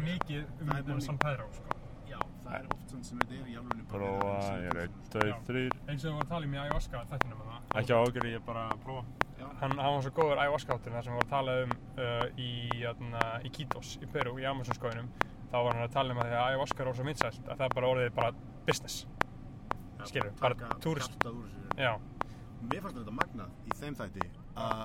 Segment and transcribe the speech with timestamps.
[0.00, 1.76] var mikið um, bara San Pedro sko.
[2.10, 5.24] Já, það er oft svona sem þetta er í alveg Prófa, ég er 1, 2,
[5.30, 5.34] Já.
[5.46, 8.32] 3 eins og við vorum að tala um í ayahuasca þættinum með það Ekki ágjörði,
[8.34, 9.04] ég bara að prófa.
[9.40, 11.74] Já, hann, hann var svo góður ayahuasca áttur þar sem við vorum að tala um
[12.02, 12.48] uh, í,
[12.82, 15.08] jæna, í Kítos í Peru, í Amazonskóinum
[15.50, 17.64] þá var hann að tala um að því að ayahuasca er ósað vinsælt að það
[17.68, 18.32] er bara orðið bara
[18.66, 18.98] business.
[20.10, 21.16] Skilur, bara taka túrist.
[21.78, 21.92] já,
[22.70, 24.26] Mér fannst þetta magnað í þeim þætti
[24.60, 24.82] að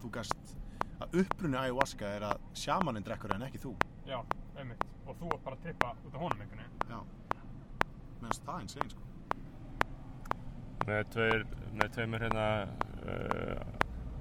[0.00, 0.54] þú gast
[1.00, 3.74] að upprunni ayahuasca er að sjamaninn drekkur en ekki þú.
[4.08, 4.18] já,
[5.10, 6.98] og þú ert bara að trippa út af honum einhvern veginn Já.
[8.20, 9.02] Meðan það er insane, sko.
[10.88, 11.40] Með tveir,
[11.80, 12.46] með tveimur hérna
[13.04, 13.60] uh,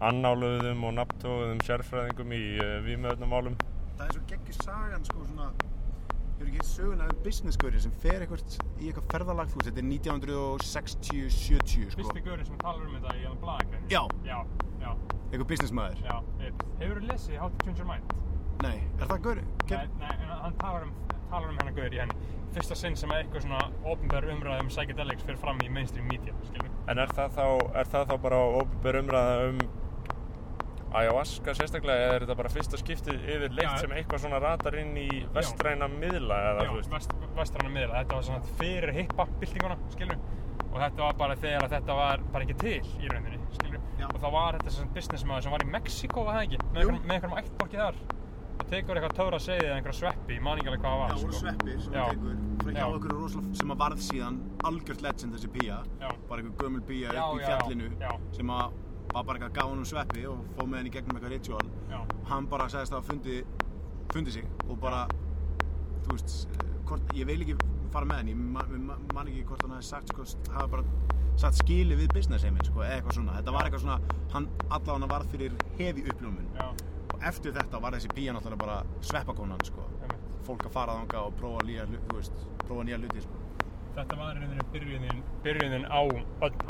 [0.09, 3.55] annáluðum og nafntóðum sérfræðingum í uh, vímöðnumálum
[3.99, 5.47] Það er svo geggjur sagan, sko, svona
[6.39, 8.41] Hefur ekki söguna um businessgöri sem fer eitthvað
[8.79, 11.97] í eitthvað ferðalag, þú veist, þetta er 1960-70, sko.
[11.99, 14.03] fyrsti gaurinn sem talar um þetta í alveg blaðakræni Já.
[14.23, 14.37] já,
[14.79, 14.91] já,
[15.33, 15.99] Eitthvað businessmaður.
[16.07, 16.15] já
[16.79, 18.05] hefur þú lesið How to Change Your Mind?
[18.63, 19.45] Nei, er það gauri?
[19.69, 20.13] Nei, nei,
[20.43, 20.93] hann talar um,
[21.29, 22.29] talar um hennar gaur í henni.
[22.55, 23.59] Fyrsta sinn sem eitthvað svona
[23.91, 27.43] ofnbær umræð um psychedelics fyrir fram í mainstream media skilur En er það þá,
[27.77, 29.59] er það þá bara óbyrg umræða um
[30.99, 33.81] ayahuasca sérstaklega eða er þetta bara fyrsta skiptið yfir leitt Já.
[33.83, 36.93] sem eitthvað svona ratar inn í vestræna miðla eða já, þú veist?
[36.95, 40.23] vest, vestranna miðla, þetta var svona fyrir hippa-byltinguna, skilur
[40.69, 44.07] og þetta var bara þegar þetta var bara ekki til í rauninni, skilur Já.
[44.09, 47.05] og þá var þetta svona businessmaður sem var í Mexiko var það ekki, með einhverjum,
[47.05, 48.01] með einhverjum ættborki þar
[48.69, 51.17] tekur eitthvað töfra segið eða einhverja sveppi, ég man ekki alveg hvað það var Já,
[51.21, 51.31] sko.
[51.39, 52.03] sveppir sem Já.
[52.03, 52.85] hann tekur frá hjá Já.
[52.99, 54.37] okkur rosalega sem að varð síðan
[54.69, 56.09] algjört legend þessi pía Já.
[56.29, 58.11] bara einhver gömul pía Já, upp í já, fjallinu já.
[58.37, 58.77] sem að
[59.13, 61.99] var bara eitthvað gaf hann um sveppi og fóð með henni gegnum eitthvað ritual Já.
[62.29, 63.39] hann bara sagðist að fundi
[64.13, 65.07] fundi sig og bara
[66.05, 67.55] þú veist, eh, hvort, ég vil ekki
[67.93, 68.39] fara með henni, ég
[69.15, 70.83] man, ekki hvort hann hafi sagt sko, hafi bara
[71.39, 73.35] satt skili við business heiminn, sko, eða eitthvað svona.
[73.39, 73.99] Þetta var eitthvað svona,
[74.33, 78.79] hann allavega varð fyrir hefi uppljómun og eftir þetta var þessi pía náttúrulega bara
[79.11, 79.85] sveppakonan, sko.
[80.47, 83.45] Fólk að fara þanga og prófa nýja, hluti sko.
[83.99, 86.01] Þetta var í rauninni byrjunin, byrjunin á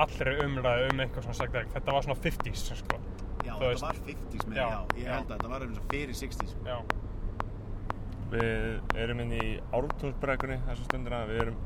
[0.02, 1.74] allri umræðu um eitthvað svona psychedelic.
[1.76, 3.02] Þetta var svona 50s, sko.
[3.46, 6.18] Já, þetta var 50s með, Já, já, ég held að þetta var eins og fyrir
[6.20, 6.64] 60s sko.
[6.68, 6.78] Já,
[8.30, 11.60] Við erum inn í Ártúnsbrekkunni þessu stundina, við erum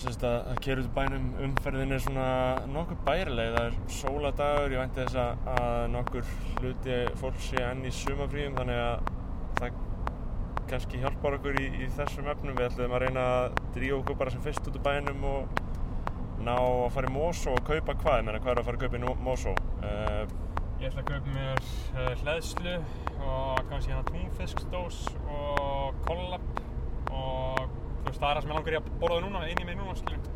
[0.00, 1.26] sérst að, að kera út bænum.
[1.46, 2.28] Umferðin er svona
[2.72, 3.52] nokkur bærileg.
[3.56, 8.56] Það er sóladagur, ég vænti þess að, að nokkur hluti fólk sé enn í sumafríum
[8.58, 9.12] þannig að
[9.60, 9.78] það
[10.70, 12.56] kannski hjálpar okkur í, í þessum efnum.
[12.58, 15.62] Við ætlum að reyna að drífa okkur bara sem fyrst út úr bænum og
[16.46, 18.84] ná að fara í Mosó og kaupa hvað, ég meina hvað er að fara að
[18.84, 19.54] kaupa í Mosó?
[19.80, 20.45] Uh,
[20.76, 21.60] ég ætla að kaupa mér
[21.96, 22.72] uh, hleðslu
[23.24, 26.44] og kannski hérna túnfisksdós og kollab
[27.16, 29.66] og þú veist, það er það sem ég langar í að borða núna, inn í
[29.66, 30.26] mig núna, skiljum.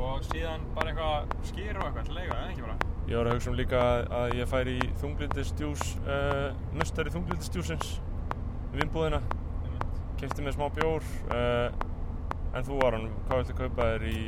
[0.00, 2.76] Og síðan bara eitthvað skýr og eitthvað til leiga, eða ekki bara?
[3.10, 3.82] Ég var að hugsa um líka
[4.20, 6.48] að ég færi í þunglindistjús, uh,
[6.80, 7.92] nöstari þunglindistjúsins
[8.70, 9.20] í vinnbúðina.
[10.20, 11.06] Kefti með smá bjór,
[11.36, 11.68] uh,
[12.56, 14.20] en þú Aron, hvað viltu kaupa þér í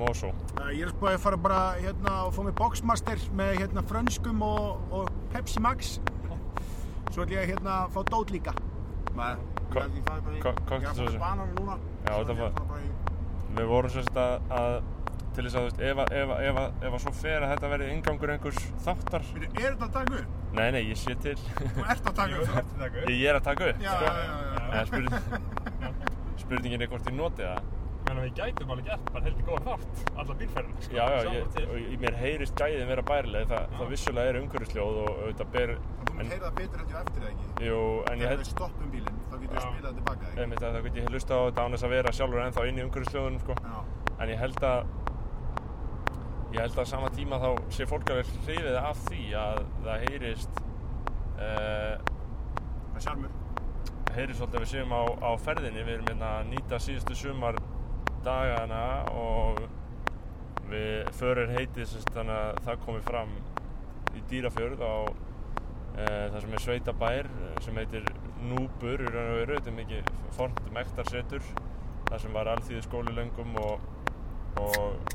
[0.00, 0.30] Mosó?
[0.60, 4.42] Uh, Ég er spáðið að fara bara hérna og fá mig Boxmaster með hérna frönskum
[4.46, 5.96] og, og Pepsi Max
[7.12, 8.52] Svo ætlum ég að hérna fá dót líka
[9.16, 11.18] Nei, ég fæði bara í Ég er cocktailsósu.
[11.22, 12.84] banana núna Já, þetta var-
[13.56, 14.74] Við vorum sérst að, að
[15.36, 17.42] til þess að þú veist, ef, að- ef, að- ef, að- ef að svo fer
[17.44, 19.24] að þetta verði ingangur einhvers þáttar.
[19.36, 20.36] Bíddu, Er þetta að taka upp?
[20.56, 21.34] Nei, nei, ég sé til.
[21.36, 23.08] Þú ert að taka upp þú ert að taka upp.
[23.12, 24.04] ég er að taka upp, Já, sko.
[24.04, 24.32] já, já,
[24.72, 25.92] já.
[26.42, 27.60] Spurningin er hvort ég noti það.
[28.06, 30.94] Menn við gætum alveg gert bara heldur góða þátt, alla bílferðina, sko.
[30.94, 35.08] Já, já, ég, og mér heyrist gæðin vera bærileg, það, það vissulega er umhverfisljóð og
[35.14, 35.72] auðvitað ber,
[36.06, 37.48] Þú heyra það betur heldur eftir það ekki?
[37.66, 40.40] Jú, en ég Þegar við stoppum bílinn, þá getum við spilað tilbaka ekki?
[40.44, 42.78] Einmitt að það get ég hlusta á þetta án þess að vera sjálfur ennþá inn
[42.78, 43.76] í umhverfisljóðunum, sko, Já,
[44.16, 44.80] en ég held að,
[46.54, 50.06] ég held að á sama tíma þá sé fólk alveg hrifið af því að það
[50.06, 50.60] heyrist,
[51.36, 51.94] uh,
[52.96, 53.26] það
[54.16, 57.58] heyrist svolítið að við séum á, á ferðinni, við erum hérna að nýta síðustu sumar
[58.26, 58.82] dagana
[59.14, 59.60] og
[60.70, 63.34] við förum heitið þannig að það komi fram
[64.16, 68.08] í dýrafjörð á e, það sem er sveitabær eh, sem heitir
[68.46, 71.46] Núbur í raun og veru, þetta er mikið fornt mektarsetur
[72.10, 73.86] það sem var alþýðu skóli löngum og,
[74.60, 75.14] og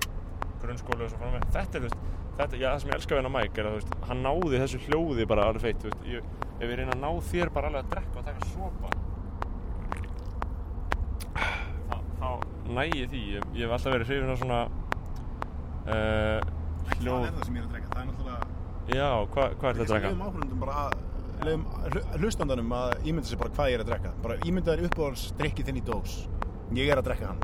[0.63, 2.09] grunnskóli og svo framveg þetta er, þú veist,
[2.39, 4.63] þetta, já, það sem ég elska við hennar Mike er að, þú veist, hann náði
[4.63, 7.71] þessu hljóði bara alveg feitt, þú veist, ég, ef ég reyna að ná þér bara
[7.71, 9.10] alveg að drekka og taka sopa
[12.21, 14.59] þá, þá næ ég því, ég, ég hef alltaf verið hrifin af svona
[15.89, 16.39] uh,
[16.91, 17.23] Það hljóð.
[17.27, 18.41] er það sem ég er að drekka, það er náttúrulega
[18.91, 20.11] já, hva, hvað er þetta að drekka?
[20.11, 24.11] Leifum áhrundum bara að hlustandanum að ímynda sér bara hvað ég er að drekka.
[24.21, 26.11] Bara ímynda þér uppáhalds drikkið þinn í dós.
[26.77, 27.39] Ég er að drekka hann.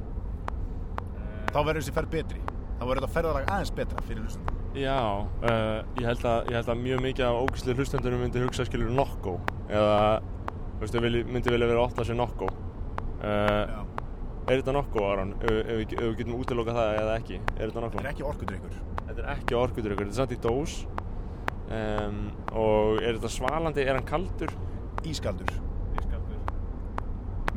[1.49, 2.41] Þá verður þessi ferð betri.
[2.77, 4.61] Þá verður þetta ferðalag aðeins betra fyrir hlustandanum.
[4.77, 8.67] Já, uh, ég, held að, ég held að mjög mikið af ógæslu hlustendunum myndi hugsa
[8.69, 9.33] skilur Nokko.
[9.71, 9.97] Eða
[10.77, 12.51] Þú veist, þau vilji- myndi vilja vera opna sér nokko.
[13.17, 13.79] Uh, Já.
[14.47, 15.33] Er þetta nokko, Aron?
[15.41, 17.39] Ef, við- getum útilokað það eða ekki?
[17.57, 17.97] Er þetta nokko?
[17.97, 18.77] Þetta er ekki orkudrykkur.
[19.07, 20.77] Þetta er ekki orkudrykkur, þetta er samt í dós.
[21.67, 22.21] Um,
[22.55, 23.83] og er þetta svalandi?
[23.83, 24.53] Er hann kaldur?
[25.07, 25.51] Ískaldur.
[25.99, 26.39] Ískaldur.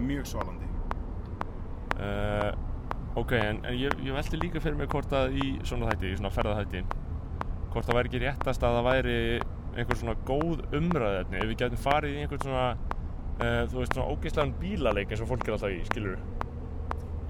[0.00, 0.66] Mjög svalandi.
[2.00, 2.50] Uh,
[3.20, 6.18] ok, en, en ég, ég velti líka fyrir mig hvort að í svona þætti, í
[6.18, 6.80] svona ferðaþætti
[7.70, 9.16] hvort það væri ekki réttast að það væri
[9.76, 14.14] einhver svona góð umræðefni ef við getum farið í einhvern svona uh, þú veist svona
[14.14, 16.16] ógeðslegan bílaleik eins og fólk er alltaf í, skilur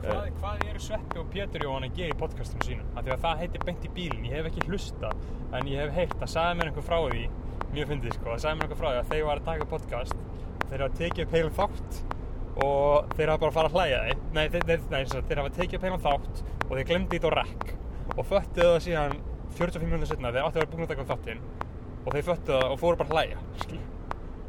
[0.00, 2.84] Hvað, hvað eru Sveppi og Pétur Jóhann að gera í podcastinu sínu?
[2.96, 5.10] Af því að það heitir beint í bílinn, ég hef ekki hlusta
[5.58, 7.26] en ég hef heyrt að sagði mér einhver frá því.
[7.74, 10.24] Mjög fyndið sko, að sagði mér einhver frá því að þeir var að taka podcast.
[10.70, 12.00] Þeir hafa tekið upp heilum þátt
[12.60, 15.40] og þeir hafa bara að fara að hlæja þeir nei, þeir, þeir, nei, sagt, þeir
[15.40, 17.70] hafa tekið upp heilum þátt og þeir glemdi þetta á rekk
[18.16, 19.14] og föttuðu það síðan
[19.60, 21.44] 45 minútur setna þeir áttu að vera búin að taka upp þáttinn
[22.00, 23.38] og þeir föttuðu það og fóru bara að hlæja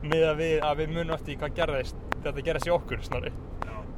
[0.01, 3.33] með að við, að við munum eftir hvað gerðist þetta gerðist í okkur snorri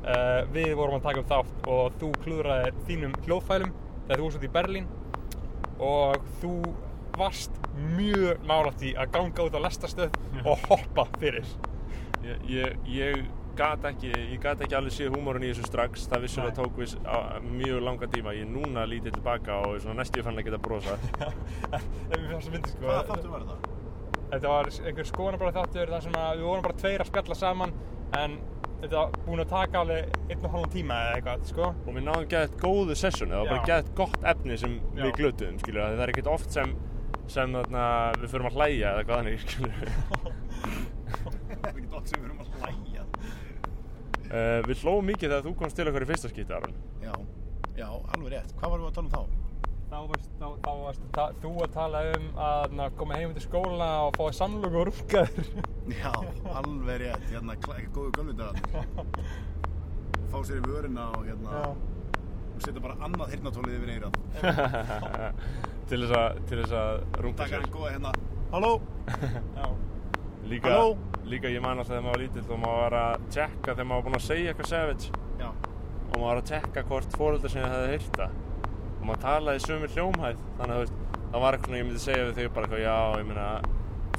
[0.03, 3.69] Uh, við vorum að taka upp þátt og þú klúðraðir þínum hljóðfælum
[4.07, 4.89] þegar þú varst út í Berlín
[5.83, 6.55] og þú
[7.15, 7.61] varst
[7.93, 11.47] mjög nálægt í að ganga út á lestastöð og hoppa fyrir.
[12.23, 13.23] Ég, ég, ég
[13.55, 16.07] gat ekki ég gat ekki alveg séð húmórun í þessu strax.
[16.11, 18.33] Það vissulega tók viss á, mjög langa tíma.
[18.35, 20.97] Ég er núna lítið tilbaka og er næstu fann að geta brosa
[21.29, 22.89] en við fannst að myndi sko.
[22.89, 23.73] Hvaða þáttur var þetta?
[24.33, 27.73] þetta var einhver skoðanabræði þáttur þar sem að við vorum bara tveir að spjalla saman
[28.17, 28.37] en
[28.83, 32.31] þetta búin að taka alveg einn og halvan tíma eða eitthvað sko og við náðum
[32.33, 35.03] gett góðu sessjoni það var bara gett gott efni sem Já.
[35.05, 36.73] við glötuðum skilur það er ekkert oft sem
[37.31, 37.83] sem þarna,
[38.19, 39.39] við förum að hlæja eða hvað þannig
[41.23, 43.05] Það er ekki dótt sem við erum að hlæja.
[44.27, 47.13] uh, við hlóðum mikið þegar þú komst til okkar í fyrsta Aron Já,
[47.77, 48.51] já, alveg rétt.
[48.59, 49.52] Hvað varum við að tala um þá?
[49.93, 53.43] Þá varst, þá, þá varst ta þú að tala um að na, koma heim til
[53.45, 55.49] skóla og fá samlöku og rúkaður
[55.93, 56.11] Já,
[56.57, 57.25] alveg rétt.
[57.29, 57.55] Hérna,
[57.93, 58.87] góðu gömlundagarnir.
[60.31, 64.15] Fá sér í vörina og hérna, og setja bara annað hirnatólið yfir eirað.
[65.91, 66.93] til þess að til þess að
[67.25, 68.13] runga Takkar sér hann góða hérna.
[68.53, 68.71] Halló?
[69.59, 69.67] Já.
[70.53, 70.95] líka, Halló?
[71.27, 74.01] líka ég man alltaf þegar maður var lítill og maður var að tjekka þegar maður
[74.01, 75.51] var búinn að segja eitthvað savage Já.
[75.51, 78.41] og maður var að tjekka hvort fóreldar sinni hefði heyrt það
[79.03, 80.91] og maður talaði í sömu hljómhæð þannig að
[81.33, 83.47] það var eitthvað ég myndi segja við þau bara eitthvað, já, ég meina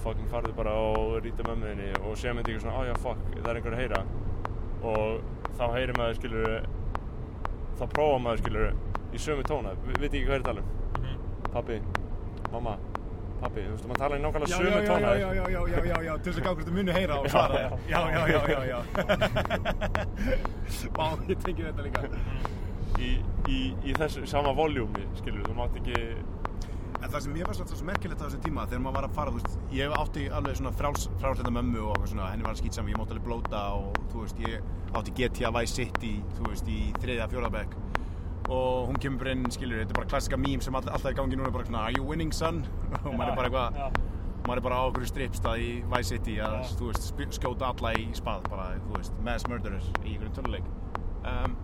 [0.04, 3.20] fucking farðu bara og rýta mömmu þinni og segja myndi eitthvað svona, á já, fuck,
[3.38, 4.00] það er einhver að heyra
[4.84, 6.48] og þá heyrir maður, skilur
[7.78, 8.66] þá prófa maður, skilur
[9.14, 10.68] í sömu tóna, Vi, veit ekki hvað er að tala um
[11.04, 11.16] Mhm.
[11.54, 11.76] pappi,
[12.52, 12.74] mamma
[13.40, 15.48] pappi, þú veist, maður tala í nákvæmlega Já, sömu já, já, tóna já, já, já,
[15.48, 17.70] já, já, já, já, til þess að gá hvort þú muni heyra og svara þér.
[17.94, 18.78] Já, já, já, já, já.
[20.98, 22.00] Vá, ég tengi þetta líka.
[23.00, 23.10] Í,
[23.50, 26.00] í, í þessu sama voljúmi, skilur, þú mátt ekki
[27.04, 29.16] En það sem ég var svolítið svo merkilegt á þessum tíma þegar maður var að
[29.18, 32.88] fara, þú veist, ég átti alveg svona fráls, frálsleita mömmu og svona, henni var skýtsam,
[32.88, 36.78] ég mátti alveg blóta og þú veist, ég átti GTA Vice City, þú veist, í
[37.02, 37.76] þriðja fjólabæk
[38.54, 41.20] og hún kemur inn, skilur, þetta er bara klassika mím sem all, alltaf er í
[41.20, 42.62] gangi núna, bara svona, are you winning son?
[43.04, 44.40] og maður er bara eitthvað, Já.
[44.48, 46.72] maður er bara á okkur strippstað í Vice City að, Já.
[46.80, 50.72] þú veist, skjóta alla í spað, bara, þú veist, mass murderers í einhverjum töluleik.
[51.24, 51.56] Um,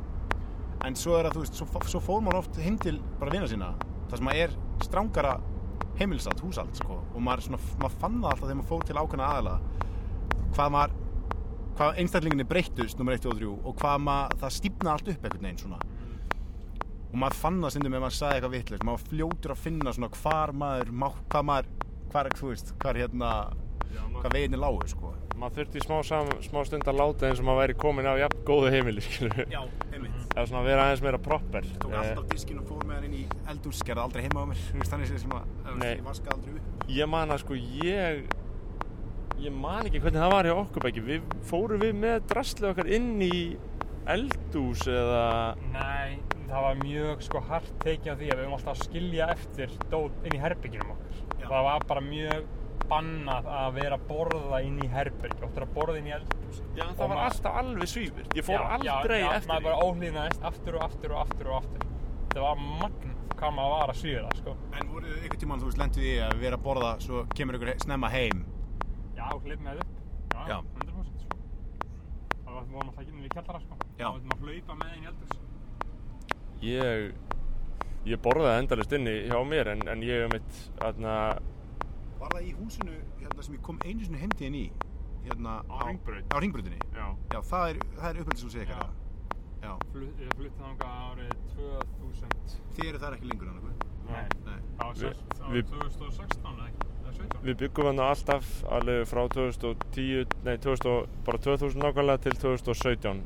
[0.87, 3.49] en svo er að, þú veist, svo, svo fór maður oft heim til bara vina
[3.51, 3.71] sína,
[4.11, 4.57] þar sem maður er
[4.87, 5.35] strángara
[6.01, 9.29] heimilsald, húsald, sko, og maður, svona, maður fann það alltaf þegar maður fór til ákveðna
[9.29, 9.55] aðala,
[10.57, 10.95] hvað maður,
[11.77, 15.27] hvað einstaklinginni breyttust, nummer 1, 2 og 3, og hvað maður, það stífnaði allt upp
[15.29, 15.81] einhvern veginn, svona.
[17.11, 20.11] Og maður fann það stundum ef maður sagði eitthvað vitlaust, maður fljótur að finna svona
[20.17, 20.93] hvar maður,
[21.33, 21.71] hvað maður,
[22.13, 23.31] hvar, þú veist, hvar hérna,
[24.21, 25.13] hvað veginni lágu, sko.
[25.41, 28.43] maður þurfti smá, sam, smá stund að láta eins og maður væri komin á jafn
[28.49, 29.05] góðu heimili
[29.55, 29.63] Já,
[29.95, 30.19] einmitt.
[30.35, 33.09] eða svona að vera aðeins meira proper Tók Eh, alltaf diskinn og fór með hann
[33.09, 35.49] inn í eldús, gerði aldrei heima á mér, þannig sem að,
[35.87, 36.85] ég vaska aldrei upp.
[37.01, 38.23] ég man að sko ég
[39.41, 42.91] ég man ekki hvernig það var hjá okkur bæki við fórum við með drastlið okkar
[42.93, 43.35] inn í
[44.11, 45.25] eldús eða
[45.73, 46.19] Nei,
[46.51, 49.75] það var mjög sko hart tekið á því að við höfum alltaf að skilja eftir
[49.93, 51.21] dót inn í herbyggjunum okkur.
[51.41, 51.47] Já.
[51.47, 52.49] Það var bara mjög
[52.91, 54.89] bannað að vera að borða inn í
[55.47, 56.63] óttur að borða inn í eldhúsi.
[56.77, 59.51] já, Og það var ma- alltaf alveg svífur ég fór Já, aldrei já, já, eftir
[59.51, 61.87] maður því bara óhlýðnaðist aftur og aftur og aftur og aftur.
[62.35, 64.57] Það var magn hvað maður var að svíða, sko.
[64.81, 67.57] En voru þið einhvern tímann, þú veist, lentuð í að vera að borða, svo kemur
[67.59, 68.45] ykkur snemma heim.
[69.17, 69.95] Já, hlip með upp.
[70.35, 70.59] Já, Já.
[70.61, 71.39] 100% sko.
[72.45, 73.79] Það var alltaf ekki inn í kjallara, sko.
[73.99, 74.07] Já.
[74.07, 75.39] Það var maður að hlaupa með inn í eldhús.
[76.61, 77.15] ég
[78.07, 81.15] ég borðaði endalist inni hjá mér en, en ég hef mitt aðna
[82.21, 84.65] Var það í húsinu, hérna, sem ég kom einu sinni heim til þín í,
[85.27, 85.79] hérna, Á.
[85.81, 86.79] Á Ringbrautinni.
[86.95, 88.75] já Já, það er, það er uppeldis og segja Já.
[88.77, 88.99] eitthvað.
[90.21, 92.61] Ég flutti þangað árið 2000.
[92.77, 93.87] Þið eru þar ekki lengur, annað.
[94.11, 94.27] Nei.
[94.47, 94.61] Nei.
[94.77, 96.87] Það var Vi- selt við- árið 2016 eða ekki?
[97.01, 97.43] Eða eða 17.
[97.45, 103.23] við byggum hann alltaf alveg frá 2010, nei 2000, bara 2000 nákvæmlega til 2017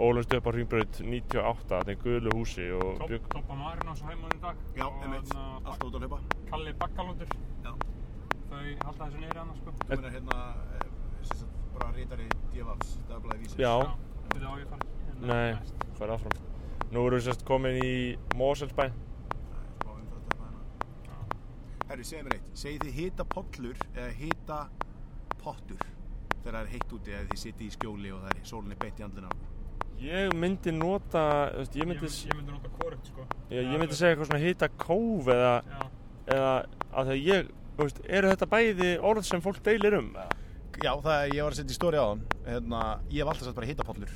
[0.00, 4.06] ólumst upp á Ringbraut 98 þetta er guðlu húsi og Topp- bygg, Toppa Marinos á
[4.08, 4.56] heimaðin í dag.
[4.76, 7.28] Já, einmitt, þarna alltaf út að hlaupa Kalli Baggalóttur.
[8.60, 9.72] Þau halda þessu niður annars, sko.
[9.80, 10.38] Þú meina hérna,
[10.76, 10.88] eh,
[11.24, 13.74] sem sagt, bara rítari DFAFs, dagblæði vísins Já.
[14.30, 14.88] Þetta á ég fara.
[15.10, 15.54] hérna nei,
[15.98, 16.34] fara áfram
[16.90, 17.94] nú erum við sérst komin í
[18.36, 20.50] Moselsbæ Smá umfrat hérna
[21.06, 21.16] Já.
[21.90, 24.58] Herru, segið mér eitt, segið þið hita pollur eða hita
[25.42, 25.80] pottur
[26.40, 29.00] þegar það er heitt úti eða þið sitið í skjóli og það er sólinni beitt
[29.00, 29.48] í andlina á ykkur?
[30.00, 33.26] ég myndi nota, þú veist, ég Ég, myndi, ég myndi nota korupt, sko.
[33.50, 35.54] ég, ég myndi segja eitthvað svona hita kóf eða,
[36.26, 36.52] eða
[36.90, 40.10] að því að ég, þú veist, eru þetta bæði orð sem fólk deilir um?
[40.80, 43.58] Já, það ég var að setja í stóri á þann hérna, ég hef alltaf sagt
[43.58, 44.12] bara hita pollur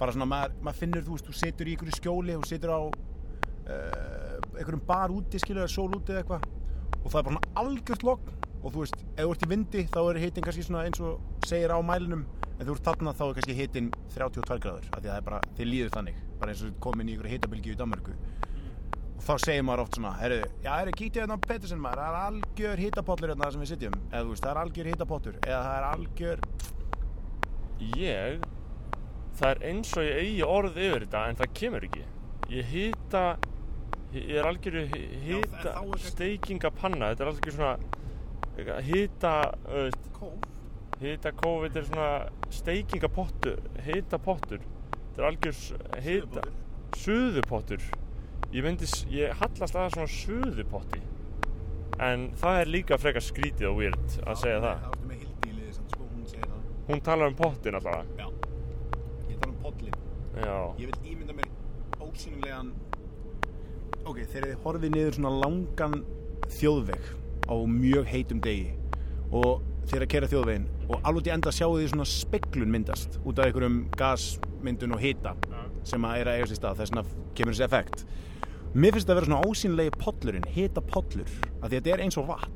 [0.00, 2.80] bara svona, maður, maður finnur, þú veist, þú situr í einhverju skjóli þú situr á
[2.82, 6.48] uh, einhverjum bar úti, skilur það, sól úti eða eitthvað
[7.02, 8.38] og það er bara svona algjört logn.
[8.62, 11.46] Og þú veist, ef þú ert í vindi þá er hitin kannski svona eins og
[11.48, 12.20] segir á mælinum
[12.52, 15.24] en þú ert þarna þá er kannski hitin 32 gráður af því að það er
[15.26, 16.20] bara, þið líður þannig.
[16.38, 18.14] Bara eins og komin í einhverju hitabilgju í Danmarku
[19.22, 22.12] og þá segir maður oft svona heyrðu, já, er kýttið hérna á Pettersen maður það
[22.12, 25.36] er algjör hitapollur hérna þar sem við sitjum eða þú veist, það er algjör hitapottur
[25.46, 26.46] eða það er algjör
[27.98, 28.42] Ég,
[29.38, 32.04] það er eins og ég eigi orð yfir þetta en það kemur ekki.
[32.52, 33.22] Ég hita,
[34.14, 35.72] ég er en hita
[36.04, 39.34] steikingapanna, þetta er algjör svona hita,
[41.02, 42.10] hita kóf, þetta er svona
[42.54, 44.62] steikingapottur, hita pottur.
[45.02, 45.60] Þetta er algjör
[46.06, 46.46] hita,
[47.02, 47.90] suðupottur.
[48.52, 51.00] Ég myndi, s- ég hallast aðeins svona suðupotti.
[52.02, 54.78] En það er líka frekar skrítið og weird að segja það.
[54.82, 58.04] Það ertu með hildi í liði, sko, hún segir það Hún talar um pottin allavega.
[58.18, 58.28] Já
[59.30, 59.92] Ég tala um pollin
[60.42, 60.56] Já.
[60.78, 61.48] Ég vil ímynda mér
[62.00, 62.72] ósýnilegan
[64.04, 65.98] Ok, þegar þið horfið niður svona langan
[66.48, 67.04] þjóðveg
[67.46, 68.72] á mjög heitum degi
[69.32, 73.46] og að kera þjóðvegin og alveg til enda sjáu þið svona speklun myndast út af
[73.46, 75.34] einhverjum gasmyndun og hita
[75.84, 77.04] sem að er að eiga sér stað þess vegna
[77.38, 78.04] kemur þessi effekt
[78.72, 81.28] Mér finnst þetta að vera svona ósýnilegi pollurinn hita pollur,
[81.60, 82.54] af því að þetta er eins og vatn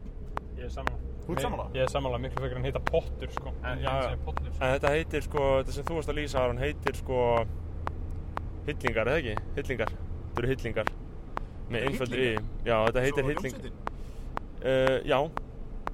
[0.57, 0.99] Ég er sammála.
[1.27, 1.65] Þú ert sammála?
[1.75, 3.53] Ég er sammála, miklu frekar en heita pottur, sko.
[3.67, 4.61] En, segi pottur, sko.
[4.65, 7.19] En þetta heitir sko, þetta sem þú varst að lýsa Aron, heitir sko
[8.67, 9.35] Hillingar, eða ekki?
[9.59, 10.93] Hillingar Þetta eru hillingar
[11.71, 12.47] Með y hillingar?
[12.67, 13.77] Já, þetta heitir Svo hilling hljómsveitin?
[14.63, 15.19] uh, Já,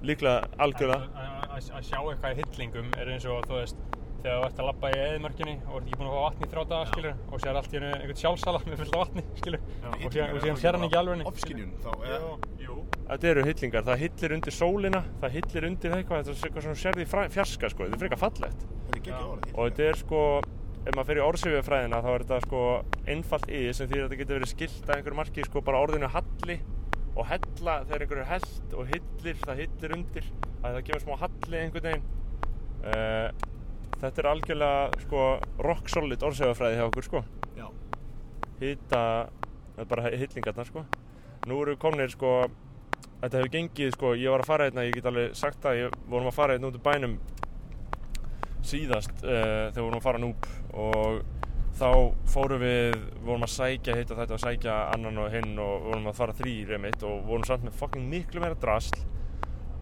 [0.02, 0.36] líklega
[0.66, 3.82] algjörða Að- að- Að að sjá eitthvað í hillingum er eins og, þú veist,
[4.22, 6.48] þegar þú ert að labba í eðimörkinni og ert ekki búin að fá vatn í
[6.52, 9.64] þrjá daga, skilur, og sér allt í hennu einhvern sjálfsala með fullt af vatni, skilur,
[9.92, 10.16] og
[10.62, 12.76] sér hann ekki alveg Ofskynjun þá eða- Jú,
[13.12, 16.82] Þetta eru hillingar, það hillir undir sólina Það hillir undir eitthvað, þetta er eitthvað svona
[16.82, 18.62] sérði fjarska sko, þetta er frekar fallegt.
[18.62, 20.20] Þetta er geggjað orð Og þetta er sko,
[20.86, 22.62] ef maður fer í orðsifjafræðina þá er þetta sko
[23.16, 26.08] einfalt í sem því að þetta getur verið skilt að einhverju marki sko bara orðinu
[26.14, 26.56] halli
[27.12, 30.28] og hella þegar einhverju er held og hillir, það hillir undir
[30.62, 32.06] að það gefur smá halli einhvern veginn.
[32.82, 33.28] Uh,
[34.00, 35.28] Þetta er algjörlega sko
[35.62, 37.24] rock solid orðsifjafræði hjá okkur sko.
[37.58, 37.68] Já,
[38.58, 40.84] það er bara hillingarnar sko.
[41.46, 42.32] Nú eru komnir sko
[43.22, 45.94] þetta hefur gengið sko, ég var að fara hérna, ég get alveg sagt það, ég
[46.10, 47.14] vorum að fara hérna út úr bænum
[48.66, 51.22] síðast uh, þegar vorum að fara núp og
[51.78, 51.88] þá
[52.30, 56.10] fórum við, vorum að sækja hitt og þetta og sækja annan og hinn og vorum
[56.10, 58.98] að fara þrýr einmitt og vorum samt með fucking miklu meira drasl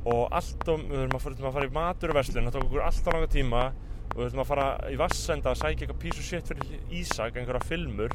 [0.09, 3.64] og allt og við fara, að fara í maturverslun, það tók okkur alltaf langa tíma
[4.11, 7.64] og við þurfum að fara í vassenda að sækja eitthvað of shit fyrir Ísak, einhverja
[7.69, 8.14] filmur.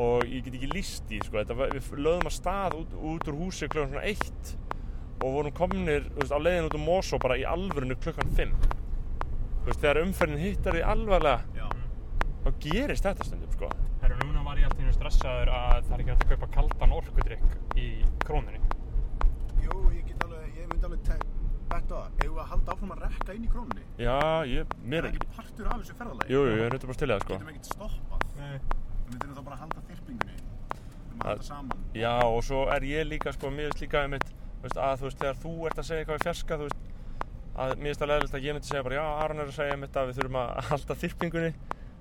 [0.00, 3.28] Og ég get ekki líst í sko, þetta, var- við lögðum að stað út, út
[3.28, 4.52] úr húsi klukkan svona eitt.
[5.20, 5.52] Og vorum
[6.16, 8.54] veist, á leiðin út um Mosó bara í alvörinu klukkan fimm.
[9.66, 11.66] Veist, þegar umferðin hittar því alvarlega já.
[12.46, 13.68] þá gerist þetta stundum sko.
[14.00, 16.96] Herru, núna var ég alltaf einu stressaður að það er ekki hægt að kaupa kaldan
[16.96, 17.90] orkudrykk í
[18.24, 18.62] krónunni.
[19.66, 21.04] Jú, ég get alveg, ég myndi alveg
[21.74, 23.84] betta á það Eigum við að halda áfram að rekka inn í krónunni?
[24.00, 24.16] já,
[24.50, 26.34] ég, Er mér það ekki partur af þessu ferðalagi?
[26.34, 28.56] jú, jú, ég er þetta bara að stila það sko Getum ekkert stoppað Nei.
[29.10, 32.86] Við myndum þá bara að halda þyrpingunni Við að halda saman Já, og svo er
[32.90, 35.80] ég líka, sko, mér finnst líka einmitt, þú veist, að þú veist, þegar þú ert
[35.82, 36.86] að segja eitthvað í fjarska, þú veist,
[37.60, 39.74] að mér finnst það leðilegt að ég myndi segja bara, já, Aron er að segja
[39.76, 41.50] einmitt að við þurfum að halda þyrpingunni,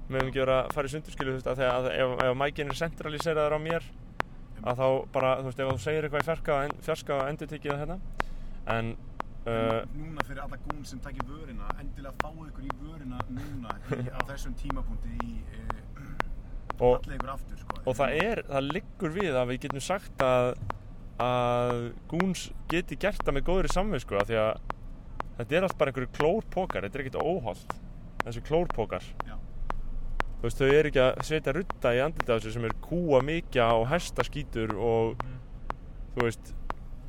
[0.10, 2.38] við höfum ekki verið að fara í sundurskilu, þú veist, að þegar, að ef, ef
[2.44, 3.90] mækinn er centraliseraður á mér,
[4.70, 7.74] að þá bara, þú veist, ef þú segir eitthvað í fjarska, en, fjarska endur tekið
[7.74, 8.00] það hérna,
[8.78, 8.94] en,
[9.46, 14.02] uh, Núna fyrir alla gún sem takir vörina Endilega fáu ykkur í vörina núna í,
[14.18, 15.78] Á þessum tímapunkti í uh,
[16.80, 20.22] og, Allir ykkur aftur sko og það er, það liggur við að við getum sagt
[20.24, 20.50] að,
[21.24, 21.80] að
[22.12, 24.52] Goons geti gert það með góðri samvisku, af því að
[25.40, 27.76] þetta er allt bara einhverju klórpókar, þetta er ekkert óholt,
[28.26, 29.06] þessi klórpókar.
[29.28, 29.36] Já,
[30.40, 33.88] Þú veist, þau eru ekki að setja rutta í þessu sem er kúa mikja og
[33.92, 35.40] hesta skítur og Mm.
[36.16, 36.54] þú veist,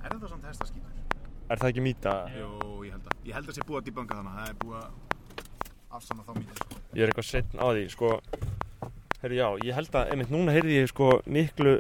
[0.03, 0.80] er þetta samt hestaskítur?
[1.51, 2.15] Er það ekki mýta?
[2.37, 2.51] Jú,
[2.87, 4.91] ég held að Ég held að sé búið að debunka þannig Það er búið að
[5.99, 6.81] afsanna þá mítið sko.
[6.95, 8.11] Ég er eitthvað setn á því, sko
[9.21, 11.75] Herri, já, ég held að, einmitt núna heyrði ég sko miklu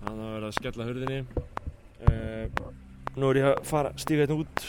[0.00, 1.20] Það var verið að skella hurðinni
[2.08, 2.44] uh,
[3.16, 4.66] Nú er ég að fara, stíga hérna út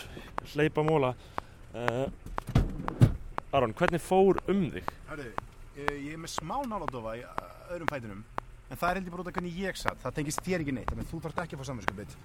[0.53, 1.13] hleypa móla
[1.73, 2.05] uh,
[3.55, 4.91] Aron, hvernig fór um þig?
[5.07, 5.29] Hörðu,
[5.79, 7.23] ég, ég er með smá náladofa í
[7.71, 8.25] öðrum fætinum
[8.67, 10.89] En það er heldur bara út af hvernig ég satt Það tengist þér ekki neitt
[10.91, 12.17] Þannig að þú þarft ekki að fá samanskapið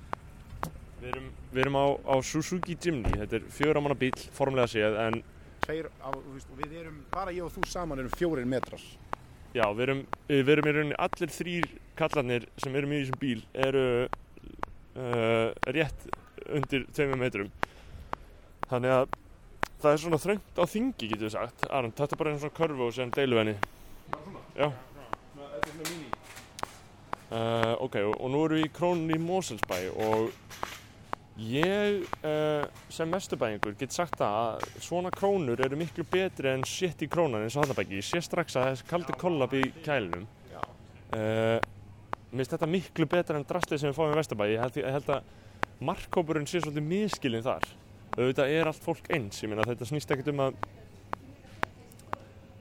[1.02, 4.99] Við erum, við erum á, á Suzuki Jimny, þetta er fjögur manna bíl, formlega séð,
[5.02, 5.16] en
[5.64, 8.84] Tveir, á, þú veist, og við erum, bara ég og þú saman erum fjórir metrar
[9.50, 11.66] já, við erum, við erum í rauninni allir þrýr
[11.99, 16.06] kallarnir sem erum í þessum bíl eru uh, rétt
[16.52, 17.50] undir tveimur metrum.
[18.70, 19.18] Þannig að
[19.82, 21.66] það er svona þröngt á þingi, getur við sagt.
[21.70, 23.58] Aron, þetta er bara einn svona körfu og séðan deiluvenni.
[24.56, 24.72] Já.
[27.33, 30.35] Uh, ok, og, nú erum við í krónunni í Moselsbæ og
[31.41, 37.01] ég uh, sem mesturbæingur get sagt það að svona krónur eru miklu betri en shit
[37.01, 38.03] í krónan eins og hannabæki.
[38.03, 40.27] Ég sé strax að þessi kaldi kollab í kælinum.
[41.12, 41.57] Uh,
[42.33, 44.47] mér finnst þetta miklu betra en drastlið sem við fáum í Vesturbæ.
[44.53, 47.69] Ég held, ég held að markkópurinn sé svolítið miskilinn þar.
[48.19, 49.41] Auðvitað er allt fólk eins.
[49.41, 50.61] Ég meina þetta snýst ekkert um að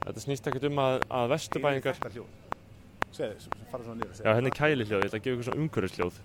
[0.05, 1.99] þetta snýst ekkert um að, að Vesturbæingar
[3.11, 4.35] Hljóð Segðu, fara svona niður og Já, segðu.
[4.37, 6.19] henni er kælihljóð, ég ætla að gefa ykkur svona umhverfisljóð.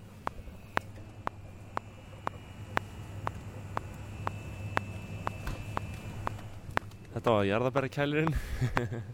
[7.16, 8.34] Þetta var jarðabæra kælirinn.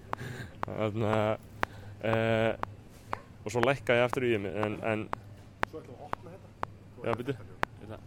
[0.66, 1.46] Þannig að,
[2.10, 2.52] uh,
[3.42, 5.06] og svo lækka ég aftur í mig, en, en,
[5.70, 6.48] Svo við að opna þetta
[7.06, 7.36] Já, byrju.
[7.82, 7.98] Þetta.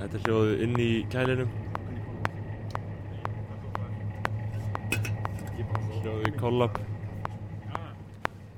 [0.00, 1.54] þetta er hljóðið inn í kælinum.
[6.04, 6.74] Hljóðið í kollab.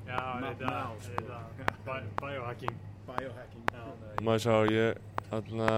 [0.07, 1.11] Já, þetta sko.
[1.15, 1.37] þetta
[1.85, 2.73] bi- biohacking.
[3.07, 3.83] Biohacking Já.
[4.27, 4.97] Maður sá, ég,
[5.29, 5.69] þarna,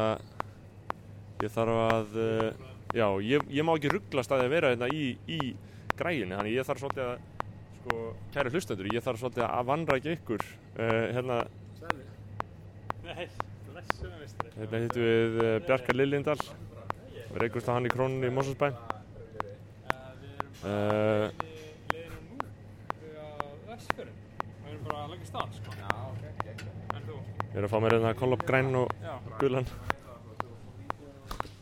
[1.44, 4.90] ég þarf að, uh, já, ég, ég má ekki rugglast að því að vera hérna
[4.90, 5.40] í, í
[6.00, 7.24] græjunni, þannig ég þarf svolítið að,
[7.78, 8.02] sko,
[8.34, 11.40] kæri hlustendur, ég þarf svolítið að vanrækja ykkur, uh, hérna,
[13.06, 13.28] Nei,
[13.70, 14.56] blessuðum vistri.
[14.58, 16.40] hérna hittum við uh, Bjarkar Liljendal,
[17.30, 18.38] við reykumst að hann í krónunni í
[20.60, 21.38] Við uh, erum
[21.94, 22.38] liðinum nú
[23.00, 23.28] við á
[23.70, 24.18] Vestfjörðin.
[24.60, 25.76] Við erum bara að leggja stað, sko.
[25.80, 26.24] Já, ok.
[26.98, 27.20] En þú?
[27.50, 28.92] ég er að fá mér hérna kollab græn og
[29.40, 29.70] gulan.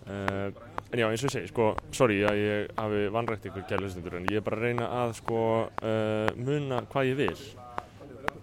[0.07, 0.49] Uh,
[0.93, 4.15] en já, eins og ég segi, sko, sorry að ég hafi vanrækt ykkur kæri hlustendur,
[4.21, 7.39] en ég er bara að reyna að, sko, uh, muna hvað ég vil.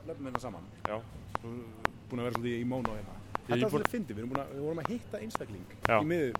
[0.04, 0.98] Löfum hérna saman Já.
[1.40, 1.60] Þú erum
[2.10, 4.82] búin að vera svolítið í mónu á hérna Ég Þetta er svolítið að- við vorum
[4.82, 5.96] að hitta einstakling Já.
[5.96, 6.34] Í miður,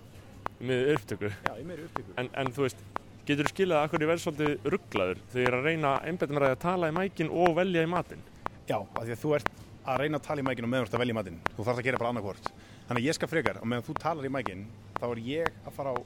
[0.61, 1.31] með upptöku.
[1.47, 2.83] já, í miður upptöku En, en þú veist,
[3.25, 6.37] getur þú skilað að hverju verð svolítið rugglaður þegar ég er að reyna að einbæta
[6.37, 8.21] mér að tala í mækin og velja í matinn?
[8.65, 9.49] Já, af því að þú ert
[9.85, 11.81] að reyna að tala í mækinn og meðan þú ert að velja matinn Þú þarfst
[11.81, 12.47] að gera bara annarkvort
[12.87, 14.63] Þannig að ég skal frekar, og meðan þú talar í mækinn
[14.97, 15.97] þá er ég að fara á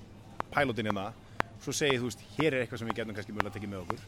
[0.51, 1.05] pælótin hérna
[1.63, 3.85] Svo segi ég, þú veist, hér er eitthvað sem við getum kannski mögulega tekið með
[3.85, 4.03] okkur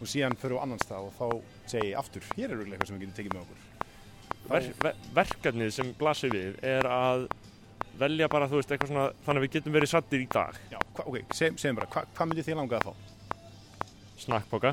[0.00, 1.26] Og síðan við á annan stað og þá
[1.74, 3.68] segi ég aftur Hér er eitthvað sem við getum tekið með okkur
[4.50, 7.28] Ver, ver, verkefnið sem blasir við er að
[8.00, 10.56] velja bara, þú veist, eitthvað svona þannig að við getum verið sattir í dag.
[10.72, 13.44] Já, hva, ok, seg, segjum bara, hva, hvað myndið þið langað að fá?
[14.24, 14.72] Snakkpoka.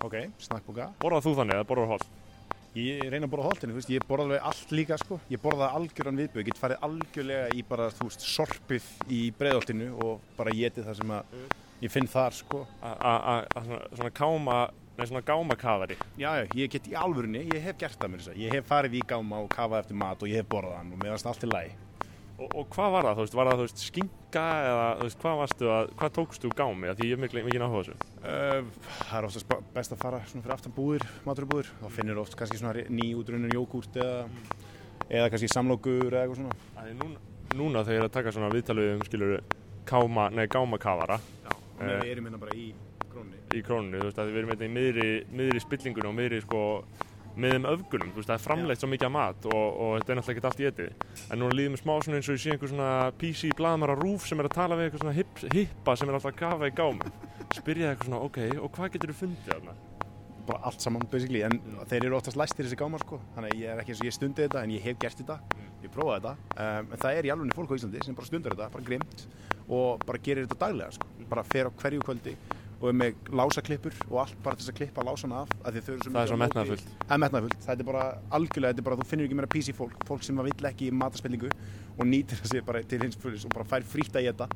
[0.00, 2.04] Ok, snakkbúka Borðað þú þannig eða borðað hól?
[2.78, 5.16] Ég reyna að borða holtinu, þú veist, ég borða alveg allt líka sko.
[5.32, 9.88] Ég borða algjöran viðböð, ég get farið algjörlega í bara, þú veist, sorpið í breiðholtinu
[10.04, 11.34] og bara getið það sem að
[11.82, 12.60] ég finn þar sko.
[12.82, 15.96] A- a- a- a- Svona, svona káma, nei svona gámakafari.
[16.16, 18.68] Já, já, ég get í alvörunni, ég hef gert það mér þess að, ég hef
[18.70, 21.42] farið í gáma og kafað eftir mat og ég hef borðað hann og meðast allt
[21.42, 21.72] í læg.
[22.40, 25.18] Og, og hvað var það, þú veist, var það, þú veist, skinka eða, þú veist,
[25.20, 26.92] hvað varstu að, hvað tókstu gámi?
[26.96, 27.96] Því ég er mikil, mikil áhuga á þessu.
[28.20, 28.70] Uh,
[29.10, 32.36] það er oftast ba- best að fara svona fyrir aftan búðir, maturubúðir, þá finnir oft
[32.40, 34.22] kannski svona nýútrunnur jógúrt eða,
[35.10, 36.56] eða kannski samlokur eða eitthvað svona.
[36.80, 37.20] Æ, núna,
[37.60, 39.36] núna þegar ég er að taka svona viðtalið um, skilur,
[39.92, 42.00] káma, nei, gámakafara Já, og Eh.
[42.06, 42.70] við erum hérna bara í
[43.10, 43.36] krónni.
[43.52, 45.60] í krónunni, þú veist, við erum hérna í miðri, miðri
[47.30, 50.12] sko, miðum öfgunum, þú veist, það er framleitt svo mikið af mat og, og þetta
[50.12, 51.04] er náttúrulega ekki allt í etið.
[51.30, 52.90] En núna líður mér smá svona eins og ég sé einhver svona
[53.20, 56.18] PC blaðmar á rúf sem er að tala við eitthvað svona hip, hippa sem er
[56.18, 57.14] alltaf að kafa í gámum.
[57.54, 59.78] Spyrja eitthvað svona, ok, og hvað getur þú fundið þarna?
[60.50, 61.42] bara allt saman basically.
[61.46, 61.58] En
[61.90, 63.20] þeir eru oftast læstir þessi gámar sko.
[63.36, 65.36] Þannig að ég er ekki eins og ég stundi þetta en ég hef gert þetta.
[65.84, 66.32] Ég prófaði þetta.
[66.64, 69.26] Um, en það er í alveg fólk á Íslandi sem bara stundar þetta bara grimt
[69.70, 71.10] og bara gerir þetta daglega sko.
[71.30, 72.34] Bara fer á hverju kvöldi
[72.80, 76.12] og er með lásaklippur og allt bara til þess að klippa lásana af eru svo
[76.14, 76.92] Það er svo metnaðarfullt.
[77.04, 78.04] það er metnaðfullt það er bara
[78.38, 81.50] algjörlega þetta er bara þú finnur ekki meira PC fólk fólk sem vill ekki mataspillingu
[81.98, 84.48] og nýtir þessi bara til hins fyrir og bara fær frítt að geta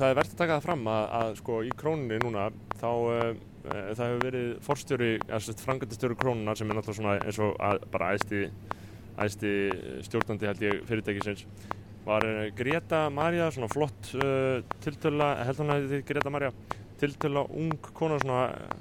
[0.00, 2.44] Það er verðt að taka það fram að, að sko, í krónunni núna,
[2.80, 3.24] þá uh,
[3.66, 8.12] það hefur verið forstjóri, eða frangandastjóri krónunar sem er náttúrulega svona eins og að, bara
[8.14, 8.40] æðsti,
[9.20, 9.52] æðsti
[10.06, 11.44] stjórnandi held ég fyrirtækisins.
[12.06, 16.32] Var uh, Greta Maria, svona flott uh, tiltöla, held hann að þetta Greta
[17.00, 18.76] Maria tiltöla ung kona svona uh,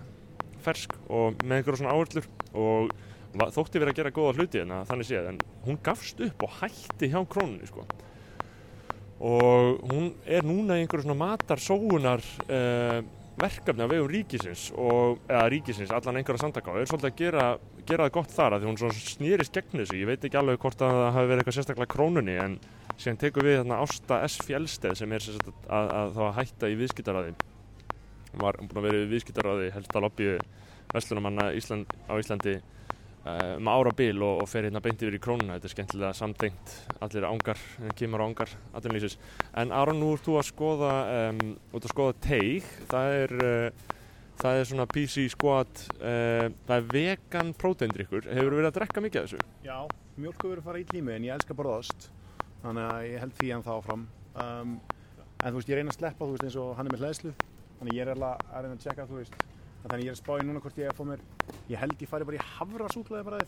[0.60, 2.91] fersk og með einhverja svona áherslur og
[3.53, 7.12] þótti verið að gera góða hluti hérna þannig séð en hún gafst upp og hætti
[7.12, 7.86] hjá krónunni sko.
[9.19, 12.99] Og hún er núna í einhverju svona matarsóunar uh,
[13.39, 17.45] verkefni á vegum ríkisins og, eða ríkisins, allan einhverja samtaka og er svolítið að gera,
[17.88, 20.60] gera það gott þar að því hún svona snýrist gegn þessu, ég veit ekki alveg
[20.60, 22.58] hvort að það hafi verið eitthvað sérstaklega krónunni en
[22.97, 24.41] síðan tekur við þarna Ásta S.
[24.43, 27.38] Fjellsteð sem er sem sagt að, að þá að hætta í viðskiptaráði
[28.34, 30.34] Hún var búin að vera í viðskiptaráði helsta lobby
[30.94, 35.22] Vestlunumanna Ísland, á Íslandi uh, um ára bil og, og fer hérna beint yfir í
[35.22, 35.58] krónuna.
[35.58, 36.74] Þetta er skemmtilega samtengt.
[37.06, 37.62] Allir ángar,
[38.00, 39.20] kemur ángar atvinnlýsis
[39.60, 40.94] en Aron, nú ert þú að skoða
[41.30, 41.42] um,
[41.74, 42.70] út að skoða teig.
[42.89, 43.88] Það er uh,
[44.39, 48.30] það er svona PC squad uh, það er vegan próteindrykkur.
[48.30, 49.52] Hefur verið að drekka mikið af þessu?
[49.68, 49.78] Já,
[50.18, 52.10] mjölku verður að fara í klími en ég elska að borða ost.
[52.63, 54.10] Þannig að ég held því hann þá áfram.
[54.39, 54.74] Um,
[55.39, 57.38] en þú veist, ég reyna að sleppa þú veist eins og hann er með hlæðslu
[57.80, 59.39] þannig ég er alveg að reyna að checka þú veist.
[59.80, 61.22] Þannig ég er að spá í núna hvort ég er að fá mér
[61.72, 63.39] ég held ég fari bara í havra súklaði bara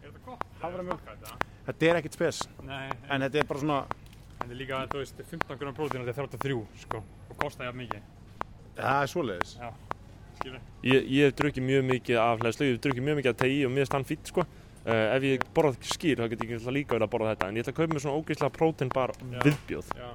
[0.00, 0.44] Er þetta gott?
[0.50, 1.48] Ég hef smakkað þetta.
[1.66, 2.40] þetta er ekkert spes.
[2.64, 3.78] Nei, en, en þetta er bara svona
[4.40, 7.82] þetta er líka, þú veist, 15 grunn prótín þetta er 33, sko, og kostar jafn
[7.82, 8.06] mikið.
[8.78, 9.52] það er svoleiðis.
[9.60, 9.70] Já,
[10.40, 10.64] skilur.
[10.88, 13.60] ég, ég hef drukkið mjög mikið af hlæðslu ég hef drukkið mjög mikið af tegi
[13.66, 14.46] og mér er stann fýtt sko.
[14.80, 17.48] Uh, ef ég borðað skýr þá get ég ekki líka verið að borða þetta.
[17.50, 19.40] En ég ætla að kaupa mér svona ógeðslega próteinbar Já.
[19.44, 19.90] viðbjóð.
[20.00, 20.08] Já,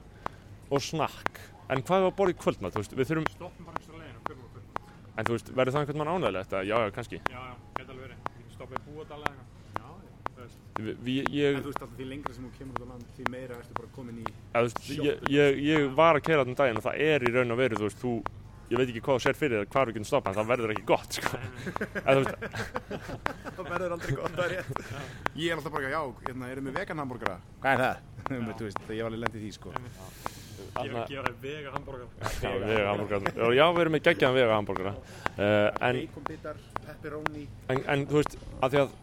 [0.73, 3.79] og snakk en hvað er að borða í kvöldmatt, þú veist, við þurfum stoppum bara
[3.99, 4.63] leginn og kaupum okkur.
[5.17, 7.17] en þú veist, verður það einhvern mann ánægilegt að já, já, kannski.
[7.25, 8.17] Já, já, geta alveg verið.
[8.25, 9.51] Við getum stoppað í búadal eða eitthvað.
[9.75, 9.87] Já,
[10.35, 12.87] Þú veist, Vi, ég, en þú veist alltaf því lengra sem þú kemur út á
[12.91, 16.41] land því meira ertu bara komin í þú veist, ég, ég, ég var að kera
[16.43, 18.11] þarna um daginn og það er í raun og veru, þú veist, þú
[18.65, 20.73] ég veit ekki hvað þú sér fyrir þér, hvar við getum stoppað en það verður
[20.75, 21.39] ekki gott, sko.
[23.55, 24.69] Það verður aldrei gott það er rétt.
[25.39, 27.95] Ég er alltaf bara, já, hérna, erum við vegan hambúrgara hvað er það?
[28.25, 29.73] Þú veist, ég var alveg lendið því sko.
[30.75, 32.07] Þarna- gefa þér vega hambúrgar.
[32.41, 37.47] já, vega hambúrgara já, við erum með geggjaðan vega hambúrgara uh, en, baconbitar, pepperoni.
[37.69, 38.95] En, en, þú veist, að því að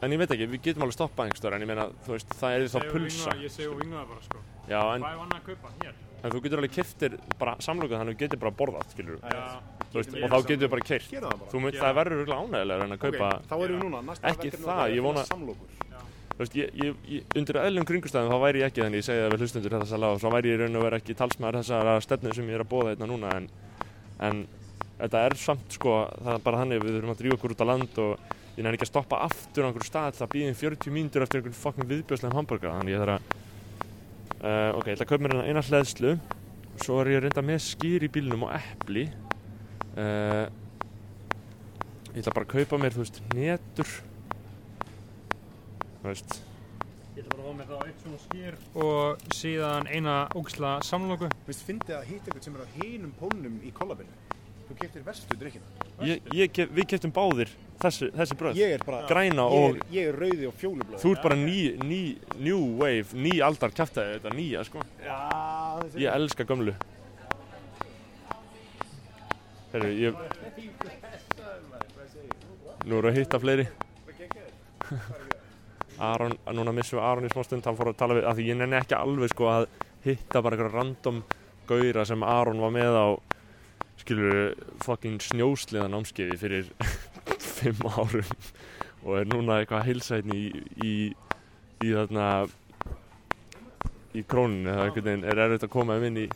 [0.00, 2.54] en ég veit ekki, við getum alveg stoppað einhverstöður en ég meina, þú veist, það
[2.56, 3.34] er þá pulsa.
[3.40, 4.44] Ég segi og vinga það bara, sko.
[4.70, 5.74] já, en, Hvað er annað að kaupa?
[5.82, 5.98] Hér.
[6.20, 9.44] en þú getur alveg kiftir bara samlokað þannig að þú getur bara borðað, skilur Já.
[9.90, 11.30] þú veist, Ég og þá getur við bara gera
[11.80, 14.82] það verður örgulega ánægilega en að kaupa ok, þá erum við núna, næsta Ekki það,
[14.90, 15.24] ég að vona-
[16.40, 19.34] veist, ég, ég, ég, undir eðlum kringustæðum þá væri ég ekki þannig, ég segi það
[19.34, 22.34] við hlustundur þetta sæla og svo væri ég raun og vera ekki talsmaður þessara stefnu
[22.36, 23.48] sem ég er að bóða hérna núna en,
[24.28, 24.42] en
[25.00, 27.70] þetta er samt sko, það er bara þannig við þurfum að drífa okkur út á
[27.70, 30.96] land og ég nefnir ekki að stoppa aftur á einhverju stað til að býða 40
[30.96, 33.48] mínútur eftir einhvern fucking viðbjörslegum hambúrgar þannig ég þarf að
[34.40, 36.14] uh, ok, ég ætla að kaupa mér hérna eina hleðslu.
[36.80, 39.06] Svo er ég reynda með skýr í bílnum og epli.
[39.96, 40.46] Uh,
[42.14, 43.92] ég ætla bara að kaupa mér, þú veist, netur
[46.04, 46.40] veist.
[47.16, 51.30] Ég ætla bara að fá með það eitt svona skýr og síðan eina ógisla samloku.
[51.48, 54.18] Vist, fyndið að hitta eitthvað sem er á hinum pólnum í kollabinu.
[54.70, 57.50] Þú keftir verstu drikkina ég, ég, kef, við keftum báðir
[57.82, 58.60] þessi, þessi bröð.
[58.60, 61.38] Ég er bara græna ég og er, ég er rauði og fjólublöð þú ert bara
[61.40, 62.00] ný, ný,
[62.38, 64.84] new wave, ný aldar kæftæði þetta nýja sko.
[65.04, 65.18] Já,
[65.98, 66.76] ég elska gömlu.
[69.74, 70.12] Herru, ég
[72.88, 73.66] nú eru að hitta fleiri
[76.00, 78.46] Aron, núna missum við Aron í smá stund hann fór að tala við, af því
[78.48, 79.66] ég nenni ekki alveg sko að
[80.04, 81.22] hitta bara einhverja random
[81.68, 83.08] gauðra sem Aron var með á
[84.00, 84.38] skilur
[84.84, 86.70] fucking snjósliða námskeiði fyrir
[87.58, 88.32] fimm árum
[89.04, 90.94] og er núna eitthvað að heilsa hérna í, í,
[91.84, 92.30] í þarna
[94.16, 95.26] í krónunni það er veginn.
[95.28, 96.26] Er erfitt að koma um inn í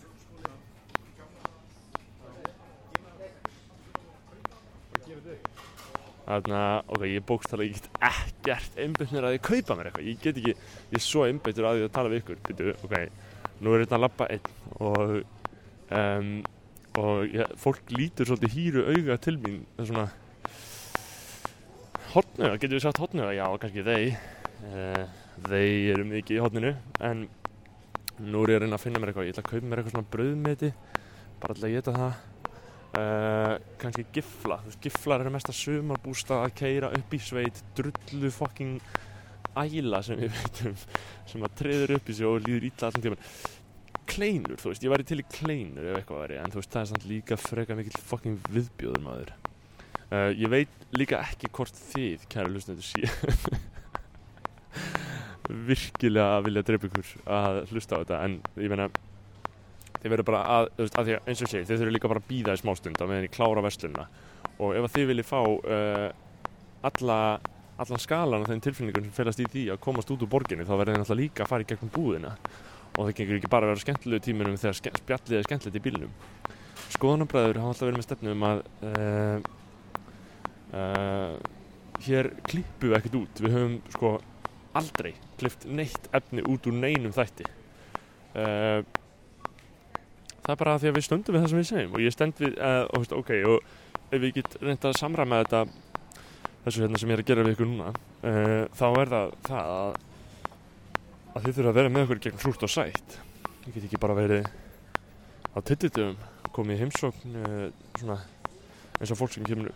[6.24, 6.58] Þarna,
[6.88, 10.54] ok, ég bókstala, ég get ekkert einbytnir að ég kaupa mér eitthvað, ég get ekki,
[10.54, 12.94] ég er svo einbyttur að ég að tala við ykkur, byrju, ok,
[13.60, 14.48] nú er þetta að labba einn
[14.86, 15.12] og,
[16.00, 16.30] um,
[17.02, 20.06] og ég, fólk lítur svolítið hýru auga til mín, það er svona,
[22.14, 24.18] hotnöga, getur við sagt hotnöga, já, kannski þeir,
[24.72, 25.06] uh,
[25.50, 27.26] þeir eru mikið í hotninu, en
[28.24, 29.98] nú er ég að reyna að finna mér eitthvað, ég ætla að kaupa mér eitthvað
[29.98, 30.72] svona brauðmeti,
[31.44, 32.22] bara til að geta það,
[32.94, 37.58] Uh, kannski gifla, þú veist, giflar eru mesta sumarbústað að keira upp í sveit.
[37.74, 38.78] Drullu fucking
[39.58, 40.76] æla sem ég veit um
[41.30, 43.26] sem að treður upp í sig og líður illa allan tíman
[44.14, 46.82] kleinur, þú veist, ég væri til í kleinur ef eitthvað væri, en þú veist, það
[46.82, 49.32] er samt líka freka mikill fucking viðbjóður maður.
[50.10, 53.08] Uh, ég veit líka ekki hvort þið, kæra hlustendur sé
[55.70, 58.90] virkilega að vilja drepa ykkur að hlusta á þetta, en ég meina
[60.04, 62.08] þið verður bara að, þú veist, að því að eins og segi, þið þurfum líka
[62.12, 64.04] bara að býða í smástund á meðan ég klára verslunina.
[64.60, 66.08] Og ef að þið viljið fá uh,
[66.84, 67.18] alla,
[67.80, 70.74] allan skalan af þeim tilfinningum sem felast í því að komast út úr borginni þá
[70.76, 72.34] verður þið náttúrulega líka að fara í gegnum búðina.
[72.94, 76.12] Og það gengur ekki bara að vera skemmtilegu tíminum þegar spjallið er skemmtilegt í bílnum.
[76.94, 79.38] Skoðanabræður hafa alltaf verið með stefnu um að uh,
[80.78, 81.32] uh,
[82.04, 83.40] hér klippum við ekkert út.
[83.40, 84.12] Við höfum sko
[84.76, 87.48] aldrei klippt neitt efni út úr neinum þætti.
[88.34, 88.84] Uh,
[90.44, 92.40] það er bara því að við stöndum við það sem við segjum og ég stend
[92.42, 95.62] við uh, og, veist, ok, og ef við get reynda að samræma þetta
[96.64, 99.72] þessu hérna sem ég er að gera við ykkur núna uh, þá er það það
[99.74, 99.96] að,
[101.32, 103.16] að þið þurfa að vera með okkur gegn hrúst og sætt.
[103.64, 104.48] Ég get ekki bara verið
[105.54, 106.14] á tillitum
[106.54, 107.66] komið í heimsókn uh,
[107.98, 108.20] svona
[109.00, 109.72] eins og fólk sem kemur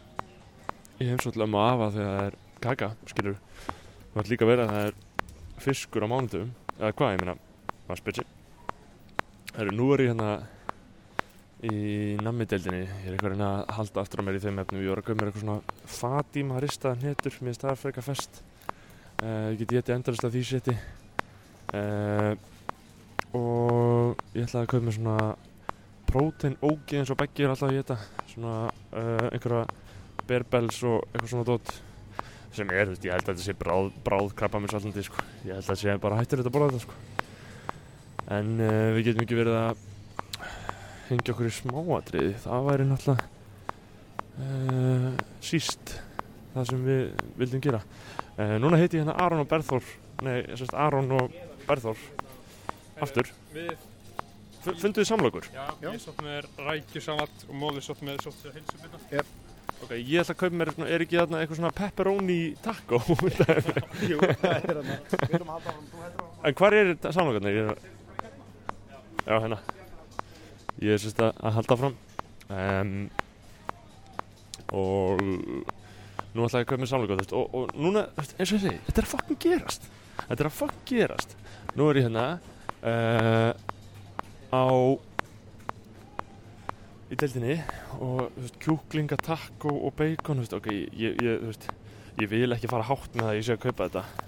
[0.98, 4.88] í heimsókn lömmu afa þegar það er kaka skilur það var líka verið að það
[4.88, 7.34] er fiskur á mánudum eða hvað ég meina
[7.88, 8.32] maður spyrir sig.
[9.56, 10.30] Heru, nú er ég hérna
[11.66, 14.82] í nammideldinni ég er eitthvað að reyna að halda aftur á mér í þeim efnum.
[14.84, 18.38] Ég var að köpa mér eitthvað svona Fatima ristaðan hétur mér staðar fyrir eitthvað fest.
[19.18, 20.74] Uh, ég get ég endalist af því seti
[21.74, 22.32] uh,
[23.34, 25.16] og ég ætlaði að köpa mér svona
[26.06, 27.98] prótein ógi eins og beggi er alltaf að geta
[28.30, 29.64] svona uh, einhverja
[30.30, 31.74] berbells og eitthvað svona dót.
[32.54, 35.26] Sem er, þú veist, ég held að þetta sé bráð, bráð krabba mér svolítið, sko.
[35.42, 36.94] Ég held að þetta sé bara hættir þetta að borða þetta, sko.
[38.38, 38.54] En
[38.96, 39.82] við getum ekki verið að
[41.12, 42.34] hengja okkur í smáatriði.
[42.44, 43.28] Það væri náttúrulega
[44.38, 45.08] uh,
[45.44, 45.96] síst
[46.54, 47.02] það sem við
[47.40, 47.82] vildum gera.
[48.38, 49.86] Uh, núna heiti ég hérna Aron og Berþór
[50.24, 51.34] nei, ég sérst Aron og
[51.68, 52.00] Berþór
[53.02, 53.30] aftur.
[54.68, 55.46] Funduðu samlokur?
[55.54, 59.22] Já, ég sótt með rækjusalat og móður sótt með sótt með heilsubita.
[59.84, 63.00] ok, ég ætla að kaupa mér, er ekki þarna eitthvað svona pepperoni taco?
[64.10, 66.44] Jú, það er hérna Við erum að halda áfram, þú heldur áfram.
[66.50, 67.90] En hvar er er...
[69.28, 69.62] já, hérna
[70.84, 71.96] ég er sérst að, að halda fram
[72.54, 72.92] um,
[74.78, 78.58] og nú ætla ég að kaupa mér samlokur og, og núna, þú veist, eins og
[78.58, 79.88] ég segi þetta er að fucking gerast.
[80.18, 81.36] Þetta er að fucking gerast.
[81.78, 82.26] Nú er ég hérna
[82.84, 83.52] uh,
[84.52, 84.66] á
[87.08, 87.58] í deildinni
[88.04, 91.68] og kjúklinga, taco og bacon veist, ok, ég, ég, veist,
[92.20, 94.26] ég vil ekki fara hátt með það að ég sé að kaupa þetta.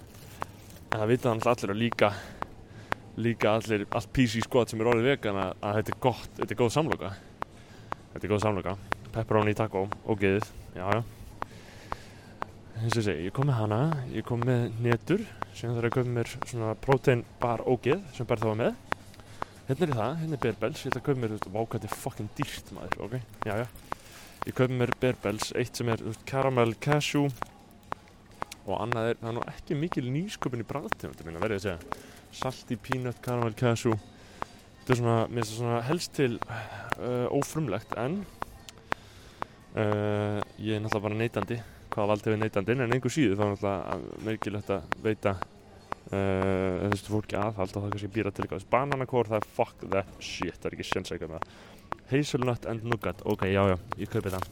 [0.91, 2.13] En það vita þannig allir og líka
[3.17, 6.53] líka allir, allt PC skot sem er orðið vegan að, að þetta er gott, þetta
[6.53, 7.11] er góð samloka.
[8.11, 8.75] Þetta er góð samloka.
[9.11, 10.47] Pepperoni taco og geðið,
[10.77, 11.01] já já.
[12.81, 15.21] Eins og segi, ég kom með hana ég kom með netur
[15.53, 18.79] síðan þarf að kaupa mér svona protein bar og geð sem bara það var með.
[19.67, 21.75] Hérna er það, hérna er bearbells ég ætla að kaupa mér, þú veist, vá hvað
[21.75, 23.67] þetta er fucking dýrt maður, ok, já já.
[24.47, 27.27] Ég kaupa mér bearbells, eitt sem er þú veist, caramel cashew
[28.65, 32.09] og annað er, það er nú ekki mikil nýsköpun í bræðtegundum minna, verðið að segja
[32.35, 33.95] salty peanut caramel cashew.
[34.81, 38.21] Þetta er svona, mér finnst það svona helst til uh, ófrumlegt en
[39.75, 41.59] uh, ég er náttúrulega bara neytandi
[41.91, 47.13] hvaða vald hefur neytandinn en einhver síðu þá er náttúrulega merkilegt að veita uh, þessu
[47.13, 50.71] fólki aðhald og það kannski býra til eitthvað bananakór það er fuck that shit, það
[50.71, 51.61] er ekki eitthvað með það.
[52.11, 54.49] Hazelnut and nougat, ok, já já, ég kaupi það.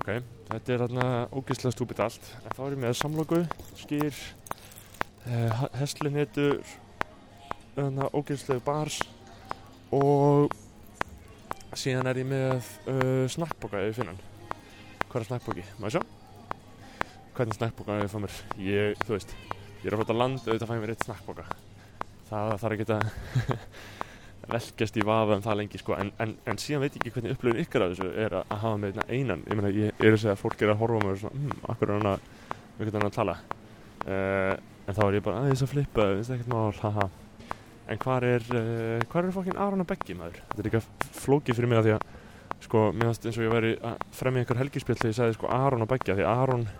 [0.00, 0.10] Ok,
[0.50, 2.28] þetta er þarna ógeðslega stúpid allt.
[2.42, 3.40] En þá er ég með samloku,
[3.80, 4.20] skýr
[5.26, 6.60] uh, heslinetur
[7.74, 9.00] þarna ógeðslega bars
[9.94, 10.52] og
[11.76, 14.22] síðan er ég með uh, snakkboka ef ég finn hann
[15.10, 16.02] hvað er snakkboki, maður sjá?
[17.34, 18.36] Hvernig snakkboka ef ég fá mér?
[18.62, 19.32] Ég, þú veist,
[19.80, 21.46] ég er að fóta land auðvitað fæ ég mér eitt snakkboka
[22.30, 23.06] það þarf ekki að
[24.50, 25.94] velkjast í vafa um það lengi sko.
[26.00, 28.62] En, en, en síðan veit ég ekki hvernig upplöfun ykkar af þessu er að, að
[28.64, 29.44] hafa með einan.
[29.46, 31.90] Ég meina, ég er að segja að fólk er að horfa og svona, hm, akkur
[31.90, 32.28] er hann að
[32.78, 33.36] við getum hann að tala
[34.06, 34.54] uh,
[34.86, 37.08] en þá er ég bara aðeins að flippa, veist ekkert mál, haha.
[37.90, 40.42] En hvar er, uh, hvar er fokkin Aron og Beggi maður?
[40.50, 40.84] Þetta er líka
[41.20, 42.06] flókið fyrir mig að því að
[42.60, 45.52] sko, mér finnst eins og ég væri að fremja einhver helgispjall þegar ég sagði sko
[45.56, 46.70] Aron Beggi af því að Aron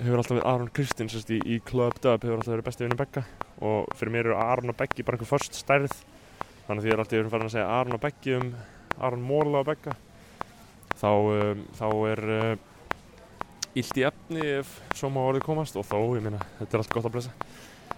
[0.00, 3.24] hefur alltaf verið Aron Kristins í, í Club Dub hefur alltaf verið besti vinnu Begga.
[3.60, 5.92] Og fyrir mér eru Aron og Beggi bara einhver först stærð.
[6.66, 8.52] Þannig að því ég er alltaf verið farin að segja Aron og Beggi um
[9.00, 9.96] Aron Móla og Begga.
[11.00, 12.69] Þá, um, þá er uh,
[13.78, 16.94] illt í efni ef svo má orðið komast og þó, ég meina, þetta er allt
[16.96, 17.34] gott að blessa.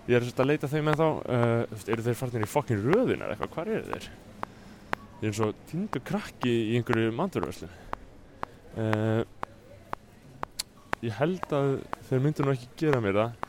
[0.09, 3.23] Ég er svolítið að leita þeim en þá uh, eru þeir farinir í fokkin röðin
[3.23, 4.11] eða eitthvað, hvar eru þeir?
[5.23, 7.69] ég er eins og týndu krakki í einhverju mandurvörslu
[8.75, 9.23] uh,
[11.03, 11.77] ég held að
[12.09, 13.49] þeir myndu nú ekki gera mér það.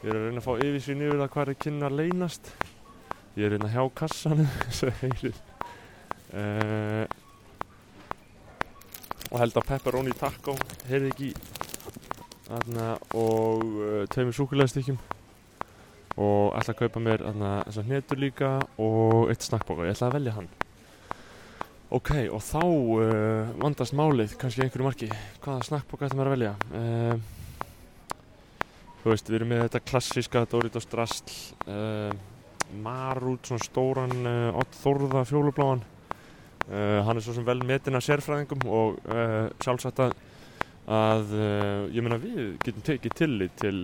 [0.00, 2.50] Ég er að reyna að fá yfirsýn yfir það hvað er kynna að leynast.
[3.36, 5.40] Ég er hérna hjá kassanum svo heyrið
[6.34, 7.04] uh,
[9.30, 10.56] og held að pepperoni taco
[10.90, 11.30] heyrði ekki
[12.48, 14.98] þarna og uh, tveimur súkulæðstykkjum
[16.20, 18.50] og ætla að kaupa mér þessar hnetur líka
[18.82, 20.48] og eitt snakkboka, ég ætla að velja hann.
[21.90, 25.08] Ok, og þá uh, vandast málið, kannski einhverju marki.
[25.42, 26.52] Hvaða snakkboka ætla mér að velja?
[26.74, 27.16] Uh,
[29.00, 31.32] þú veist, við erum með þetta klassíska Doritos drasl
[31.66, 32.12] uh,
[32.84, 35.82] Marút, svona stóran uh, Ott Þórða fjólubláan
[36.68, 40.18] uh, hann er svo sem vel metin að sérfræðingum og uh, sjálfsagt að
[40.90, 43.76] að uh, ég meina við getum tekið tillit til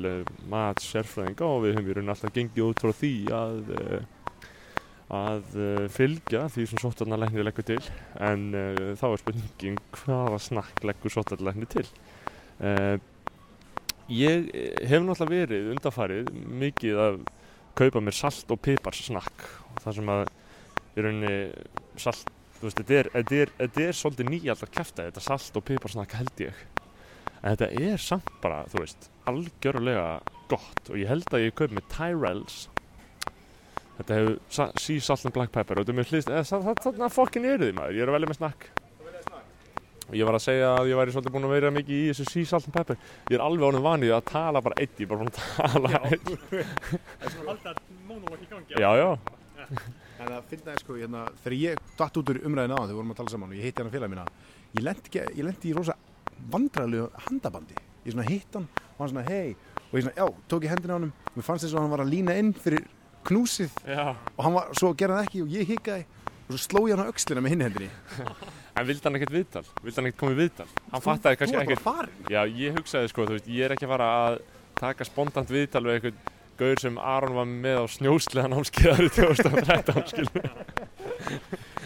[0.50, 3.74] mat sérfræðinga og við höfum í raun alltaf gengið út frá því að
[5.16, 5.52] að
[5.94, 7.78] fylgja því sem sótarnalæknir leggur til.
[8.18, 8.48] En
[8.98, 11.84] þá er spurningin hvaða snakk leggur sótarnalæknir til?
[14.10, 14.48] Ég
[14.82, 16.32] hef náttúrulega verið undarfarið
[16.64, 17.20] mikið að
[17.76, 19.46] kaupa mér salt og pipars snakk
[19.82, 20.22] það sem að
[20.96, 21.34] í rauninni
[22.00, 25.64] salt þú veist, þetta er, þetta er, þetta er svolítið nýjaldar kæfta þetta salt og
[25.68, 26.62] piparsnakk held ég.
[27.42, 30.06] En þetta er samt bara, þú veist algjörlega
[30.50, 30.82] gott.
[30.90, 32.56] Og ég held að ég kaup með Tyrells.
[33.96, 35.78] Þetta hefur sa- Sea Salt and Black Pepper.
[35.78, 38.32] Og þetta er mér hlýst, eða þarna fokkin eru þið maður, ég er að velja
[38.32, 38.66] með snakk.
[40.06, 42.26] Og ég var að segja að ég væri svolítið búinn að vera mikið í þessu
[42.30, 42.98] Sea Salt and Pepper.
[43.26, 45.90] Ég er alveg ánum vanið að tala bara eitt ég er bara búinn að tala
[46.06, 46.28] eitt
[47.50, 48.76] Alltaf monolog í gangi.
[48.78, 49.08] já, já,
[50.26, 52.98] En það finna ég sko, hérna, þegar ég datt út úr umræðin á þegar við
[52.98, 54.24] vorum að tala saman og ég hitti hann félag mína,
[54.74, 55.94] ég lendi, ég lendi í rosa
[56.50, 57.76] vandræðilegu handabandi.
[58.02, 59.54] Ég svona hitt hann og hann svona hei
[59.86, 61.94] og ég svona, já, tók ég hendina á hann og mér fannst þess að hann
[61.94, 62.84] var að lína inn fyrir
[63.26, 66.82] knúsið já og hann var, svo gerði hann ekki og ég hikaði og svo sló
[66.90, 67.90] ég hann á öxlina með hinn hendinni.
[68.76, 72.14] en vildi hann ekkert viðtal, vildi hann ekkert komið viðtal hann fattaði kannski ekkert.
[72.34, 74.40] Já, ég hugsaði sko, þú veist, ég er ekki að fara að
[74.76, 80.06] taka spontant viðtal við einhvern gaur sem Aron var með á snjóslega námskeiðar í 2013,
[80.12, 80.48] skilur.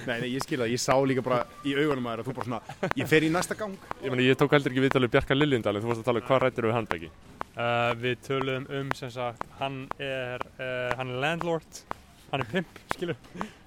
[0.06, 2.34] Nei, nei, ég skil það, ég sá líka bara í augunum að þér að þú
[2.38, 3.90] bara svona, ég fer í næsta gang.
[4.04, 6.22] Ég meni, ég tók heldur ekki viðtal við Bjarka Liljendal, en þú varst að tala
[6.22, 7.10] um hvað rættir við hann, Beggi?
[7.50, 11.82] Uh, við töluðum um sem sagt, hann er, uh, hann er landlord,
[12.30, 13.20] hann er pimp, skilur.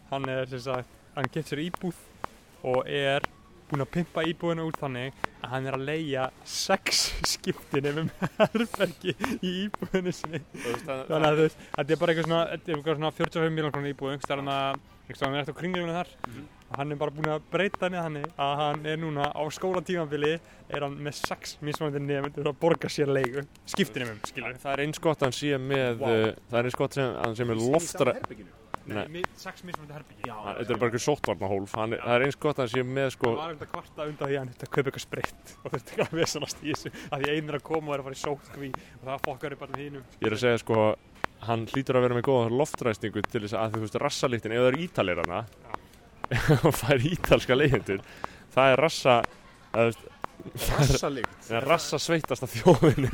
[0.10, 2.00] Hann er sem sagt, hann getur íbúð
[2.64, 3.26] og er
[3.74, 9.16] búinn að pimpa íbúðina út þannig að hann er að leia sex skiptinni um herbergi
[9.42, 10.42] í íbúðinu sinni.
[10.54, 14.28] Þannig að þú veist, þetta er bara eitthvað svona, er eitthvað svona 45 miljón einhvers
[14.28, 16.14] staðar hann að, staðar hann er eftir á kringlunum þar.
[16.74, 20.34] Og hann er bara búinn að breyta henni þannig að hann er núna á skólatímanbili,
[20.74, 24.58] er hann með sex mismunandi nefndir að borga sér leigu, skiptinni um, skilur.
[24.62, 27.38] Það er eins gott að hann sé með, uh, það er eins gott að hann
[27.38, 28.16] sé með loftra,
[29.40, 30.26] sex mismunandi herbyggi.
[30.28, 32.82] Já, þetta er bara eitthvað sóttvarnahólf, hann er, það er eins gott að hann sé
[32.88, 35.68] með sko, Það var eitthvað kvarta undan því að hann að kaupa eitthvað sprit og
[35.74, 38.08] þurfti ekki að vesanast í þessu að því einn er að koma og er að
[38.10, 40.04] fara í sótkví og það fokkar upp allir hínum.
[40.20, 40.78] ég er að segja sko,
[41.48, 44.72] hann hlýtur að vera með góða loftræstingu til þess að þú veist, rassalíktin, ef það
[44.72, 45.40] er ítalir hana,
[46.68, 48.02] og fær ítalska leyendur,
[48.56, 49.16] það er rassa,
[49.72, 50.04] að, þú veist,
[50.44, 51.36] Rassalíkt.
[51.48, 53.06] Það er rassa sveitasta þjóðin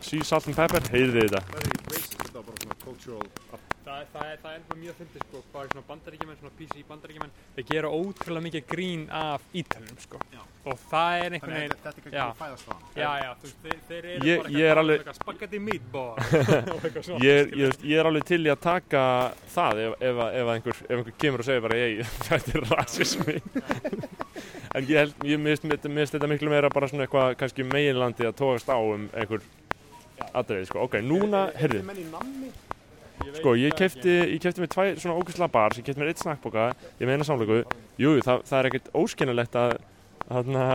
[0.00, 3.28] Sea Salt and Pepper, heyrðu þið þetta Það racist, þetta var bara svona cultural
[3.90, 7.64] Það, er, er bara mjög fyndið sko, hvað er svona bandaríkjumenn, svona PC bandaríkjumenn, þeir
[7.70, 10.20] gera ótrúlega mikið grín af ítalunum sko.
[10.30, 10.40] Já.
[10.70, 12.20] Og það er einhvern veginn, að þetta er Já.
[12.20, 12.84] kannski fæðast það.
[13.00, 15.60] já, já, þú veist, þeir, þeir eru Ég- bara ég er eitthvað alveg- eitthvað spaghetti
[15.66, 16.14] meatball
[16.84, 19.04] eitthvað ég ég, ég er alveg til í að taka
[19.56, 22.58] það ef, ef, að- ef, að einhver, ef einhver kemur og segir bara ei, þetta
[22.60, 23.38] er rasismi
[24.78, 28.36] En ég held, ég mist, mist þetta miklu meira bara svona eitthvað kannski meginlandi að
[28.38, 29.42] tókast á um einhver
[30.32, 31.46] atriði, sko, ok, núna.
[31.60, 32.66] Ég veit
[33.36, 36.70] Sko, ég kefti, ég kefti mér tvær svona ógæslega bars, ég kefti mér eitt snakkboka,
[36.98, 37.60] ég meina samleiku,
[38.00, 39.74] jú, það, það er ekkert óskennilegt að,
[40.24, 40.66] þarna,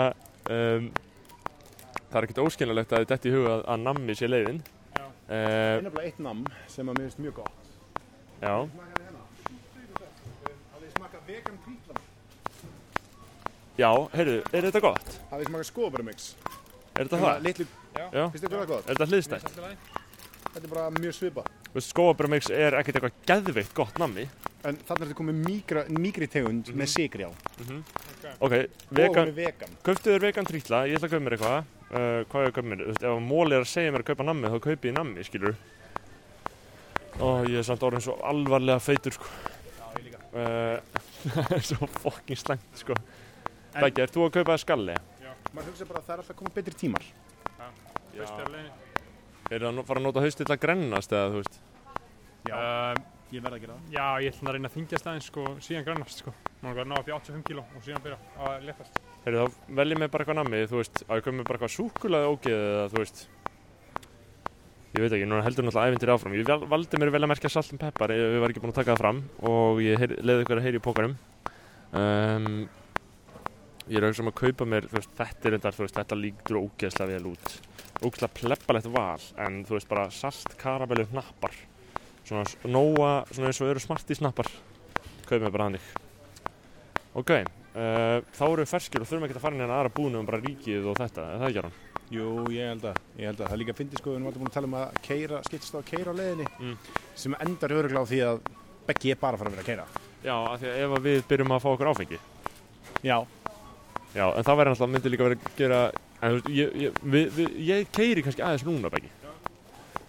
[0.54, 0.88] um,
[1.98, 4.62] það er ekkert óskennilegt að þetta í huga að, að nammi sé leiðin.
[4.96, 7.72] Uh, er nefnilega eitt namm sem að mér finnst mjög gott.
[8.44, 9.24] já, hérna.
[10.76, 12.04] Hafið þið smakað vegan hvítlam?
[13.80, 15.18] já, heyrðu, er þetta gott?
[15.32, 16.30] Hafið þið smakað skóbarmix?
[16.94, 17.42] Er þetta það?
[17.50, 18.88] Litlu, Já, finnst þið það gott?
[18.90, 19.46] er þetta hliðstætt?
[20.56, 21.48] Þetta er bara mjög svipað.
[21.68, 24.28] Þú veist, skóabrömmix er ekkert eitthvað geðveikt gott nammi.
[24.66, 27.32] En þannig er þetta komið mýgra, mýgri tegund með sigri á.
[28.40, 28.52] Ok, Og
[28.98, 29.74] vegan, hún er vegan.
[29.86, 31.74] kauftu þér vegan trítla, ég ætla að kaupa mér eitthvað.
[31.86, 32.80] Uh, hvað er að kaupa mér?
[32.86, 35.26] Þú veist, ef móli er að segja mér að kaupa nammi, þá kaupi ég nammi,
[35.28, 35.58] skilur.
[37.20, 39.30] Ó, ég er samt orðin svo alvarlega feitur, sko.
[39.76, 40.24] Já, ég líka.
[40.34, 40.80] Uh,
[41.56, 44.98] er svo fokkin slengt sko En- Beggi, ert þú að kaupa það skalli?
[45.56, 47.06] Maður hugsa bara að það er alltaf komið betri tímar.
[48.16, 51.60] Er það að fara að nota haust til að grennast eða þú veist?
[52.46, 53.04] Um,
[53.34, 53.86] Ég verð að gera það.
[53.96, 56.32] Já, ég ætla að reyna að þingjast aðeins sko, síðan grannast sko.
[56.62, 59.00] Má að ná upp í 85 kíló og síðan byrja að letast.
[59.26, 61.74] Heyrðu þá veljið mig bara eitthvað nammi, þú veist, að ég kaupa mér bara eitthvað
[61.76, 63.24] súkulaði ógeð eða þú veist
[64.96, 66.36] Ég veit ekki, núna heldur náttúrulega æfintir áfram.
[66.38, 68.72] Ég val- valdi mér vel að merkja salt and pepper, ég, ég var ekki búinn
[68.72, 69.18] að taka það fram
[69.50, 71.18] og ég leiði ykkur að heyri í pókarum.
[71.92, 72.70] Um,
[73.90, 75.98] ég er að hugsa um að kaupa mér, þú veist, þetta er endar, þú veist,
[76.00, 77.58] þetta líktur ógeðslega vel út.
[78.04, 81.54] Ógeðslega plebbalegt val, en þú veist, bara salt karabellu hnappar.
[82.26, 84.50] Svona nóa, svona eins og eru smarti snappar.
[85.26, 85.86] Kaupa mér bara hannig.
[87.16, 90.20] Ok, uh, þá eru við ferskir og þurfum ekki að fara inn í aðra búinu
[90.20, 91.78] um bara ríkið og þetta, er það ekki Aron?
[92.12, 94.28] Jú, ég held að, ég held að það er líka að fyndi sko, við erum
[94.30, 96.76] alltaf búin að tala um að keira, skiptast á að keira á leiðinni Mm.
[97.16, 98.44] sem endar öruglega á því að
[98.86, 99.86] Beggi er bara að fara að vera að keira.
[100.22, 102.20] Já, af því að ef við byrjum að fá okkur áfengi.
[103.02, 103.18] Já.
[104.16, 105.80] Já, en það væri náttúrulega, myndi líka verið að gera,
[106.24, 109.10] en ég, ég, við, við, ég keiri kannski aðeins núna, Beggi.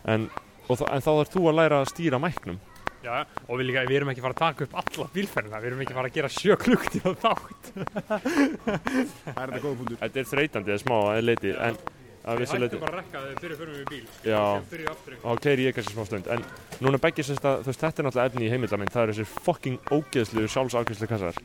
[0.07, 0.29] En,
[0.69, 2.61] þa- en þá þarf þú að læra að stýra mæknum.
[3.07, 5.69] Já, og við, líka, við erum ekki að fara að taka upp alla bílferðina, við
[5.73, 7.69] erum ekki að fara að gera sjö klukkt í þátt.
[8.67, 9.99] Það er þetta góða punktur.
[10.01, 11.79] Þetta er þreytandi eða smá að leiti, en
[12.27, 12.67] að Við vissu leiti.
[12.67, 14.07] hættum bara að rekka þegar við byrjum fyrir við bíl.
[14.07, 14.27] sko.
[14.27, 14.43] Já.
[14.73, 16.43] Við þá keiri ég kannski smá stund, en
[16.83, 20.47] núna Beggi sérst að, þetta er náttúrulega efni í heimildamind, það eru þessir fucking ógeðslu
[20.51, 21.39] sjálfsafgjörslu kassar.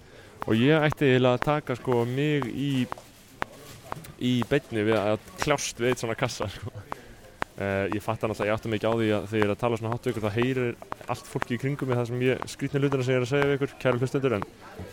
[0.50, 2.72] Og ég ætti eiginlega að taka, sko, mig í,
[4.26, 6.74] í beinni við að kljást við eitt svona kassa, sko.
[7.62, 9.78] Uh, ég fatt náttúrulega, ég átti ekki á því að þegar ég er að tala
[9.78, 10.70] svona við ykkur, þá heyrir
[11.14, 13.50] allt fólki í kringum mig það sem ég, skrýtni hlutina sem ég er að segja
[13.50, 14.46] við ykkur, kæru hlustundur, en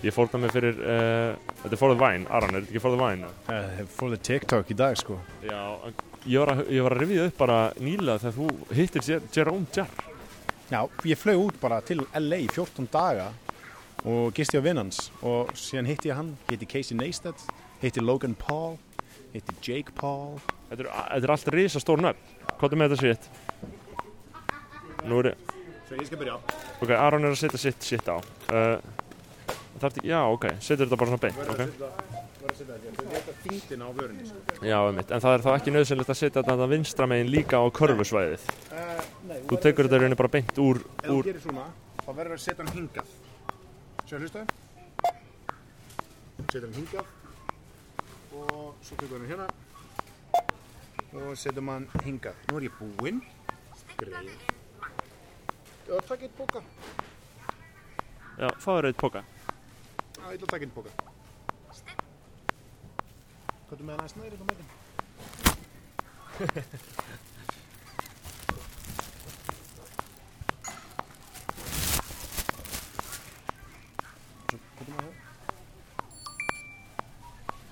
[0.04, 2.96] ég fórna mig fyrir, uh, þetta er For the Vine, Aron, er þetta ekki For
[2.96, 3.32] the Vine?
[3.46, 5.16] Uh, for the TikTok í dag sko.
[5.46, 5.62] Já,
[6.26, 9.72] ég var að, ég var að rifja upp bara nýlega þegar þú hittir Jer Jerome
[9.78, 10.06] Jarr.
[10.68, 13.30] Já, ég flög út bara til LA í 14 daga
[14.06, 17.40] og gisti á vinnans og síðan hitti ég hann, hitti Casey Neistat,
[17.82, 18.76] hitti Logan Paul,
[19.34, 20.38] hitti Jake Paul.
[20.70, 22.36] Þetta er, þetta er allt risa stór nöfn.
[22.58, 23.30] Hvað er með þetta sitt?
[25.08, 25.32] Nú er,
[25.88, 26.38] Svo ég skal byrja.
[26.84, 28.16] ok, Aron er að setja sitt sitt á.
[28.52, 28.78] Uh,
[29.80, 31.62] þarf ekki, já, ok, setur þetta bara svona beint, ok.
[32.58, 34.42] setja þetta, þetta er þingdina á vörunni sko.
[34.66, 37.66] Já, einmitt, en það er þá ekki nöðsynlegt að setja þetta vinstra megin líka á
[37.78, 38.48] körfusvæðið.
[38.68, 41.66] Uh, nei, Þú tekur þetta í rauninni bara beint úr, Ef þú gerir svona,
[42.02, 43.16] þá verður að setja hann hingað.
[44.08, 44.44] Sjá, hlusta.
[46.48, 47.06] Setja hann hingað.
[48.32, 49.48] Og svo tekur hann hérna.
[51.12, 52.36] Og setjum hann hingað.
[52.48, 53.20] Nú er ég búinn.
[53.98, 54.30] Greið.
[55.88, 56.60] Já, takk eitt boka.
[58.38, 59.24] já, fáður eitt póka.
[60.16, 60.90] Já, ég að taka eitt boka.
[63.68, 64.58] Hvað er með hann að snæri þetta með
[74.78, 75.14] Hvað er með það?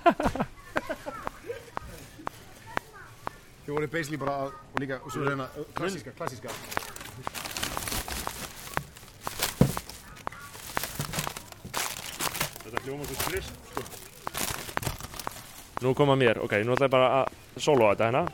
[3.67, 6.49] Þið voru basically bara að, og líka, og svo er hérna, klassíska, klassíska.
[12.63, 13.81] Þetta hljóma svo skrist, sko.
[15.83, 17.27] Nú koma mér, ok, nú ætla ég bara að
[17.59, 18.25] sóloa þetta hérna.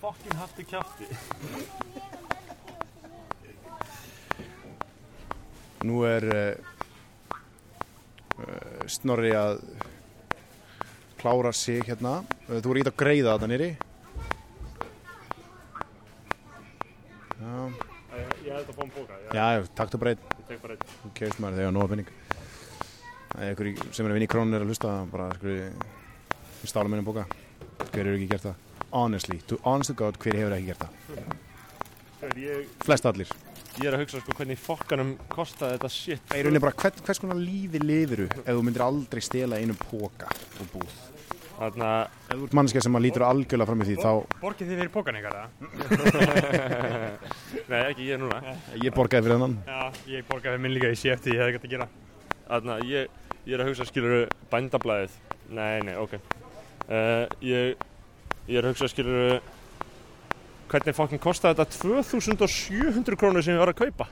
[0.00, 1.04] Fokkin hafti kjafti.
[5.84, 6.56] Nú er uh,
[8.40, 9.60] uh, Snorri að
[11.40, 12.20] klára sig hérna.
[12.48, 13.70] Uh, þú voru ekki að greiða þetta nýri.
[18.40, 19.44] Ég held að fá um bóka, já.
[19.60, 20.86] Ég tek bara eitt.
[21.00, 22.10] Þú kefst maður þegar nóga penning.
[23.30, 26.90] Það er ykkur sem er að vinna í krónun er að hlusta bara skur stála
[26.90, 27.24] minnum bóka.
[27.90, 28.66] Hver hefur ekki gert það?
[28.90, 31.38] Honestly, to honest to God, hver hefur ekki gert það?
[32.40, 33.30] Ég, Flest allir.
[33.80, 36.26] ég er að hugsa sko hvernig fokkanum kostaði þetta shit.
[36.28, 39.78] Það er rauninni bara hvern, hvers konar lífi lifuru ef þú myndir aldrei stela einum
[39.86, 40.28] póka
[40.60, 40.98] og búð.
[41.60, 41.88] Þarna,
[42.24, 44.92] Ef þú ert mannskja sem að lítur algjörlega fram í því þá Borgið þið fyrir
[44.94, 45.48] pókan ykkar, eða?
[47.70, 48.38] nei ekki ég núna.
[48.80, 49.56] ég borgaði fyrir þennan.
[49.68, 51.88] Já, ég borgaði minn líka í CFT, ég hefði gætt að gera.
[52.46, 53.12] Þarna, ég,
[53.44, 55.18] ég er að hugsa skilur bændablaðið.
[55.58, 56.16] Nei, nei, ok.
[56.88, 57.84] Uh, ég,
[58.48, 59.36] ég er að hugsa skilur
[60.70, 64.08] hvernig fokkin kostaði þetta 2700 krónur sem ég var að kaupa.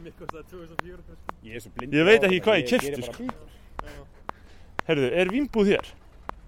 [0.00, 1.22] Mér kostaði 2400.
[1.44, 1.88] Ég er.
[2.00, 3.28] Ég veit ekki hvað ég keypti, sko.
[4.88, 5.88] Herðu, er vínbúð hér?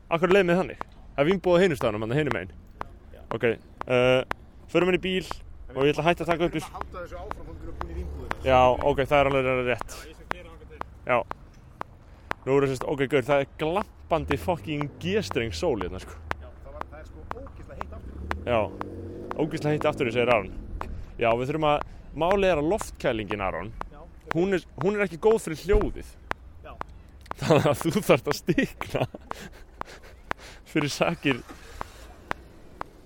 [0.09, 0.84] Akkur leið með þannig?
[1.12, 2.53] Það er vínbúð á heinustafanum, hann hinum einn.
[3.36, 3.43] Ok,
[3.84, 4.22] uh,
[4.72, 5.26] förum inn í bíl
[5.74, 6.62] og ég ætla að hætta að taka upp í...
[8.01, 8.05] í.
[8.47, 9.97] Já, ok, það er alveg rétt.
[11.05, 11.18] Já.
[12.47, 16.16] Nú er þess að, ok, gaur, það er glampandi fucking G-streng sól hérna, sko.
[16.41, 18.41] Já, það, var, það er sko ógeðslega heitt aftur.
[18.49, 18.61] Já,
[19.36, 20.49] ógæslega heitt aftur, segir Aron.
[21.20, 21.84] Já, við þurfum að,
[22.24, 23.70] málið er að loftkælingin, Aron,
[24.32, 26.16] hún er, hún er ekki góð fyrir hljóðið.
[27.39, 29.05] Þannig að þú þarft að stikna
[30.70, 31.43] fyrir sakir.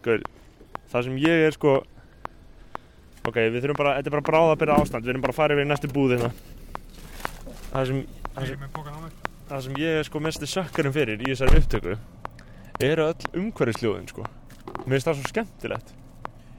[0.05, 0.25] Gaur,
[0.93, 1.77] það sem ég er sko
[3.25, 5.07] ok, við þurfum bara, þetta er bara bráðabyrða ástand.
[5.07, 6.33] Við erum bara að fara yfir í næstu búð hérna.
[7.71, 8.03] Það sem,
[8.35, 8.65] það sem,
[9.49, 11.99] það sem ég er sko mesti sökkarinn fyrir í þessari upptöku
[12.85, 14.27] eru öll umhverfisljóðin sko.
[14.85, 15.95] Mér finnst það svo skemmtilegt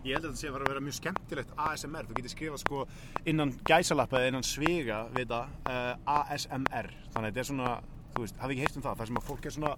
[0.05, 2.05] Ég held að þetta sé að vera mjög skemmtilegt ASMR.
[2.05, 2.81] Þú getur skrifað sko
[3.31, 6.89] innan gæsalappa eða innan svega við það uh, ASMR.
[7.15, 7.71] Þannig að þetta er svona,
[8.13, 8.99] þú veist, hafið ekki heyrt um það?
[9.01, 9.71] Það sem að fólk er svona,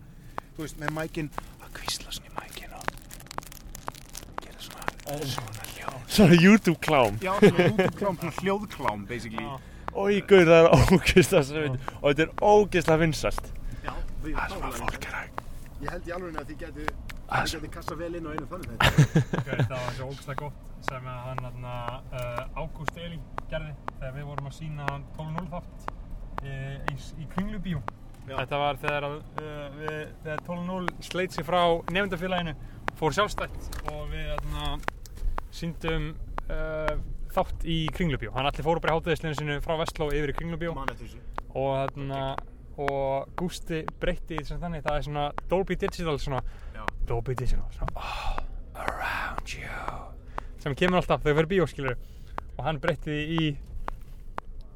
[0.57, 1.29] þú veist, með mækinn
[1.63, 2.91] að kvísla svona í mækinn og
[4.43, 5.97] gera svona, svona hljóð.
[6.17, 9.47] svona YouTube klám Já, svona YouTube-klám, svona hljóðklám, basically.
[9.97, 13.47] Ói, gaur, það er ógeðslega sem og þetta er ógeðslega vinsælt
[13.87, 13.93] Já,
[14.27, 15.45] það sem að fólk er að
[15.77, 16.85] Ég held í alveg að þið geti,
[17.27, 19.15] Það þið geti kassa vel inn á einu þannig þetta.
[19.67, 21.41] Það var svo ógstlega gott sem að hann
[22.15, 23.19] uh, Ágúst Eli
[23.51, 25.89] gerði þegar við vorum að sína 12.0 þátt
[26.93, 27.81] í, í Kringlubíu.
[28.27, 28.33] Já.
[28.37, 31.61] Þetta var þegar, að, uh, við, þegar 12.0 sleit sig frá
[31.97, 32.55] nefndafélaginu,
[32.99, 34.71] fór sjálfstætt og við þarna
[35.59, 36.09] síndum
[36.47, 36.93] uh,
[37.35, 38.31] þátt í Kringlubíu.
[38.35, 40.39] Hann allir fóru bara í hátíðisleginu sinu frá Vestló yfir í
[41.03, 41.25] þessu.
[41.57, 41.75] og
[42.77, 46.43] og Gústi breytti þannig það er svona Dolby Digital svona.
[47.07, 48.37] Dolby Digital svona oh,
[48.83, 49.69] around you.
[50.63, 51.97] Sem kemur alltaf þegar við erum bíóskilur
[52.57, 53.47] og hann breytti því í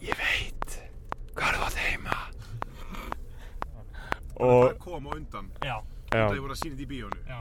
[0.08, 0.78] ég veit
[1.36, 2.18] hvað er það heima.
[4.42, 5.50] Og Það kom á undan.
[5.62, 5.76] já,
[6.12, 7.20] Það voru að sína þetta í bíónu.
[7.30, 7.40] já.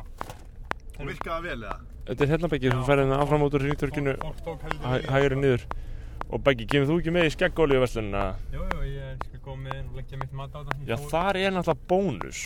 [1.01, 1.77] Og virkaði það vel eða?
[2.11, 5.37] þetta er hérna Beggi þú ferðin áfram út úr hringtörkinu fólk tók heldur hæ, hægri
[5.41, 5.65] niður.
[6.31, 8.25] Og Beggi, kemur þú ekki með í skeggolíu verslunina?
[8.53, 11.55] jú, jú, ég skal koma með og leggja mitt mat á Ég Já, þar er
[11.57, 12.43] náttúrulega bónus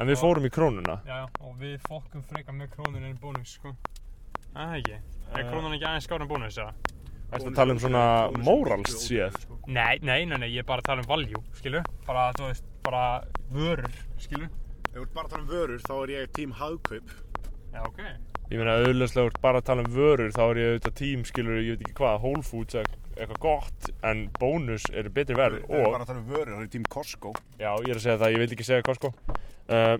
[0.00, 3.16] en við Og- fórum í krónuna já, já, og við fokkum freka með krónur en
[3.18, 3.74] bónus sko
[4.54, 4.98] Það er ekki
[5.34, 5.50] Er Eh.
[5.50, 6.74] krónan ekki aðeins skára en bónus, eða?
[7.32, 9.58] Ertu að tala um svona er ódýr, sko.
[9.66, 12.64] Nei, nei, nei, nei, ég er bara að tala um value, skilu Bara, þú veist,
[12.84, 16.52] bara vörur, skilu Ef þú ert bara að tala um vörur, þá er ég tím
[16.52, 17.10] hagkaup.
[17.72, 18.00] Já, ok
[18.52, 21.60] Ég meina auðvitað úr bara að tala um vörur þá er ég auðvitað tím skilur
[21.62, 25.68] ég veit ekki hvað, Whole Foods eða eitthvað gott en bónus eru betri verð Ef
[25.70, 27.32] þú ert og bara að tala um vörur, þá er tím Costco.
[27.58, 29.96] já, ég er að segja það, ég vil ekki segja Costco uh,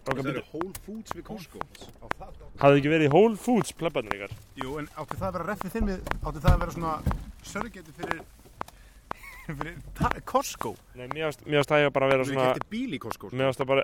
[0.00, 1.60] Það eru Whole Foods við Costco.
[2.18, 4.34] Það, Hafði ekki verið í Whole Foods plebbarnir ykkar?
[4.58, 6.94] Jú, en átti það að vera reffið þinn við, átti það að vera svona
[7.50, 8.22] sörgeti fyrir,
[10.24, 10.74] Costco.
[10.98, 13.28] Nei, mér ást það ég bara að vera Þú svona getur bíl í Costco.
[13.30, 13.36] sko.
[13.36, 13.82] mér ást það bara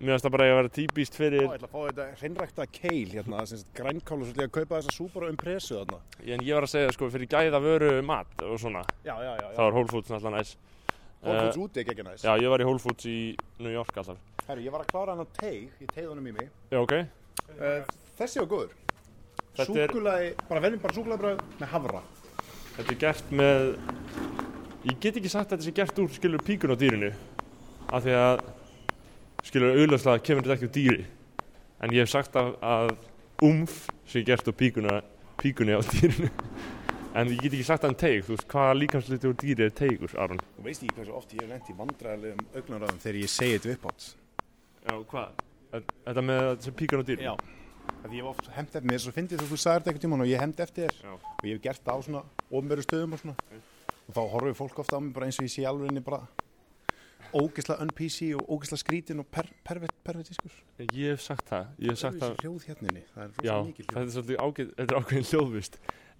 [0.00, 3.08] mér ást það bara að vera típist fyrir ég ætla að fá þetta hreinrækta keil
[3.14, 6.00] hérna, sem sagt grænkál og svolítið að kaupa þessa Subaru Impressu þarna.
[6.24, 9.48] en ég var að segja sko fyrir gæða vöru mat og svona, Já, já, já.
[9.56, 10.56] þá er Whole Foods náttúrulega næs
[11.22, 12.24] Whole Foods Eh, úti ekki ekki næst.
[12.24, 13.16] Já, ég var í Whole Foods í
[13.58, 14.18] New York alltaf
[14.48, 16.50] Herru, ég var að klára hann á teig, ég tegði honum í mig.
[16.70, 16.94] Já, ok
[17.48, 17.80] Uh,
[18.18, 18.72] þessi var góður.
[19.56, 22.02] Súkulagi, bara veljum bara súkulagibröð með havra.
[22.78, 23.64] Þetta er gert með
[24.86, 27.08] Ég get ekki sagt að þetta sé gert úr skilur píkun á dýrinu
[27.90, 28.42] af því að
[29.48, 31.06] skilur auðvitað kemur þetta ekki úr dýri
[31.82, 32.92] en ég hef sagt að, að
[33.44, 35.00] umf sé gert úr píkuna,
[35.42, 36.30] píkunni á dýrinu
[37.18, 39.74] en ég get ekki sagt að hann teig þú veist hvaða líkamsluti úr dýri er
[39.82, 43.32] teigur Aron Þú veist ekki hversu oft ég hef lent í vandræðilegum augnaráðum þegar ég
[43.32, 44.08] segi þetta uppátt.
[44.84, 45.46] Já, hvað?
[46.06, 47.32] Þetta með þessi píkun á dýrinu?
[47.32, 47.34] Já.
[48.08, 50.30] Því ég hef oft hemmt eftir mér, svo fyndið þú sagðir þetta eitthvað tímann og
[50.30, 50.94] ég hemmt eftir þér.
[51.04, 51.12] Já.
[51.12, 53.36] Og ég hef gert það á svona ofnveru stöðum og svona.
[54.08, 56.22] Og þá horfir fólk ofta á mig bara eins og ég sé alveg bara
[57.36, 60.54] ógeðslega un-PC og ógeðslega skrítin og per, pervert, pervertískur.
[60.80, 62.32] Ég hef sagt það Ég hef sagt það.
[62.32, 63.98] það hljóð hérna inni, það er Já, rosa mikið hljóð.
[64.32, 65.74] er ágæð, þetta er ákveðin hljóðvist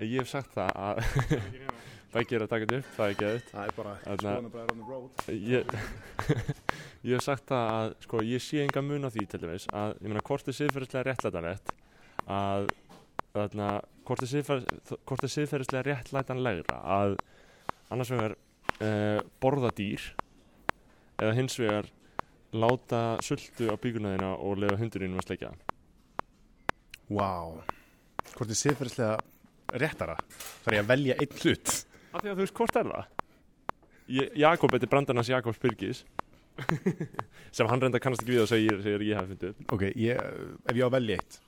[0.05, 0.95] ég hef sagt það að
[2.13, 3.43] Bæki er að taka þetta upp, það er geðið
[7.07, 9.93] Ég, hef sagt það að sko, ég sé enga mun á því til dæmis að
[10.03, 11.71] ég meina hvort er siðferðislega réttlætanlegt
[12.27, 12.67] að
[13.37, 13.69] þarna,
[14.09, 17.15] hvort er er siðferðislega réttlætanlegra að
[17.95, 20.11] annars vegar uh, borða dýr
[21.23, 21.89] eða hins vegar
[22.53, 25.55] láta sultu á bíkunaðina og lefa hundurinn að sleikja
[27.09, 27.57] Vá.
[28.35, 30.19] Hvort er siðferðislega réttara?
[30.67, 31.71] Er ég að velja einn hlut.
[32.13, 33.15] af því að þú veist hvort er það
[34.41, 36.07] Jakob, þetta er brandarnas Jakobs Byrgis
[37.57, 40.19] sem hann reynda kannast ekki við og segir, segir ég hafi fundið upp Ok, ég,
[40.19, 41.39] ef ég á að velja eitt.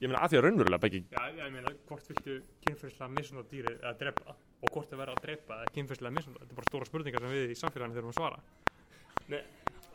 [0.00, 3.74] ég meina að því að raunverulega Beggi Já, ég meina, hvort viltu kynferðslega misnóta dýri
[3.80, 6.88] eða drepa og hvort er verið að drepa eða kynferðslega misnóta þetta er bara stóra
[6.90, 8.42] spurningar sem við í samfélaginu þurfum að svara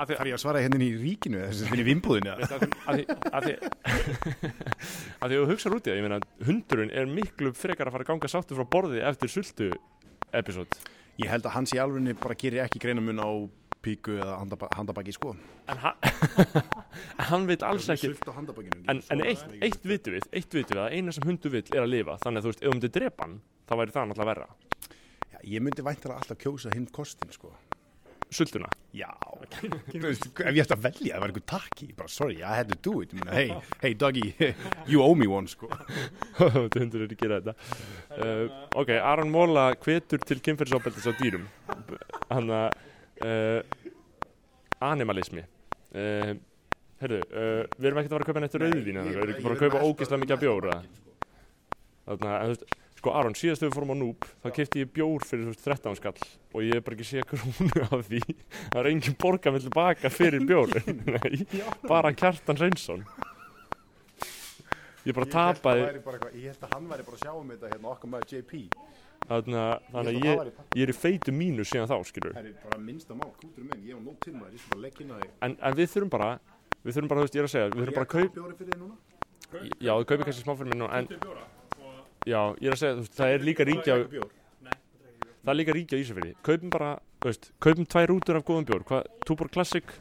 [0.01, 1.39] að því Það er ég að svara hérna inn í ríkinu,
[1.77, 2.31] í vimbúðinu.
[2.39, 3.51] Veist, að, að, því- að, því,
[5.21, 7.95] að því að þú hugsaður út í það ég meina hundurinn er miklu frekar að
[7.97, 9.67] fara að ganga sáttu frá borði eftir sultu
[10.41, 10.79] episode
[11.21, 13.29] Ég held að hans í alvegni bara gerir ekki greinamun á
[13.81, 15.33] píku eða handaba handabaki, sko.
[15.71, 18.11] en hann, en hann veit alls ekki
[18.91, 21.83] en, en eitt, eitt vitum við eitt vitum við að eina sem hundur vill er
[21.83, 23.35] að lifa þannig að þú veist, ef þú myndir drepa hann
[23.71, 24.47] þá væri það náttúrulega verra.
[25.31, 27.53] Já, ég myndi væntalega alltaf kjósa hinn kostin, sko.
[28.31, 29.09] sultuna Já,
[29.89, 32.69] þú veist, ef ég ætti að velja, það var einhver takki, bara sorry, I had
[32.71, 34.35] to do it, hey, hey Dougie,
[34.91, 35.71] you owe me one, sko.
[36.37, 37.55] Þetta hundur er að gera þetta.
[38.11, 38.45] Uh,
[38.83, 41.47] Ok, Aron Móla hvetur til kynferðisofbeldis á dýrum.
[42.31, 42.69] Hann að
[43.25, 43.91] uh,
[44.91, 45.43] Animalismi.
[45.93, 46.33] Uh,
[47.01, 49.57] Herðu, uh, við erum ekkert að fara að kaupa neitt rauðvín eitthvað, Við erum bara
[49.57, 50.77] að kaupa ógeðslega mikið bjóra.
[52.11, 52.63] Þannig að,
[53.01, 55.65] sko Aron, síðast þegar við fórum á Núb þá kefti ég bjór fyrir, þú veist,
[55.65, 56.15] 13 skall
[56.51, 58.21] og ég hef bara ekki séð krónu af því.
[58.61, 60.73] Það er engin borga með tilbaka fyrir bjór.
[61.15, 61.45] Nei,
[61.89, 63.05] bara Kjartan Reynsson
[65.01, 65.85] Ég bara tapaði
[66.37, 68.59] Ég held að hann væri bara að sjá um þetta hérna okkar maður JP.
[69.29, 72.55] Þannig að, þannig að ég, ég er í feitu mínu síðan þá, skilur Það er
[72.65, 75.11] bara minnsta mál, kútur minn, ég hef nóg til maður, ég skal bara leggja inn
[75.13, 75.29] á þig.
[75.47, 76.29] en, en við þurfum bara,
[76.83, 78.57] við þurfum bara, þú veist, ég er að segja Við þurfum bara að kaupa, Bjóri
[78.59, 78.95] fyrir þig núna?
[79.87, 81.07] já, við kaupum kannski smá fyrir mig nú En,
[82.27, 84.29] já, ég er að segja, þú veist, það er líka ríkja Bjór.
[85.41, 86.31] Það er líka ríkja í Ísafirði.
[86.45, 86.89] Kaupum bara,
[87.23, 88.83] þú veist, kaupum tvær rútur af góðum bjór.
[89.25, 89.95] Túbor Classic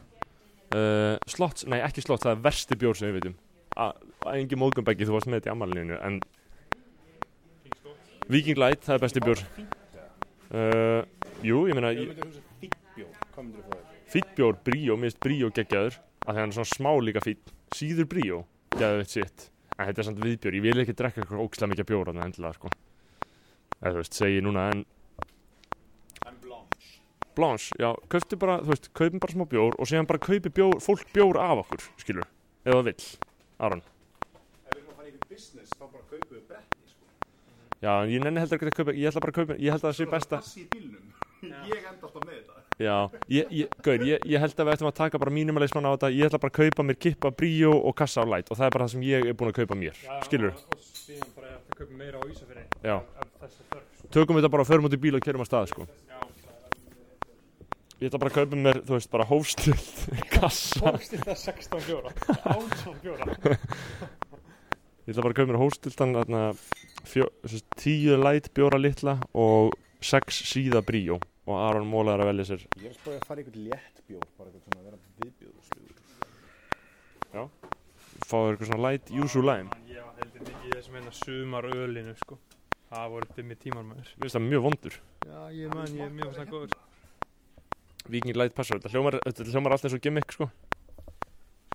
[0.75, 3.39] uh, Slots, nei ekki Slots, það er versti bjór sem við veitum
[3.81, 3.95] A-
[4.35, 6.19] Engi móðgumbeggi, þú varst með þetta í ammælinu En
[8.29, 9.41] Viking Light, það er besti bjór.
[10.51, 11.01] Uh,
[11.41, 13.99] Jú, ég meina Ef þú ég- myndir hugsa fýtt bjór, hvað myndir þú fá þér?
[14.11, 15.97] Fýtt bjór, bríó, mér finnst bríó geggjaður.
[16.21, 18.43] Því hann er svona smá líka fýtt síður bríó,
[18.75, 19.47] geggjaður sitt
[19.81, 22.53] en þetta er samt viðbjór, ég vil ekki drekka eitthvað ógislega mikið bjór þannig endilega
[22.59, 22.69] sko.
[23.81, 24.83] Eða þú veist, segi núna en
[27.35, 27.71] blanche.
[27.79, 31.07] Já, kauptu bara, þú veist, kaupum bara smá bjór og síðan bara kaupi bjór, fólk
[31.15, 32.27] bjór af okkur skilur,
[32.67, 33.05] ef það vill
[33.61, 36.50] Aron, Ef við erum að fara í business, þá bara kaupum við.
[37.81, 39.81] Já, en ég nenni heldur ekki að kaupa ég ætla bara að kaupa, ég held
[39.83, 41.07] að það sé besta Kassi í bílnum.
[41.71, 42.59] Ég enda alltaf með þetta.
[42.85, 42.95] já,
[43.33, 46.09] ég, ég, gaur, ég, ég held að við ættum að taka bara mínumalismann á þetta,
[46.13, 48.75] ég ætla bara að kaupa mér kippa bríó og kassa á light og það er
[48.75, 51.79] bara það sem ég er búin að kaupa mér, skilur Og, og síðan bara að
[51.79, 52.65] kaupa meira á Ísafirði.
[52.85, 52.95] Já.
[53.01, 54.11] Sko.
[54.13, 55.87] tökum við þetta bara og förum út í bíl og kerum að stað sko.
[56.13, 56.19] Já.
[58.01, 59.89] ég ætla bara að kaupa mér, þú veist, bara hófstilt
[60.37, 62.13] kassa Fólkst þetta 16 bjóra.
[62.53, 63.25] 18 bjóra.
[65.05, 66.41] Ég ætla bara að kaupa mér hófstiltan þarna,
[67.09, 71.17] fjó, sérst, tíu light bjóra litla og sex síða bríó
[71.49, 73.97] og Aron Móla er að velja sér Ég er að spója að fara einhvern létt
[74.07, 75.97] bjór, bara eitthvað svona að vera viðbjóðslugur.
[78.21, 81.69] fá þér eitthvað svona light Yuzu Lime Ég var heldur mikið í þessum hérna sumar
[81.71, 82.37] ölinu sko.
[82.91, 84.07] Það voru dimmi tímar maður.
[84.11, 86.79] mér finnst það mjög vondur Já, ég man, ég er mjög það góður.
[88.11, 90.49] Viking light passar, þetta hljómar, þetta hljómar alltaf eins og gimmick sko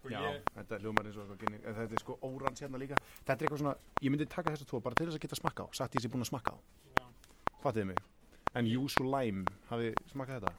[0.06, 2.98] Sko, Já, ég, þetta hljómar eins og eitthvað en þetta er sko órans hérna líka.
[3.26, 3.76] Þetta er eitthvað svona,
[4.06, 6.08] ég myndi taka þessa tvo bara til þess að geta smakka á, satt ég sé
[6.12, 6.58] búin að smakka á.
[7.00, 7.06] Já.
[7.64, 7.98] Fattiði mig.
[8.56, 10.54] En Yuzu Lime, hafi smakkað þetta?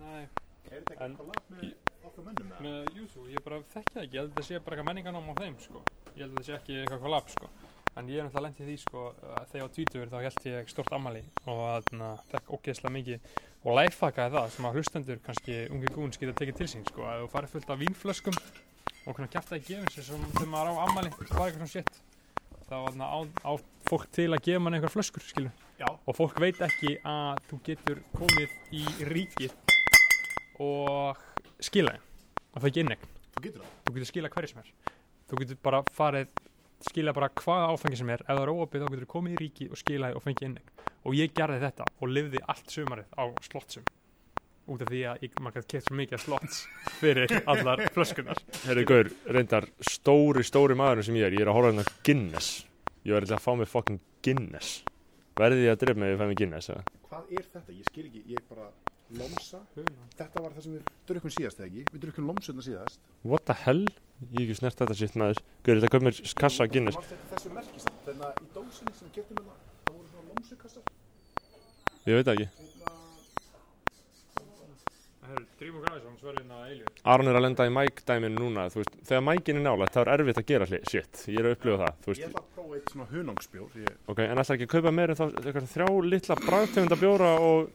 [0.00, 0.26] nei,
[0.66, 1.74] Er þetta En- kollab með
[2.08, 2.60] okkur mönnum eða?
[2.64, 4.16] með Júsú, ég bara þekki það ekki.
[4.16, 5.82] Ég held að það sé bara eitthvað menninganám á þeim sko.
[6.16, 7.50] Ég held að það sé ekki eitthvað kollab sko.
[7.96, 9.04] En ég er náttúrulega lent í því sko,
[9.36, 13.20] að þegar á tvítur þá held ég stort ammali og þarna fekk ógeðslega mikið
[13.64, 17.22] og læfakaði það sem að hlustendur kannski ungi gúns geta tekið til sín sko, að
[17.22, 18.36] þú farið fullt af vínflöskum
[19.06, 21.72] og svona kjæft að gefin sér sem þegar maður á ammali, það er eitthvað svona
[21.74, 22.00] shit.
[22.66, 23.52] Þá þarna á, á
[23.86, 25.22] fólk til að gefa mann einhver flöskur
[26.08, 29.52] og fólk veit ekki að þú getur komið í ríkið
[30.64, 31.20] og
[31.62, 31.94] skila
[32.54, 33.72] og það ekki innegn Þú getur það.
[33.84, 34.70] þú getur skila hverju sem er.
[35.28, 36.30] Þú getur bara farið
[36.86, 38.22] skila bara hvaða áfengi sem er.
[38.24, 40.72] Ef það er óopið þá getur þú komið í ríki og skila og fengið innegn
[41.06, 43.84] og ég gerði þetta og lifði allt sumarið á slottsum
[44.66, 46.62] út af því að ég, maður gæti kett svo mikið af slotts
[47.00, 51.58] fyrir allar flöskunar Herri Gaur, reyndar stóri, stóri maðurinn sem ég er, ég er að
[51.60, 52.64] horfa hérna Guinness
[53.06, 54.80] Ég var eitthvað að fá mig fucking Guinness
[55.36, 56.84] Verði ég að drefa mig ef ég fæ mig Guinness eða?
[57.06, 57.76] Hvað er þetta?
[57.76, 58.68] Ég skil ekki, ég er bara
[59.20, 59.60] lomsa.
[60.16, 61.84] Þetta var það sem við drukkum síðast, eða ekki?
[61.92, 63.02] Við drukkum lomsuna síðast.
[63.22, 63.84] What the hell?
[64.32, 67.98] Ég hef ekki snert þetta sitt maður Gaur, þetta köp mér kassa Guinness þessu merkisamt,
[68.06, 70.94] þannig að í dósinni sem getum við það, það voru svona lomsukassar.
[72.06, 72.65] Ég veit ekki
[77.12, 80.40] Aron er að lenda í mækdæminu núna veist, þegar mækin er nála, það er erfitt
[80.42, 83.82] að gera shit, ég er að upplifa það ég er að prófa eitt svona hunangspjór
[83.82, 83.98] ég...
[84.06, 87.68] ok, en alltaf ekki að kaupa meira þrjá lilla brættegunda bjóra og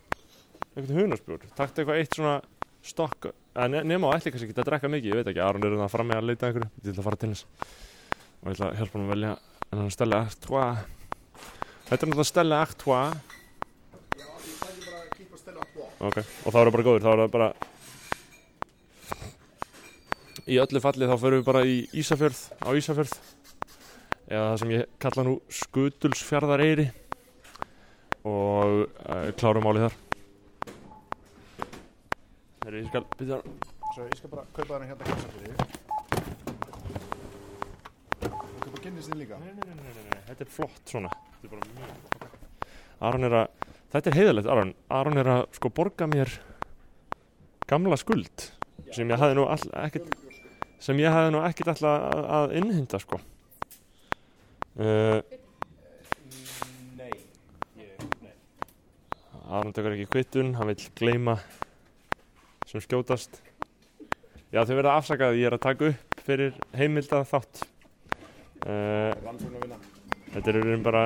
[0.71, 2.35] eitthvað hunangspjór, takta eitthvað eitt svona
[2.81, 5.77] stokk, eh, nema á ætli kannski ekki að drekka mikið, ég veit ekki, Aron er
[5.77, 7.43] að fara með að leita einhverju, ég ætla að fara til hans.
[8.41, 9.33] Og ég ætla að hjálpa hann að velja
[9.71, 10.63] en hann stella 8-2
[11.87, 13.40] þetta er náttúrulega stella 8-2
[16.01, 16.11] stella tvo.
[16.11, 17.49] Ok, og þá er það bara góður, þá er það bara
[20.51, 23.11] Í öllu falli þá förum við bara í Ísafjörð, á Ísafjörð
[24.31, 26.87] eða það sem ég kalla nú Skutulsfjarðareyri
[28.25, 29.95] og uh, klárum málið þar
[32.61, 33.41] Herri, ég skal byrja
[33.91, 35.03] Svo ég skal bara kaupa þennan hérna.
[38.23, 39.35] Og kaupa Guinnessinn líka.
[39.41, 41.89] Nei, nei, nei, nei, nei, nei, þetta er flott svona Þetta er bara mjög
[43.09, 43.47] Aron er að,
[43.91, 44.73] þetta er heiðalegt Aron.
[44.91, 46.31] Aron er að sko borga mér
[47.69, 48.49] gamla skuld
[48.91, 50.15] sem ég hafði nú ekkert
[50.81, 53.21] sem ég hafði nú ekkert alltaf að, að innhynda sko.
[54.79, 55.19] Uh.
[59.51, 61.35] Aron tekur ekki kvittun, hann vil gleyma
[62.69, 63.41] sem skjótast.
[64.51, 67.63] Já þau verða afsakað ég er að taka upp fyrir heimilda þátt
[68.65, 69.79] uh, Rannsóknarvinna.
[70.31, 71.03] Þetta er um bara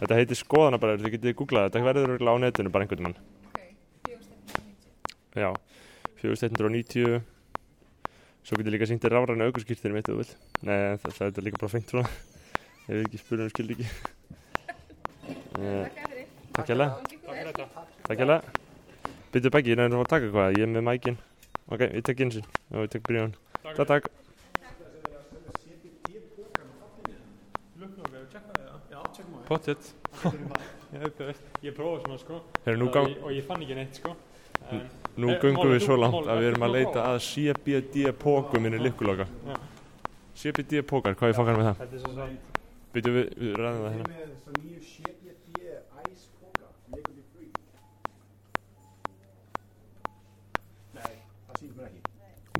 [0.00, 3.18] Þetta heitir skoðanabræður, þið getið googlað þetta verður á netinu bara einhvern mann
[5.34, 5.50] Já,
[6.22, 7.22] 4190
[8.44, 10.32] Svo getið líka sýndir ráræna aukurskýrtinu mitt ef þú vill
[10.68, 12.10] Nei, það, það er líka bara fengt svona.
[12.84, 13.86] Ef við ekki spyrum um skildi ekki.
[15.56, 15.86] Uh,
[16.54, 16.92] Takk hérlega.
[18.04, 18.40] Takk hérlega.
[19.32, 21.16] Byttu beggi, næður að taka hvað, ég er með mækin.
[21.72, 23.32] Ok, ég tek einsinn og ég tek bríðan
[23.62, 24.23] Takk, takk
[29.48, 29.94] Pottet.
[31.64, 32.38] Ég prófaði svona sko.
[32.64, 34.12] Heyrðu, nú, gang, Og ég fann ekki neitt sko.
[34.70, 34.84] En,
[35.20, 38.62] nú Eh, göngum Máli, við svo langt að við erum að leita að CBD pókum
[38.64, 39.56] minni likkuloka Já.
[40.38, 41.82] CBD pókar, hvað er fokkar með það?
[41.82, 42.28] Þetta er svo.
[42.94, 45.58] Byttu við, við ræðum það hérna með þess að nýju CBD
[46.06, 47.50] Ice Coca, liquid free.
[50.94, 51.14] Nei,
[51.50, 52.00] það sýnir mér ekki.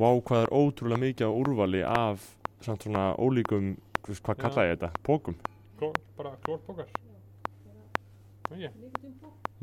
[0.02, 2.28] Vá, hvað er ótrúlega mikið á úrvali af
[2.66, 3.74] samt svona ólíkum,
[4.10, 4.92] hvað kalla ég þetta?
[5.06, 5.38] Pókum?
[5.78, 6.36] Klór, bara?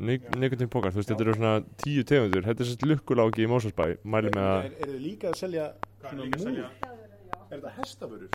[0.02, 3.84] Nikotin pókar, þú veist, þetta eru svona tíu tegundur Þetta er sérst lukkuláki í Mósalsbæ
[4.02, 5.76] Mæli með að, Er, eru þið líka að selja er
[6.10, 6.58] svona múr?
[7.52, 8.32] Er þetta hestaförur?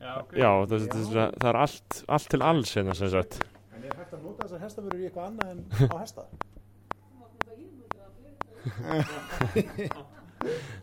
[0.00, 0.30] Já, ok.
[0.38, 3.40] já, það, það, það, það er allt, allt til alls hérna sem sagt
[3.74, 5.60] En er hægt að nota þessar hestaförur í eitthvað annað en
[5.92, 6.22] á hesta?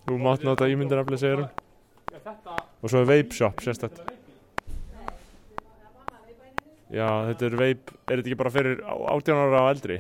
[0.08, 1.50] Þú mátt nota ímyndarafli, segir hún
[2.14, 2.20] Já,
[2.84, 4.16] Og svo er vape shop, sérstætt
[6.94, 9.98] Já, þetta er vape, er þetta ekki bara fyrir á- 18 ára og eldri?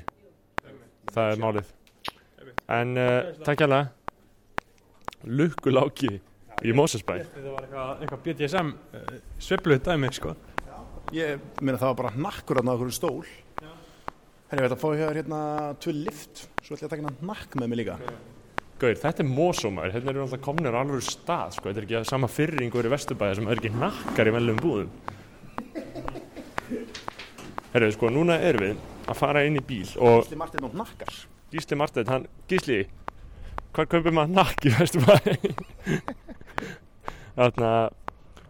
[1.11, 1.71] Það er málið.
[2.77, 3.89] En uh, takk hérlega
[5.27, 6.09] Lukkuláki
[6.67, 10.33] í Mósalsbæ þetta var eitthvað, eitthvað BDSM uh, svepluð dæmi sko.
[11.15, 13.21] Ég meina það var bara nakkur að okkur stól.
[14.47, 15.39] Herri, ég veit að fá hér hérna
[15.83, 17.97] tvö lift, svo ætla ég að taka hérna nakk með mig líka.
[18.79, 22.01] Gauir, þetta er Mósómaður, hérna eru alltaf komnir á alveg stað, sko, þetta er ekki
[22.11, 24.91] sama fyrringur í Vesturbæði sem er ekki nakkar í mellum búðum.
[27.77, 31.11] Herru, sko, núna erum við að fara inn í bíl og Gísli Martin og nakkar.
[31.53, 32.77] Gísli Marteinn, hann, Gísli,
[33.77, 35.51] hvað kaupir maður nakk í Vesturbæði?
[37.37, 37.69] Þarna,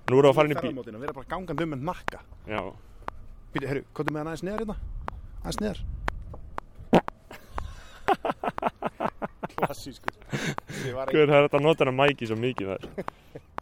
[0.07, 0.61] nú erum við að fara inn í bíl.
[0.61, 2.21] Ferðamótin að vera bara gangandi um með nakka.
[2.47, 2.61] Já,
[3.51, 4.77] Býti, herru, hvað er með hann aðeins neðar hérna?
[5.43, 5.79] Aðeins neðar.
[9.57, 10.15] Klassískur.
[10.31, 12.83] Gauir, það er þetta að nota hana mæki svo mikið þar.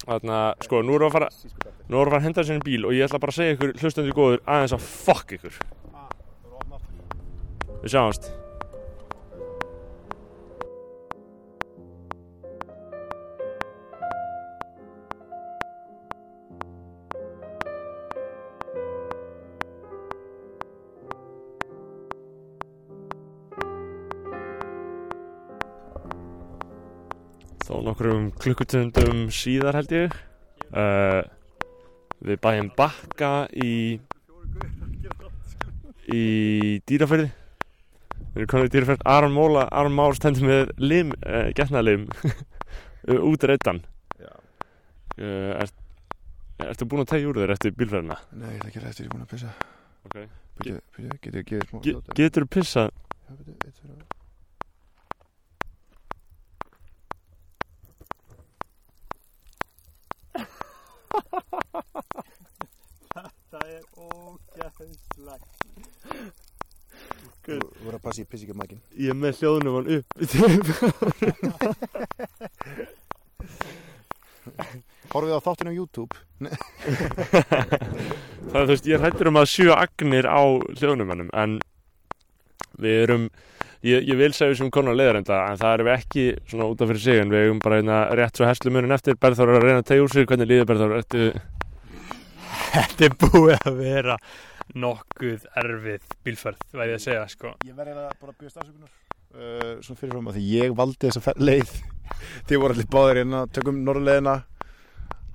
[0.00, 1.28] Þarna, sko, nú erum við að fara,
[1.88, 3.40] nú erum við að fara að henda inn í bíl og ég ætla bara að
[3.40, 5.58] segja ykkur hlustandi góður aðeins að fuck ykkur.
[5.92, 6.08] Ah.
[7.82, 8.30] Við sjáumst.
[28.00, 30.14] Nokkrum klukkutundum síðar held ég.
[30.72, 31.20] Uh,
[32.24, 34.00] við bæjum bakka í,
[36.08, 36.22] í
[36.88, 37.26] dýrafyrði.
[38.30, 39.04] Við erum komin í dýrafyrð.
[39.04, 42.06] Aron Móla, Aron Már stendur með lim, uh, getnaðlim
[43.30, 43.82] út reittan.
[45.20, 45.74] Uh, er,
[46.70, 48.16] ertu búin að tegja úr þér eftir bílferðina?
[48.32, 49.52] Nei, ég ætla ekki eftir, ég er búin að pissa.
[50.08, 50.16] Ok.
[50.62, 51.44] Býti, býti,
[52.16, 52.96] getur þú pissað?
[53.28, 54.19] Já, býti, eitt fyrir að...
[63.50, 65.50] Það er ógæðslegt.
[67.40, 68.80] Þú verður að passa í pissi ekki mækin.
[68.94, 70.08] Ég er með hljóðnum hann upp.
[75.10, 76.14] Horfið á þáttinu á YouTube.
[78.50, 80.42] Það er þú veist, ég hættur um að sjö agnir á
[80.78, 81.50] hljóðnumannum en
[82.80, 83.24] við erum,
[83.86, 86.92] ég, ég vil segja sem konar leiðarenda en það erum við ekki svona út af
[86.92, 89.66] fyrir sig en við erum bara einna rétt svo herslu munin eftir Berþór er að
[89.68, 90.96] reyna að tegja úr sig, hvernig líður Berþór?
[91.00, 91.30] Ertu,
[92.74, 94.16] Þetta er búið að vera
[94.78, 97.54] nokkuð erfið bílferð, væri ég að segja, sko.
[97.66, 98.92] Ég verði að bara bjóðast afsökunar.
[99.30, 101.74] Uh, svona fyrirfram að því ég valdi þessa leið.
[102.46, 104.36] Þið voru allir báðir hérna, tökum norðleðina.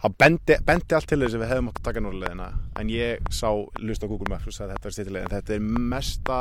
[0.06, 2.50] Það bendi, bendi allt til þess að við hefðum átt að taka norðleðina.
[2.80, 3.50] En ég sá,
[3.82, 5.34] lust á Google Maps og sagði að þetta er stýttilegin.
[5.36, 6.40] Þetta er mesta,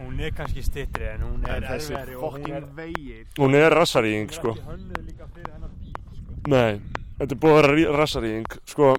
[0.00, 2.64] Hún er kannski stittri en hún er þessi erfiðari og hún er...
[2.76, 3.24] vegir.
[3.38, 4.54] hún er rassaríðing sko.
[4.58, 4.78] Er
[5.14, 6.38] sko.
[6.50, 6.80] Nei,
[7.20, 8.94] þetta er búið að vera rí- rassaríðing sko,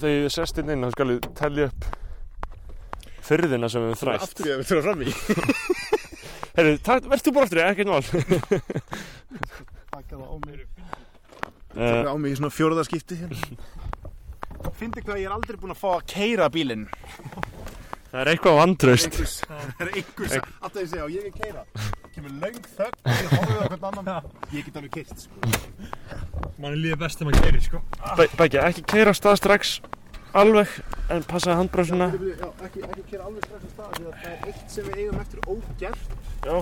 [0.00, 1.86] þegar ég sest inn inn þá skal ég tellja upp
[3.22, 5.14] fyrðina sem við þrætt Aftur ég að við þurfa fram í.
[6.56, 8.02] Herru, verð þú bara aftur, ekkert mál
[9.92, 13.16] Takk það á mig uh, Takk á mig í svona fjóruða skipti
[14.76, 16.84] Fyndi hvað ég er aldrei búinn að fá að keira bílinn
[18.12, 19.14] Það er eitthvað vantraust.
[19.48, 21.62] Það er einhvers Alltaf ég segja, og ég vil keira
[22.12, 24.26] Kemur löng þögn, ég horfið á hvern annan.
[24.52, 26.50] Ég get alveg keirt, sko.
[26.60, 27.80] Mann líður best um að keiri sko.
[28.36, 29.72] Bækja, ekki keira af stað strax
[30.36, 30.76] Alveg,
[31.12, 34.46] en passa handbrásuna Já, ekki, ekki keira alveg strax á stað Því að það er
[34.52, 36.14] eitt sem við eigum eftir ógert.
[36.42, 36.54] Já,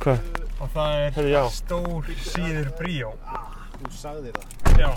[0.00, 0.42] hvað?
[0.64, 3.14] og það er stór síður bríó.
[3.78, 4.58] Þú sagði það.
[4.80, 4.90] Já.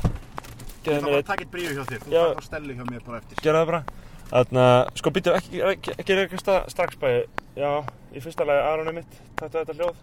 [0.87, 2.03] Bara eitt að taka eitt bríu hjá þér.
[2.05, 3.41] Þú þarf að stella hjá mér bara eftir.
[3.43, 3.81] Gerðu það bara
[4.28, 7.21] Þannig að, sko býttu, ekki, ekki, ekki eitthvað stað strax bæði
[7.57, 7.69] Já,
[8.11, 10.01] í fyrsta lagi Aron er mitt Taktu þetta hljóð.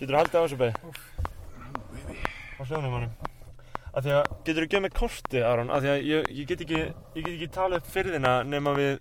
[0.00, 0.74] Getur þú haldið á þessu bæði?
[2.58, 3.12] Á hljóðnum honum
[3.94, 5.70] Af því að, getur þú gefið mig korti, Aron?
[5.70, 6.80] Af því að ég, ég get ekki,
[7.14, 8.96] ég get ekki talað upp fyrðina nema við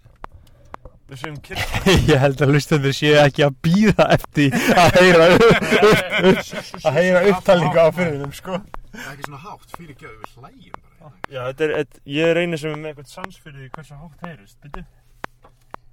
[1.09, 5.27] Við séum kyrk Ég held að hlustendur séu ekki að býða eftir að heyra,
[6.85, 8.61] að heyra upptalningu á fyrirvinum, sko.
[8.93, 10.82] Það er ekki svona hátt fyrir gjöðu við hlægjum
[11.31, 13.97] Já, þetta er, þetta, ég er eini sem er með eitthvað sans fyrir því hversu
[13.99, 14.83] hátt heyrist, býttu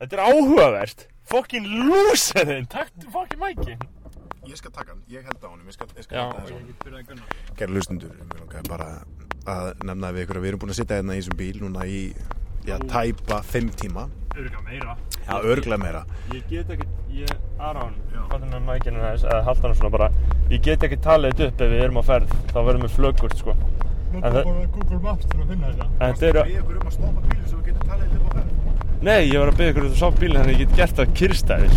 [0.01, 1.03] Þetta er áhugavert.
[1.29, 3.83] Fokkin lúserinn, taktu fokkin mækin.
[4.49, 5.67] Ég skal taka hann, ég held á honum.
[5.69, 6.29] Ég skal, ég skal Já.
[6.49, 7.35] get byrjað að gunna.
[7.59, 8.87] Kæra hlustundur, mér langaði bara
[9.51, 11.85] að nefna við ykkur að við erum búin að sitja hérna í þessum bíl núna
[11.85, 12.01] í,
[12.65, 14.07] já, tæpa fimm tíma.
[14.41, 14.97] Örga meira.
[15.27, 16.03] Já, örglega meira.
[16.33, 16.89] Ég get ekki,
[17.21, 18.23] ég, Aron, Já.
[18.33, 20.09] fattu með mækinu þess, eða halda hann svona bara.
[20.49, 22.35] Ég get ekki talið þetta upp ef við erum á ferð.
[22.55, 23.57] Þá verðum við flöggurt, sko
[24.11, 25.87] það- bara Google Maps til að finna þetta.
[26.01, 28.51] Þetta eru, Við ykkur um að stoppa bílinn svo við getum talið upp á ferð?
[29.03, 30.95] Nei, ég var að byggja ykkur út að sá bílinn Þannig að ég get gert
[31.01, 31.77] það kyrstæðis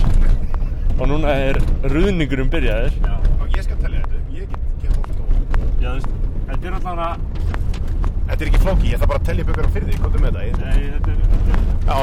[1.00, 1.56] Og núna er
[1.94, 3.16] ruðningurum byrjaðir já Já,
[3.58, 5.28] ég skal tellja þetta, ég get ekki hótt og
[5.84, 6.10] Já, þú veist,
[6.50, 7.16] þetta er alltaf að
[8.24, 10.42] Þetta er ekki flóki, ég ætla bara að tellja á fyrði, hvað er með þetta?
[10.44, 11.98] Ég- Nei, þetta er, þetta er Já,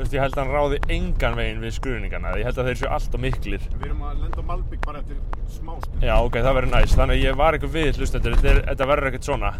[0.00, 2.90] veist, ég held að hann ráði engan veginn við skruningana ég held að þeir séu
[2.96, 3.68] alltaf miklir.
[3.78, 5.22] Við erum að lenda á Malbygg bara eftir
[5.54, 6.02] smá stund.
[6.02, 8.90] Já, ok, það verður næst, þannig að ég var eitthvað við hlustendur, þetta, er- þetta
[8.92, 9.52] verður ekkert svona.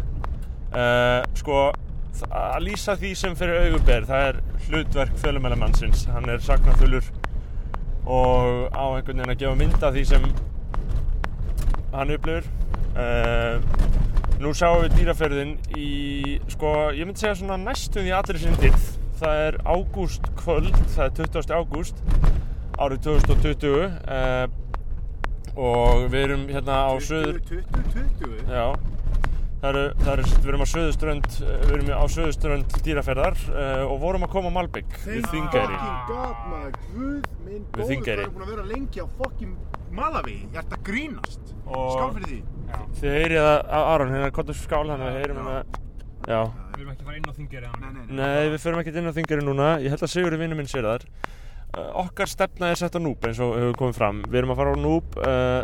[0.73, 1.57] Uh, Sko,
[2.29, 7.07] að lýsa því sem fyrir auguber, það er hlutverk fjölumælamannsins Hann er sagnaþulur
[8.03, 10.27] og á einhvern veginn að gefa mynd af því sem
[11.93, 12.49] hann upplifur
[12.99, 13.57] uh,
[14.43, 15.89] Nú sáum við dýraferðin í,
[16.51, 18.89] sko, ég myndi segja svona næstum því allir sinni dyrð
[19.23, 21.53] Það er ágúst kvöld, það er 20.
[21.55, 22.01] ágúst
[22.81, 24.47] árið 2020 uh,
[25.53, 28.65] og við erum hérna á söður 20, 20, 20 já
[29.63, 34.01] það eru, það eru, við erum á söðuströnd við erum á söðuströnd dýraferðar uh, og
[34.01, 35.77] vorum að koma á Malbygg við Þingeyri.
[35.77, 38.03] Fucking god maður, guð minn Við góður.
[38.03, 39.53] Það er búin að vera lengi á fucking
[39.93, 40.35] Malawi?
[40.49, 41.53] Ég ert að grínast.
[41.63, 42.39] Skál fyrir því.
[42.99, 45.55] Þið heyrið að að Aron hérna kottum skál hann við heyrum hérna
[46.27, 46.41] já.
[46.73, 48.13] Við erum ekki að fara inn á þingeri Nei, nei, nei.
[48.17, 49.69] Nei, við förum ekkert inn á Þingeyri núna.
[49.83, 51.05] Ég held að Sigurður vinnu minn sér þar.
[51.73, 54.23] Uh, okkar stefna er sett á Núb eins og hefur komið fram.
[54.27, 55.61] Við erum að fara á Núb uh,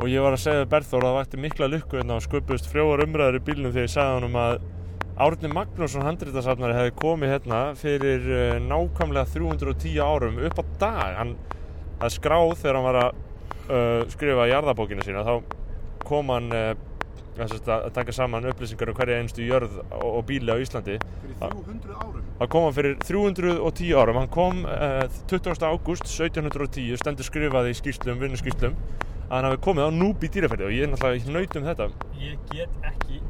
[0.00, 3.02] og ég var að segja Berþór að það vakti mikla lukku hérna og sköpust frjóar
[3.04, 4.54] umræður í bílnum þegar ég sagði hann um að
[5.20, 11.18] Árni Magnússon handrítasafnari hefði komið hérna fyrir uh, nákvæmlega 310 árum upp á dag.
[11.18, 11.34] Hann
[12.14, 13.18] skráð þegar hann var að
[13.68, 15.34] uh, skrifa jarðabókina sína þá
[16.08, 16.72] kom hann uh,
[17.46, 21.96] að, taka saman upplýsingar um hverja einstu jörð og, og bíli á Íslandi Fyrir 300
[21.96, 22.24] árum.
[22.40, 25.64] Það kom hann fyrir 310 árum, hann kom uh, 20.
[25.68, 28.76] ágúst 1710, stendur skrifaði í skýrslum, vinnuskýrslum,
[29.28, 31.88] að hann hafi komið á núb í dýraferði og ég er náttúrulega naut um þetta.
[32.20, 33.22] Ég get ekki,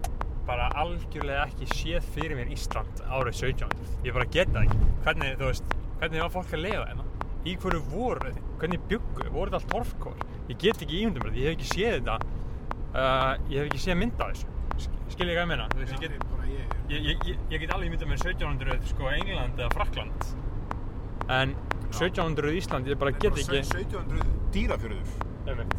[0.49, 3.95] bara algjörlega ekki séð fyrir mér Ísland árið 1700.
[4.09, 4.91] Ég bara get það ekki.
[5.07, 7.09] Hvernig, þú veist, hvernig var fólk að lifa hérna?
[7.41, 8.35] Í hverju voru?
[8.61, 9.31] Hvernig byggu?
[9.33, 10.25] Voru þetta allt torfkór?
[10.51, 12.17] Ég get ekki ímyndum þetta, ég hef ekki séð þetta,
[12.95, 14.47] uh, ég hef ekki séð mynd af þessu.
[14.81, 15.67] Sk- Skil ég hvað ég meina?
[15.77, 16.13] Veist, ég get,
[16.91, 17.07] ég.
[17.11, 20.29] ég, ég, get alveg ímyndað mér 1700 sko England eða Frakland
[21.31, 21.53] en
[21.93, 24.25] 1700 Ísland ég bara get ekki 1700
[24.55, 25.13] dýrafjörður.
[25.47, 25.75] einmitt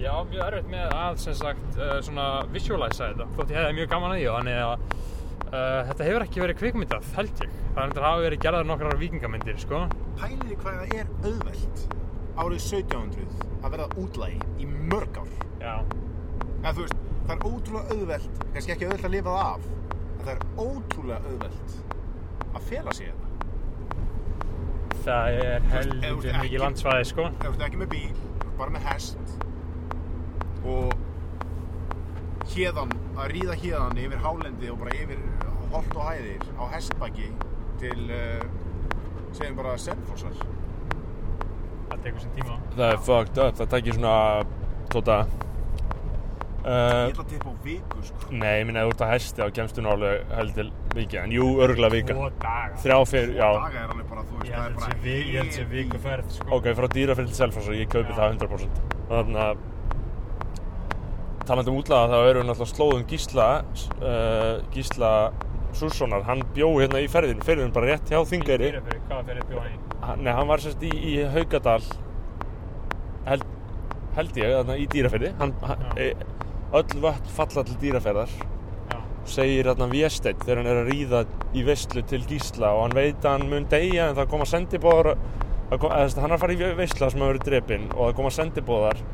[0.00, 3.76] ég á mjög erfitt með að sem sagt uh, svona visualisa þetta þótt ég hefði
[3.78, 7.56] mjög gaman að því og þannig að uh, þetta hefur ekki verið kvikmyndað held ég
[7.76, 9.82] það hafa verið gerðar nokkrar vikingamyndir sko
[10.22, 11.84] Pæliði hvað það er auðvelt
[12.40, 15.32] árið 1700 að verða útlægi í mörg ár.
[15.60, 15.74] já
[16.60, 19.68] Eða þú veist, það er ótrúlega auðvelt, kannski ekki auðvelt að lifa það af,
[20.10, 21.76] en það er ótrúlega auðvelt
[22.50, 23.12] að fela sig
[25.04, 28.24] það er ef þú heldur mikið landsvæði sko Ef þú ert ekki með bíl,
[28.58, 29.36] bara með hest
[30.70, 30.90] og
[32.50, 35.22] hérðan, að ríða hérðan yfir hálendi og bara yfir
[35.70, 37.28] holt og hæðir á hestbaki
[37.80, 38.42] til, uh,
[39.32, 40.34] segjum bara Selfossar.
[42.00, 44.16] Það tekur sem tíma Það er fucked up, það tækir svona
[44.90, 45.16] tóta.
[46.60, 48.30] Ég uh, ætla að tippa á viku, sko.
[48.36, 51.32] Nei, ég minna, ef þú ert að hesti á kemstu nú alveg heldur vika En
[51.32, 52.16] jú, örgulega vika.
[52.18, 52.80] Tvo daga.
[52.82, 53.48] Þrjá fyrir, já.
[53.56, 55.56] Daga er alveg bara, þú veist, ég það held er að bara ég held að
[55.56, 56.48] sé vikuferð sko.
[56.58, 58.18] Ok, frá dýrafyrir til Selfoss og ég kaupi Já.
[58.20, 59.64] það 100% Þannig að
[61.48, 65.14] talandi um útlaga þá eru náttúrulega slóðum Gísla uh, Gísla
[65.80, 68.74] Sússonar, hann bjó hérna í ferðin ferðin bara rétt hjá Þingeyri.
[68.74, 69.89] Dýrafirði, hvaða ferði bjóðan í?
[70.18, 71.82] Nei, hann var sérst í, í Haugadal
[73.26, 73.44] held,
[74.16, 76.08] held ég, þarna í dýrafyrði hann, hann, e,
[76.76, 78.32] öll vötn falla til dýraferðar
[78.90, 78.96] Já,
[79.36, 81.22] segir þarna Vésteinn þegar hann er að ríða
[81.54, 85.12] í veislu til Gísla og hann veit að hann mun deyja en það koma sendibóðar
[85.70, 88.02] það kom, eða, að hann er að fara í veisla sem hafa verið drepinn og
[88.02, 89.04] það koma sendibóðar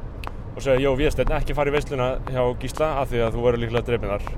[0.57, 3.65] og segja, jó Vésteinn, ekki fara í veisluna hjá Gísla af því að þú verður
[3.67, 4.31] líklega drepinnar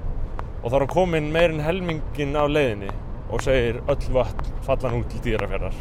[0.59, 2.91] og þá er hann komin meirinn helmingin á leiðinni
[3.29, 5.77] og segir öll vatn falla nú til dýraferðar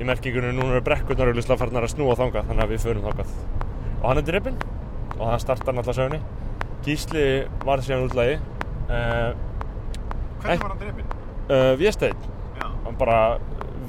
[0.00, 3.34] í merkingunum núna eru brekkurnar auðvitað farnar að snúa þangað þannig að við förum þangað
[4.00, 4.56] og hann er drepinn
[5.18, 6.20] og hann startar náttúrulega sögunni
[6.86, 7.24] Gísli
[7.68, 8.38] var síðan útlægi
[8.88, 9.34] uh,
[10.40, 11.14] Hvernig var hann drefinn?
[11.52, 12.24] uh, Vésteinn
[12.56, 12.66] Já.
[12.86, 13.20] hann bara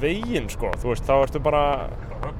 [0.02, 1.64] veginn sko þú veist þá ertu bara
[2.12, 2.34] bara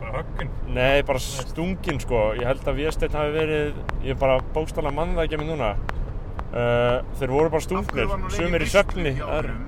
[0.00, 4.40] bara höggun nei bara stungin sko ég held að Vésteinn hafi verið ég er bara
[4.56, 8.64] bókstala mann það ekki að mér núna uh, þeir voru bara stungnir leika sumir
[9.12, 9.66] í honum?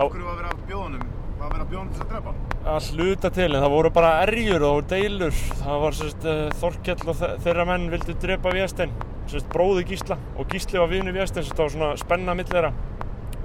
[0.00, 1.08] Og hverju var að bjóðunum?
[1.40, 2.32] Var verið að bjóðunum til að drepa
[2.70, 5.36] að hluta til en það voru bara erjur og deilur.
[5.62, 8.92] Það var sérst uh, Þorkell og þe- þeirra menn vildu drepa Vésteinn
[9.30, 10.18] sérst bróði Gísla.
[10.36, 12.72] Og Gísli var vinu Vésteinn sérst það var svona spenna milli þeirra.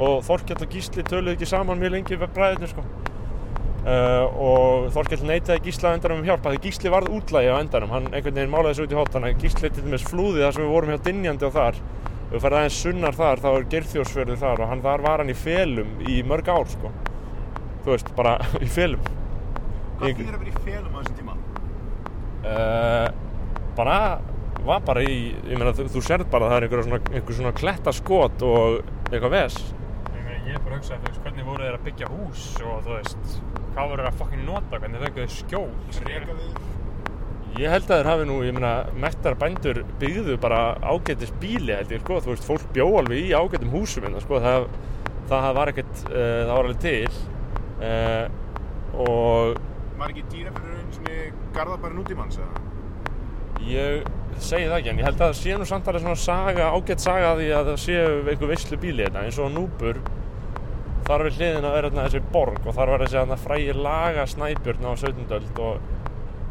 [0.03, 2.83] Og Þorkell og Gísli töluðu ekki saman mjög lengi við bræðirnir sko.
[3.85, 6.43] Uh, og Þorkell neitaði Gísla á endanum um hjálp.
[6.51, 7.95] Að því Gísli varð útlægi á endanum.
[7.95, 10.57] Hann einhvern veginn málaði þessu út í hótt þannig að Gísli til dæmis flúði þar
[10.59, 11.81] sem við vorum hjá Dynjandi og þar.
[12.35, 15.37] Við ferði aðeins sunnar þar þá er Geirþjóðsfjörður þar og hann þar var hann í
[15.37, 16.89] felum í mörg ár sko
[17.85, 19.05] þú veist, bara í felum.
[19.99, 21.37] Hvað Ég- þýðir að vera í felum á þessum tíma?
[22.45, 23.07] uh,
[23.77, 23.99] bara
[24.65, 25.15] var bara í,
[25.45, 28.77] ég meina þú, þú sérð bara að það er einhver svona, einhver svona klettaskot og
[29.11, 31.83] eitthvað ves Ég meina, ég er bara að hugsa, þú veist, hvernig voru þeir að
[31.89, 33.35] byggja hús og þú veist,
[33.75, 35.69] hvað voru þeir að fucking nota, hvernig fengu þeir skjól,
[37.55, 38.71] ég held að þeir hafi nú, ég meina
[39.05, 40.59] mettar bændur byggðu bara
[40.91, 44.41] ágætis bíli held ég, sko, þú veist, fólk bjó alveg í ágætum húsum hérna, sko,
[44.43, 44.65] það,
[45.29, 47.21] það var ekkert, uh, það var alveg til
[47.79, 48.25] uh,
[49.05, 49.59] og
[49.95, 51.19] Var ekki dýra fyrir einu svona
[51.55, 52.63] garðabæri nútímanns eða?
[53.65, 54.03] Ég
[54.43, 57.01] segi það ekki, en ég held að það sé nú samt alveg svona saga, ágætt
[57.01, 60.01] saga af því að það séu einhver veislu bíli þetta, eins og á Núpur
[61.05, 64.87] þar við hliðina er þarna þessi borg og þar var þessi þarna frægir laga snæbjörn
[64.89, 65.25] á 17.
[65.37, 65.79] öld og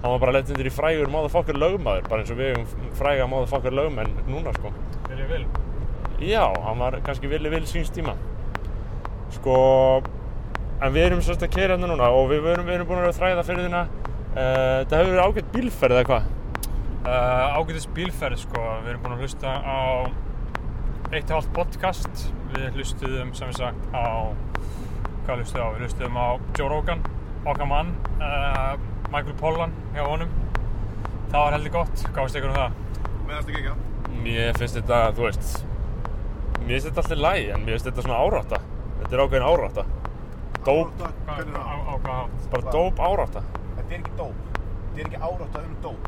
[0.04, 3.74] hann var bara letindur í frægur máðafokkar lögmaður, bara eins og við eigum fræga máðafokkar
[3.74, 4.70] lögmenn núna sko.
[5.08, 5.46] Vilja vil.
[6.22, 8.14] Já, hann var kannski villi vil síns tíma.
[9.34, 9.56] Sko,
[10.80, 13.18] en við erum sérst að keira hérna núna og við erum, við erum búin að
[13.18, 13.82] þræða fyrir þína.
[14.34, 16.30] Uh, þetta hefur verið ágætt bílferð eða hvað?
[17.04, 19.78] Uh, ágætis bílferð, sko, við erum búin að hlusta á
[21.14, 24.32] eitt og halvt podcast, við hlustuðum, sem við sagt, á,
[25.26, 25.74] hvað hlustuðum á?
[25.74, 27.04] Við hlustuðum á Joe Rogan,
[27.44, 28.72] okkar mann, uh,
[29.12, 30.32] Michael Pollan hjá honum.
[31.34, 32.80] Það var heldur gott, hvað veist ykkur um það?
[33.28, 35.46] Meðast ekki ekki Mér finnst þetta, þú veist
[36.60, 38.60] Mér finnst þetta alltaf læg en mér finnst þetta svona árátta
[39.00, 39.84] Þetta er ákveðin árátta
[40.64, 41.80] Dóp, Hvernig er það?
[41.84, 42.50] á hvað hátt?
[42.54, 43.42] bara dóp árátta?
[43.76, 44.36] Þetta er ekki dóp.
[44.94, 46.06] Þetta er ekki árátta um dóp.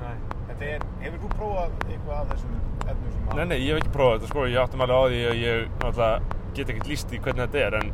[0.00, 0.14] Nei.
[0.50, 2.54] Þetta er, hefur þú prófað eitthvað af þessum
[2.90, 5.20] efnum sem Nei, nei, ég hef ekki prófað þetta sko, ég áttum alveg á því
[5.30, 7.90] að ég náttúrulega get ekkert líst í hvernig þetta er en,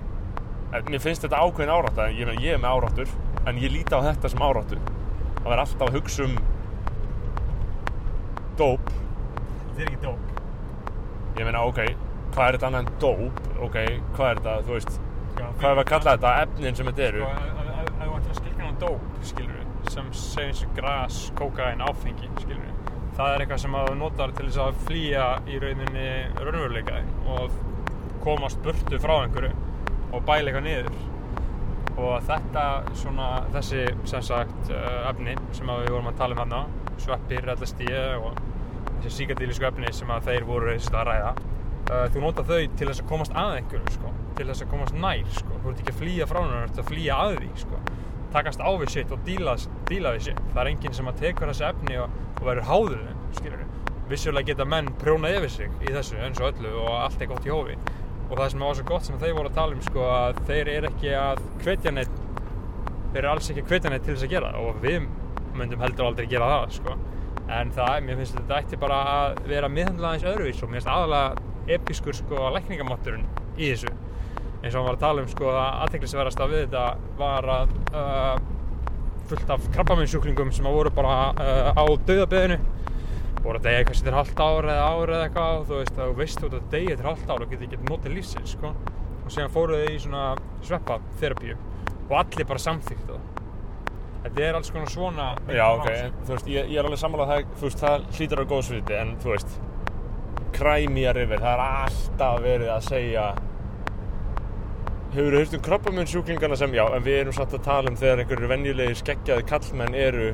[0.79, 3.09] en mér finnst þetta ákveðin árátta, ég ég er með áráttur
[3.47, 4.79] en ég líti á þetta sem áráttu.
[5.37, 6.37] Það verður alltaf að hugsa um
[8.57, 8.93] dóp.
[9.67, 10.33] Þetta er ekki dóp.
[11.37, 11.83] ég meina ok,
[12.35, 13.43] hvað er þetta annað en dóp?
[13.67, 13.77] Ok,
[14.17, 15.01] hvað er þetta, þú veist
[15.37, 18.79] hvað að kalla þetta, efnin sem þetta eru Sko, ef þú ættir að skilja hann
[18.81, 22.93] dóp, skilur við, sem segir eins og gras, kókain, áfengi, skilur við.
[23.17, 27.61] Það er eitthvað sem að þú notar til þess að flýja í rauninni raunveruleikaðin og
[28.25, 29.53] komast burtu frá einhverju
[30.13, 30.99] og bæla eitthvað niður.
[31.97, 32.67] Og þetta,
[33.01, 36.63] svona, þessi, sem sagt, uh, efni sem að við vorum að tala um hana,
[37.01, 37.89] sveppir, LSD
[38.21, 38.43] og
[39.01, 41.33] þessi síkadílisku efni sem að þeir voru að ræða,
[41.89, 44.97] uh, þú notar þau til þess að komast að einhverju, sko, til þess að komast
[44.97, 45.59] nær, sko.
[45.63, 47.81] Þú ert ekki að flýja frá hennar, þú ert að flýja að því, sko.
[48.37, 49.55] Takast á við sitt og díla,
[49.89, 50.41] díla við sitt.
[50.53, 53.05] Það er enginn sem að tekur þessi efni og, og verður háður.
[54.07, 57.49] Vissulega geta menn prjónað yfir sig í þessu eins og öllu og allt er gott
[57.49, 57.75] í hófi.
[58.29, 60.71] Og það sem var svo gott sem þeir voru að tala um, sko, að þeir
[60.77, 62.21] eru ekki að hvetja neitt,
[63.11, 65.09] þeir eru alls ekki að hvetja neitt til þess að gera og við
[65.59, 66.97] myndum heldur aldrei gera það, sko.
[67.57, 70.93] En það, mér finnst þetta ætti bara að vera miðhandlað aðeins öðruvís og mér finnst
[70.95, 73.27] aðalega episkur, sko, lækningamátturinn
[73.57, 73.95] í þessu
[74.67, 76.85] eins og hann var að tala um sko að aðteklisverðast við þetta
[77.21, 78.41] var að uh,
[79.31, 82.59] fullt af krabbaminsjúklingum sem að voru bara uh, á dauðabeðinu.
[83.47, 85.99] Voru að deyja eitthvað sem til halvt ár eða ár eða eitthvað og þú veist
[86.01, 88.75] að þú veist ert að deyja til halvt ár og getur ekki notið lífsins sko.
[89.23, 90.27] Og síðan fóruð þið í svona
[90.67, 91.57] sveppa þerapíu
[92.07, 93.25] og allir bara samþýgt það.
[94.27, 95.89] Þetta er alls konar svona Já, ok,
[96.27, 99.13] þú veist, ég, ég er alveg sammálað það, þú veist, það hlýtur á góðsviti en
[99.23, 99.59] þú veist,
[100.57, 103.27] Crimea River, það er alltaf verið að segja
[105.17, 108.21] Hefur þú hýrt um krabbamunnsjúklingana sem, já, en við erum satt að tala um þegar
[108.21, 110.27] einhverju venjulegir skeggjaði kallmenn eru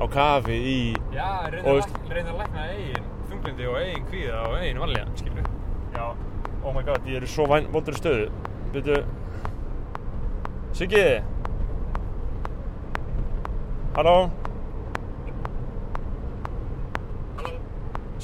[0.00, 0.76] á kafi í
[1.12, 1.26] Já,
[1.60, 5.50] Og reyna, að, lækna eigin þunglindi og eigin kvíða og eigin valja skilur
[5.92, 6.06] Já,
[6.64, 8.30] oh my god, ég er í svo vondur stöðu.
[8.72, 9.02] Byrju
[10.74, 11.04] Siggi.
[13.94, 14.16] Halló?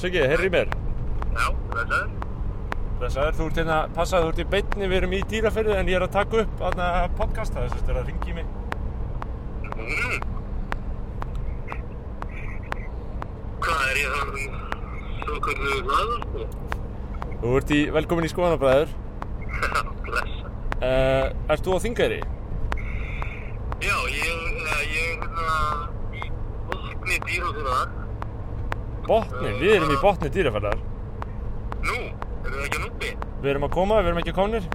[0.01, 0.75] Siggi, heyrðu í mér.
[1.37, 2.30] Já, blessaður.
[3.01, 5.97] Blessaður, þú ert hérna, passaðu, þú ert í beinni, við erum í dýraferði en ég
[5.97, 8.51] er að taka upp aðna podcast, það er þess að ringi mig.
[9.73, 10.19] Mm.
[13.65, 14.45] Hvað er ég þannig
[15.23, 16.45] svo kvöldu hlaður, sko?
[17.41, 18.95] Þú ert í, velkomin í skoðanabræður.
[19.49, 20.55] Já, blessa.
[20.77, 21.25] Uh,
[21.55, 22.23] ert þú á þingæri?
[23.81, 25.59] Já, ég, eh, ég er hérna
[26.21, 26.29] í
[26.69, 28.01] botni dýrafyrðar.
[29.09, 30.89] Botni, við erum í botni dýraferðar.
[31.81, 32.03] Nú,
[32.45, 33.11] eru það ekki að núpi?
[33.41, 34.67] Við erum að koma, við erum ekki komnir.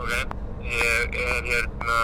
[0.00, 0.34] Ok,
[0.70, 1.98] ég er hérna,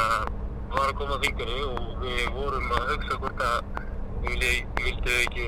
[0.74, 3.84] var að koma að þingari og við vorum að hugsa hvort að
[4.26, 5.46] vilji, vildu ekki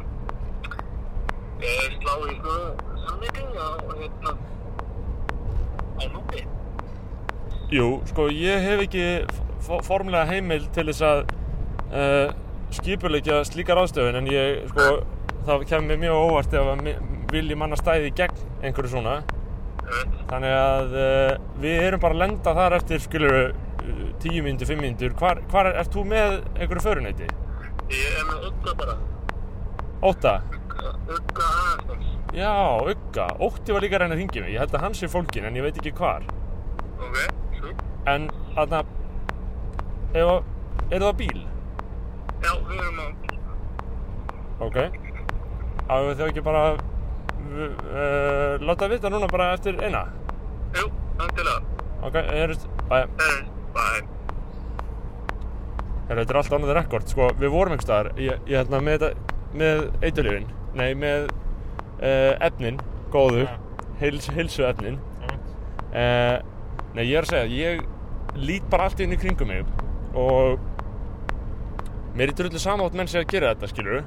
[1.58, 3.68] e, slá í svona samviti á,
[3.98, 4.36] hérna,
[5.98, 6.46] á núpi.
[7.74, 9.06] Jú, sko, ég hef ekki
[9.84, 11.24] formlega heimild til þess að
[11.92, 12.30] uh,
[12.78, 15.02] skipuleikja slíka ráðstöfun en ég, sko,
[15.46, 16.70] það kemur mjög óvart ef
[17.32, 19.18] vilji manna stæði gegn einhverju svona.
[20.28, 21.32] Þannig að uh,
[21.62, 25.14] við erum bara að lenda þar eftir, skilur, uh, 10 mínútur, 5 mínútur.
[25.18, 27.28] Hvar, hvar er, ert þú með einhverju föruneyti?
[27.94, 28.98] Ég er með Ugga bara.
[30.04, 30.34] Ótta?
[30.52, 32.12] Ugga, Ugga aðeins.
[32.36, 32.52] Já,
[32.84, 33.28] Ugga.
[33.48, 34.52] Ótti var líka reyna að ringja mig.
[34.54, 36.26] Ég held að hann sé fólkin en ég veit ekki hvar.
[36.98, 37.18] Ok,
[37.56, 37.72] svo.
[38.12, 38.84] En, þarna,
[40.12, 40.52] ef að,
[40.90, 41.44] eru það bíl?
[42.44, 43.06] Já, við erum á...
[44.68, 45.07] Ok.
[45.88, 50.04] Við þau ekki bara uh, láta vita núna bara eftir eina?
[50.76, 51.62] Jú, andilega.
[52.04, 53.40] Ok, heyrðist, bæ, Herri,
[53.74, 54.02] bye.
[56.08, 59.02] heyrðu, þetta er allt annað rekord, sko, við vorum einhvers staðar, ég, ég hérna með
[59.02, 60.46] þetta, með eiturlifin,
[60.78, 62.78] nei, með uh, efnin,
[63.14, 63.56] góðu, Já.
[64.02, 65.50] heils, heilsu efnin, Einmitt.
[65.90, 66.36] uh,
[66.94, 69.64] nei, ég er að segja, ég lít bara allt inn í kringum mig
[70.14, 70.60] og
[72.14, 74.04] mér er drullu samátt menn sé að gera þetta, skilur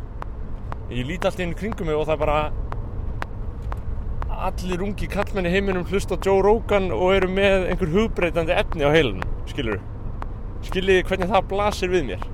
[0.91, 2.39] ég lít allt inn í kringum mig og það er bara
[4.47, 8.87] allir ungi kallmenn í heiminum hlusta á Joe Rogan og eru með einhver hugbreytandi efni
[8.87, 9.79] á heilunum, skilur
[10.65, 12.29] skiljið hvernig það blasir við mér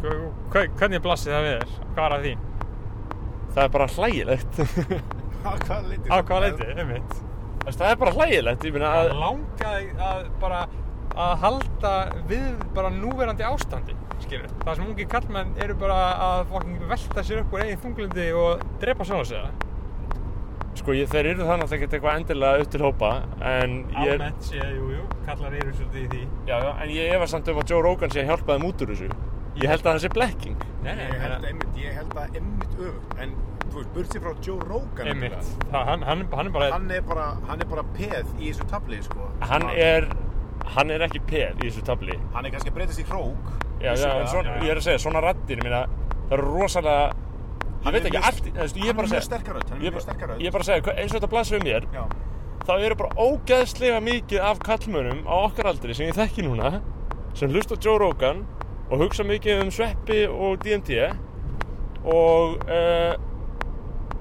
[0.00, 1.72] Hvernig blasir það við þér?
[1.94, 2.32] Hvað er að því?
[3.50, 4.60] það er bara hlægilegt
[5.48, 6.06] Á hvaða leiti?
[6.08, 7.18] Á hvaða leiti, einmitt
[7.70, 10.60] það er bara hlægilegt ég meina Það að langaði að bara
[11.20, 11.92] að halda
[12.30, 13.96] við bara núverandi ástandi
[14.26, 15.98] skilur það sem ungi kallmenn eru bara
[16.28, 19.66] að fucking velta sér upp úr eigin þunglindi og drepa sjálf sig
[20.80, 23.10] sko ég, þeir eru þannig að það geta eitthvað endilega upp til hópa
[23.42, 26.20] en ég er almennt séð, jú, jú, kallar eru svolítið í því.
[26.46, 28.84] Já, já, en ég efast samt um að Joe Rogan sé að hjálpa þeim út
[28.86, 29.08] úr þessu.
[29.60, 32.36] Ég held að það sé blekking Nei, nei, Ég held nei, einmitt, ég held að
[32.38, 33.32] einmitt öfugt En,
[33.64, 35.48] þú veist, burtið frá Joe Rogan einmitt.
[35.72, 38.68] Það, hann, hann, hann er bara, Hann er bara, hann er bara peð í þessu
[38.70, 39.26] tabli, sko.
[39.50, 40.06] Hann er,
[40.76, 43.94] hann er ekki peð í þessu tabli Hann er kannski að breytast í hrók já,
[43.94, 45.84] já, en svona, ég er að segja, svona raddir minna,
[46.28, 47.28] það eru rosalega ég
[47.80, 51.14] Hann veit ekki allt, ég er bara að segja ég, er bara að segja, eins
[51.14, 52.02] og þetta blasir um mér Já,
[52.68, 56.80] þá eru bara ógeðslega mikið af kallmönum á okkar aldri sem ég þekki núna
[57.34, 58.44] sem hlusta á Joe Rogan
[58.90, 61.00] og hugsa mikið um sveppi og DMT
[62.10, 63.16] og uh,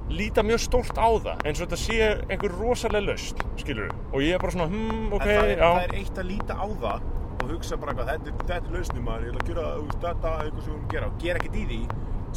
[0.09, 4.37] líta mjög stórt á það eins og þetta sé einhver rosalega laust skilur og ég
[4.37, 7.07] er bara svona hmm, ok, en það er, það er eitt að líta á það
[7.49, 9.99] og hugsa bara eitthvað, þetta, er- þetta er lausnum maður, ég ætla að gera veist,
[10.05, 11.09] þetta, eitthvað sem við erum að gera.
[11.09, 11.79] Og gera ekkert í því.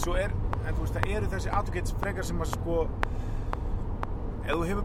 [0.02, 2.78] Svo er, en þú veist, það eru þessi advocates frekar sem að sko
[4.42, 4.84] ef þú hefur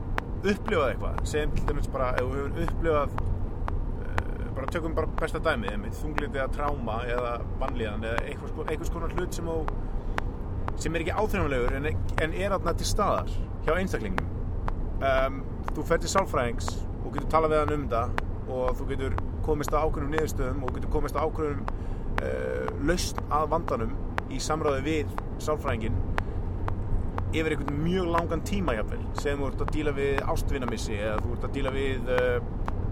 [0.51, 5.41] upplifað eitthvað segjum til dæmis bara, ef þú hefur upplifað uh, bara tökum bara besta
[5.47, 7.31] dæmi einmitt, þunglindi eða tráma eða
[7.61, 9.57] vanlíðan eða eitthvað, sko, eitthvað konar hlut sem þú
[10.77, 11.87] sem er ekki áþreifanlegur en,
[12.21, 13.31] en er aðna til staðar
[13.65, 14.29] hjá einstaklingum
[15.01, 15.39] um,
[15.73, 16.69] þú fer til sálfræðings
[17.01, 19.15] og getur talað við hann um þetta og þú getur
[19.45, 23.97] komist að ákveðnum niðurstöðum og getur komist að ákveðnum uh, lausn að vandanum
[24.33, 25.99] í samráði við sálfræðingin
[27.35, 31.35] yfir einhvern mjög langan tíma jafnvel sem þú ert að díla við ástvinamissi eða þú
[31.35, 32.37] ert að díla við uh,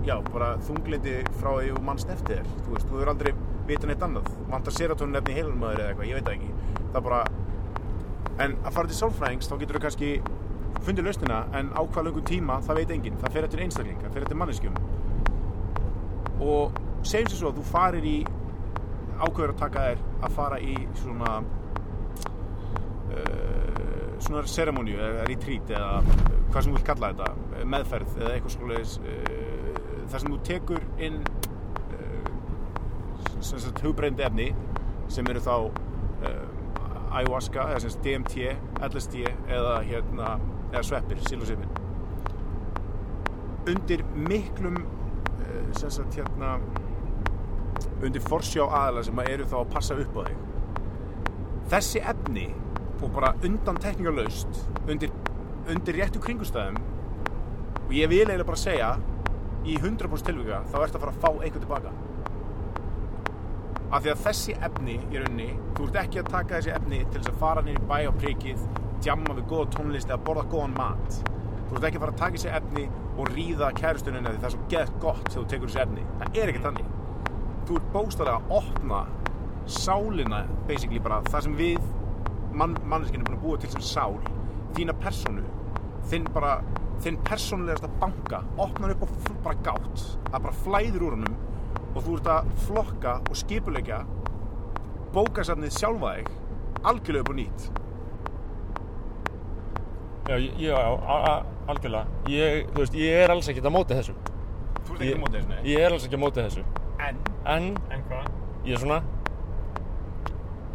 [0.06, 2.52] já, bara þunglindi frá því þú mannst eftir þér.
[2.66, 3.32] Þú veist, þú hefur aldrei
[3.66, 4.28] vitað neitt annað.
[4.52, 6.84] Vantar serotonin efni í þér eða eitthvað, ég veit það ekki.
[6.94, 7.22] Það bara
[8.44, 10.10] en að fara til sálfræðings þá getur þú kannski
[10.86, 14.16] fundið lausnina en á hvað löngum tíma það veit enginn, það fer eftir einstakling það
[14.16, 14.80] fer eftir manneskjum
[16.44, 16.72] og
[17.06, 18.18] segjum sér svo að þú farir í
[19.16, 21.32] ákveður að taka þér að fara í svona
[23.14, 25.92] uh, svona ceremoníu eða retreat eða
[26.52, 29.08] hvað sem þú vilt kalla þetta meðferð eða eitthvað svoleiðis uh,
[30.12, 31.18] þar sem þú tekur inn
[32.00, 32.30] uh,
[33.40, 34.52] sagt hugbreyndi efni
[35.12, 35.58] sem eru þá
[37.16, 38.36] ayahuasca eða sem sagt DMT,
[38.90, 39.22] LSD
[39.54, 40.36] eða hérna
[40.74, 41.70] eða sveppir, silosipin
[43.70, 44.82] undir miklum
[45.78, 46.56] sem sagt hérna
[48.04, 50.42] undir forsjá aðala sem að eru þá að passa upp á þig.
[51.74, 52.48] Þessi efni
[53.02, 55.12] og bara undan tekníkarlaust undir,
[55.72, 56.80] undir réttu kringustæðum
[57.86, 58.92] og ég vil eiginlega bara segja
[59.66, 61.94] í 100% tilvika þá ertu að fara að fá eitthvað tilbaka.
[63.94, 67.20] Af því að þessi efni í rauninni, þú ert ekki að taka þessi efni til
[67.20, 68.68] þess að fara niður í bæ á prikið
[69.04, 71.35] djamma við góða tónlist eða borða góðan mat
[71.66, 72.86] þú ert ekki fara að taka þessi efni
[73.16, 76.08] og ríða kærustunina því það er svo gett gott þegar þú tekur þessi efni.
[76.22, 76.90] Það er ekki þannig.
[77.66, 79.02] Þú ert bóstalega að opna
[79.66, 81.86] sálina basically bara það sem við
[82.54, 84.20] mann, manneskinn er búin að búa til sem sál
[84.76, 85.46] þína persónu
[86.12, 86.60] þinn bara
[87.04, 90.06] þinn persónulegasta banka opnar upp og bara gátt.
[90.30, 91.40] Það bara flæðir úr honum
[91.96, 94.04] og þú ert að flokka og skipulegja
[95.16, 96.32] bókasafnið sjálfa þig
[96.86, 97.68] algjörlega upp og nýtt.
[100.26, 102.24] Já, já, já, algjörlega.
[102.32, 104.18] Ég, þú veist, ég er alls ekkert að móti þessu.
[104.86, 105.62] Þú ert ekki á móti þessu nei.
[105.72, 106.66] ég er alls ekki að móti þessu.
[107.06, 107.22] En?
[107.46, 107.72] En?
[107.92, 108.34] En hvað?
[108.66, 109.04] ég er svona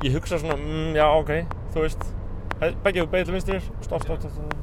[0.05, 1.31] ég hugsa svona, mm, já ok
[1.75, 2.05] þú veist,
[2.85, 4.55] begge við beigð til vinstrir stopp, stopp, stopp,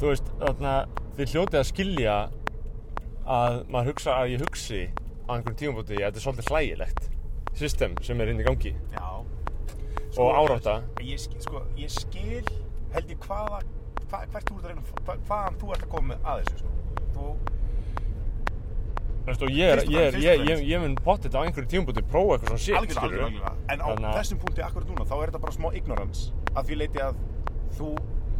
[0.00, 0.74] þú veist, þarna
[1.16, 2.16] þið hljótið að skilja
[3.36, 4.82] að maður hugsa að ég hugsi
[5.26, 7.08] á einhverjum tímabóti að þetta er svolítið hlægilegt
[7.56, 8.74] system sem er inn í gangi.
[8.92, 9.06] Já.
[10.20, 10.82] Og árátta.
[11.00, 12.44] ég, sko, ég skil
[12.92, 13.62] held ég hvaða
[14.10, 16.58] hva, hvert þú ert að reyna hva, hvaðan þú ert að koma með að þessu
[16.62, 16.74] sko.
[17.16, 17.28] þú
[19.26, 19.80] Þú veist, ég,
[20.30, 23.24] er, er, mun potið á einhverjum tímabóti prófa eitthvað svona shit, algjörlega, skilurðu.
[23.26, 26.20] algjörlega, en á Þannig að- þessum punkti akkurat núna þá er þetta bara smá ignorance
[26.54, 27.18] að því leiti að
[27.74, 27.88] þú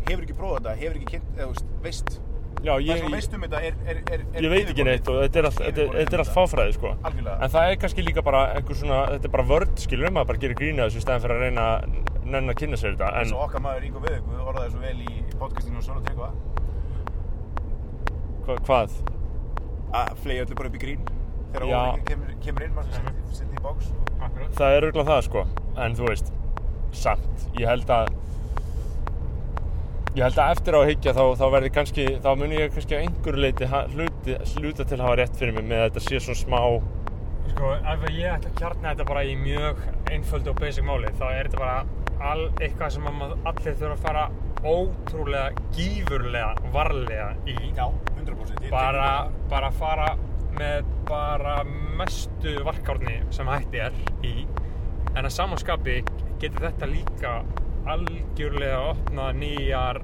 [0.07, 2.21] hefur ekki prófað þetta hefur ekki kynnt, eða veist,
[2.65, 4.85] Já, það ég, sem þú veist um þetta er, er, er, er ég veit ekki
[4.87, 6.93] neitt og þetta er allt, þetta þetta allt fáfræði, sko.
[7.37, 8.41] En það er kannski líka bara
[8.71, 11.67] svona, þetta er bara vörd, skilur maður bara gerir grína þessu stæðan fyrir að reyna
[11.67, 13.11] að nenn að kynna sér þetta.
[13.21, 16.33] eins En og okkar maður Ingo Viðugu orðaði svo vel í podcastinu og svona tegva
[18.47, 18.99] hva, hvað?
[19.97, 21.07] að flegi öllu bara upp í grín
[21.53, 23.91] þegar óringin kemur, kemur inn maður sem setja í bóks.
[24.57, 25.45] Það er auðvitað það, sko.
[25.85, 26.31] En þú veist,
[26.97, 28.11] samt, ég held að,
[30.17, 32.99] ég held að eftir á að hyggja þá, þá verði kannski, þá muni ég kannski
[32.99, 33.71] að einhverju leiti
[34.57, 36.61] hluta til að hafa rétt fyrir mig með að þetta sé svona smá,
[37.53, 39.81] Sko, ef ég ætla að kjarna þetta bara í mjög
[40.13, 41.79] einföldu og basic máli, þá er þetta bara
[42.33, 44.25] all, eitthvað sem að allir þurfa að fara
[44.67, 47.57] ótrúlega, gífurlega, varlega í.
[47.77, 47.87] já,
[48.17, 50.09] 100% Ég Bara, bara fara
[50.57, 51.59] með bara
[51.99, 54.47] mestu varkárni sem hætti er í.
[55.17, 56.01] En að samanskapi
[56.41, 57.35] getur þetta líka
[57.87, 60.01] algjörlega opnað nýjar,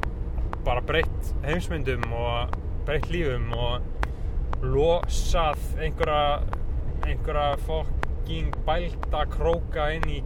[0.62, 2.54] bara breytt heimsmyndum og
[2.86, 6.60] breytt lífum og losað einhverja
[7.06, 7.90] einhverja fólk
[8.22, 10.20] fucking bælda króka inn í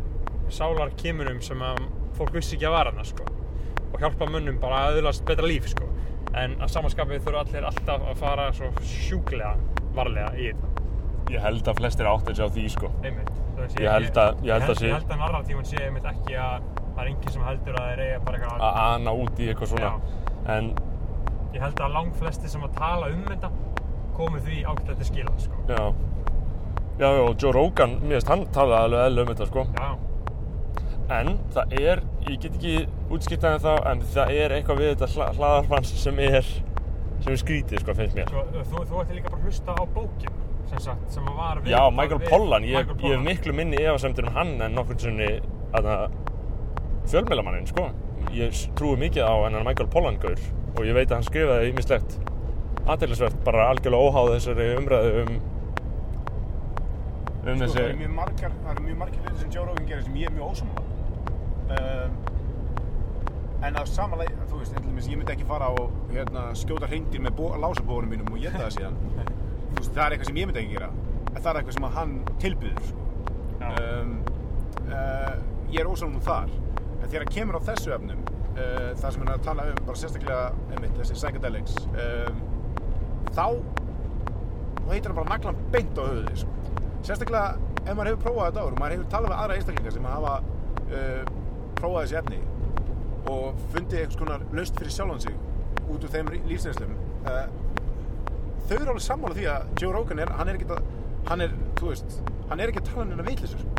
[0.52, 1.78] sálar kimunum sem að
[2.18, 3.24] fólk vissi ekki að vara hana sko.
[3.94, 5.88] og hjálpa mönnum bara að öðlast betra líf sko.
[6.34, 9.54] en að samanskapið þurfa allir alltaf að fara svo sjúklega
[9.96, 10.72] varlega í þetta
[11.32, 12.90] Ég held að flestir áttir sig á því sko.
[13.02, 16.04] einmitt veist, Ég held að- ég held að sé- ég held að narratífun sé einmitt
[16.04, 16.62] ekki að
[16.94, 19.68] það er enginn sem heldur að þeir eiga bara eitthvað Að ana út í eitthvað
[19.68, 20.00] svona.
[20.46, 20.74] En
[21.54, 23.50] ég held að lang flesti sem að tala um þetta
[24.14, 25.56] komu því ágætlega til skila sko.
[25.68, 25.94] já.
[26.96, 29.64] Já, já, og Joe Rogan, mér finnst hann talaði alveg eðla um þetta sko.
[29.76, 29.88] já,
[31.16, 32.76] En það er, ég get ekki
[33.14, 36.48] útskiptað en það, en það er eitthvað við þetta hla, hlaðarfans sem er,
[37.20, 38.32] sem er skrítið sko, finnst mér.
[38.32, 41.60] Svo, þú, þú ætti líka bara að hlusta á bókin sem sagt, sem að var
[41.62, 45.28] við Já, Michael Pollan, ég, hef miklu minni efasemtur um hann en nokkur sinni
[45.76, 45.90] að
[47.12, 47.90] fjölmjölamanninn, sko.
[48.34, 50.40] Ég trúi mikið á hennan Michael Pollan-gaur
[50.74, 52.16] og ég veit að hann skrifaði ímislegt
[52.90, 55.38] aðeinsvert, bara algjörlega óháð þessari umræðu um
[57.52, 58.80] um Sko, þessi það eru mjög margar, það
[59.26, 60.82] hluti sem Joe Rogan gerir sem ég er mjög ósammála
[61.76, 62.16] um,
[63.66, 67.42] en að samanlega, þú veist, dæmis, ég myndi ekki fara og hérna, skjóta hreingir með
[67.62, 68.98] lásabóðunum mínum og geta það síðan
[69.76, 70.90] veist, það er eitthvað sem ég myndi ekki gera
[71.32, 73.06] en það er eitthvað sem hann tilbyður sko.
[73.60, 73.68] Já.
[73.82, 74.12] um,
[74.90, 75.34] uh,
[75.72, 76.54] ég er ósammála þar
[76.96, 80.02] en þegar kemur á þessu efnum uh, það sem hann er að tala um, bara
[80.02, 80.44] sérstaklega
[80.74, 82.44] einmitt, þessi psychedelics um,
[83.36, 83.46] þá
[84.86, 86.65] þá heitir hann bara naglan beint á höfuði sko.
[87.06, 90.08] Sérstaklega ef maður hefur prófað þetta áður og maður hefur talað með aðra einstaklingar sem
[90.10, 91.22] hafa uh,
[91.78, 92.40] prófað þessi efni
[93.26, 95.40] og fundið einhvers konar laust fyrir sjálfan sig
[95.86, 96.94] út úr þeim lífsreynslum
[97.30, 97.46] uh,
[98.66, 100.86] þau eru alveg sammála því að Joe Rogan er, hann er ekki að
[101.26, 102.20] hann er, þú veist,
[102.50, 103.76] hann er ekki að tala um hennar er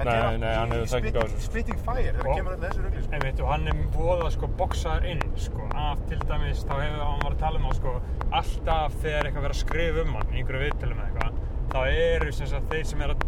[0.00, 3.12] Nei, nei, hann hefur í þekkingu á splitting, fire Og- kemur að þessu rugli sko.
[3.16, 7.24] Einmitt, og hann er voða sko boksaður inn sko, af til dæmis, þá hefur hann
[7.24, 7.92] var að tala um á sko,
[8.30, 11.34] alltaf þegar eitthvað verið að skrifa um hann í einhverju viðtölum eða eitthvað,
[11.70, 13.26] þá eru sem sagt þeir sem er að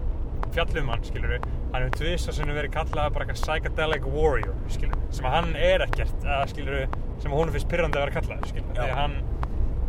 [0.52, 4.56] fjalla um hann, skilur við, hann hefur tvisa sem verið kallað bara eitthvað psychedelic warrior,
[4.73, 7.98] skilur við, sem að hann er ekkert, eða skilur við, sem að honum finnst pyrrandi
[7.98, 9.16] að vera kallað, skilur við, því að hann,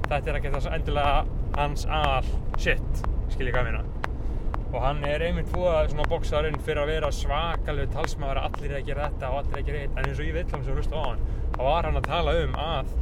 [0.06, 1.18] þetta er ekkert þess endilega
[1.58, 2.32] hans aðal
[2.64, 3.04] shit,
[3.34, 3.84] skilur ég hvað meina.
[4.74, 8.80] Og hann er einmitt búið svona bóksaðurinn fyrir að vera svakalegu talsmaður að allir er
[8.80, 10.64] að gera þetta og allir er að gera hitt en eins og ég veit sem
[10.74, 11.22] hlusta á hann
[11.54, 12.96] þá var hann að tala um að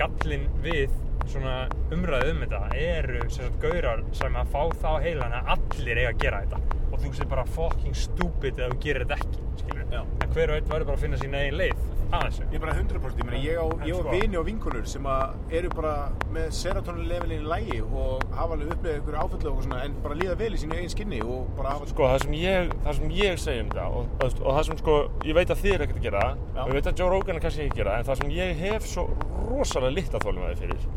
[0.00, 0.96] gallin við
[1.28, 1.54] svona
[1.92, 6.10] umræðu um þetta eru sagt gaurar sem að fá það á heilan að allir eiga
[6.14, 9.86] að gera þetta og þú sé bara fucking stupid ef þú gerir þetta ekki skilur
[9.94, 10.02] Já.
[10.24, 12.62] en hver og einn verður bara að finna sín eigin leið að þessu Ég er
[12.64, 15.68] bara 100% ég meina ég á, ég á sko- vini og vinkunur sem að eru
[15.76, 15.92] bara
[16.34, 20.16] með serotonin levelin í lægi og hafa alveg upplegað ykkur áfallu og svona en bara
[20.18, 23.14] líða vel í sínu eigin skinni og bara hafa Sko, það sem ég, það sem
[23.20, 24.96] ég segi um þetta og, og, og það sem sko,
[25.30, 26.62] ég veit að þið er ekkert að gera það Já.
[26.64, 28.34] og ég veit að Joe Rogan er kannski ekki að gera það en það sem
[28.40, 29.06] ég hef svo
[29.52, 30.90] rosalega litla þólum að þið fyrir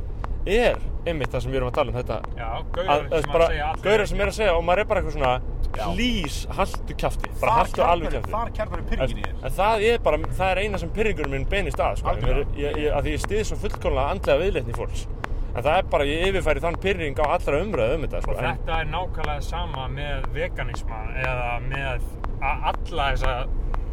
[0.45, 2.48] er einmitt það sem við erum að tala um þetta Já,
[2.84, 4.90] að, að sem bara, að segja allir gaurar sem er að segja og maður er
[4.91, 5.34] bara eitthvað svona
[5.74, 5.86] Já.
[5.95, 9.34] please, haltu kjafti bara Þar haltu alveg í en, þér.
[9.34, 12.14] en það er bara, það er eina sem pyrringur minn beinist að sko.
[12.14, 12.56] Algjörlega.
[12.60, 15.07] ég, ég, að því ég stið svo fullkomlega andlega viðleitni fólks
[15.53, 18.34] en það er bara, ég yfirfæri þann pyrring á allra umræðu um þetta sko.
[18.34, 22.07] Og en, þetta er nákvæmlega sama með veganisma eða með
[22.44, 23.36] alla þessa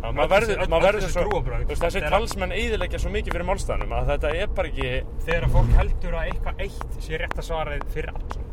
[0.01, 1.40] Já, maður verður, maður verður svo,
[1.82, 4.93] þessi talsmenn eyðileggja svo mikið fyrir málstæðanum að þetta er bara ekki,
[5.27, 8.47] þegar að fólk heldur að eitthvað eitt sé rétt að svarið fyrir alla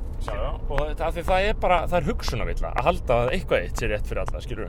[0.68, 3.80] og þetta, af því það er bara, það er hugsunarvilla að halda að eitthvað eitt
[3.80, 4.68] sé rétt fyrir alla, skilur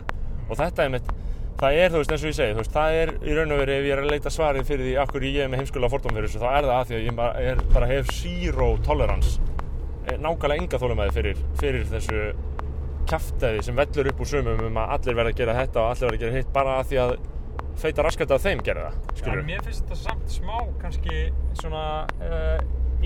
[0.49, 1.11] og þetta er mitt,
[1.59, 3.63] það er, þú veist, eins og ég segi, þú veist, það er í raun og
[3.65, 5.93] veru ef ég er að leita svarið fyrir því af hverju ég er með heimskulega
[5.97, 8.69] fordóm fyrir þessu, þá er það að því að ég bara, er, bara hef zero
[8.87, 9.35] tolerance,
[10.07, 12.23] eh, nákvæmlega enga þólumæði fyrir, fyrir þessu
[13.09, 16.07] kjaftæði sem vellur upp úr sumum um að allir verða að gera þetta og allir
[16.09, 17.15] verða að gera hitt bara að því að
[17.79, 21.29] feita raskat af þeim gera það, En mér finnst þetta samt smá kannski
[21.61, 21.85] svona
[22.25, 22.57] uh,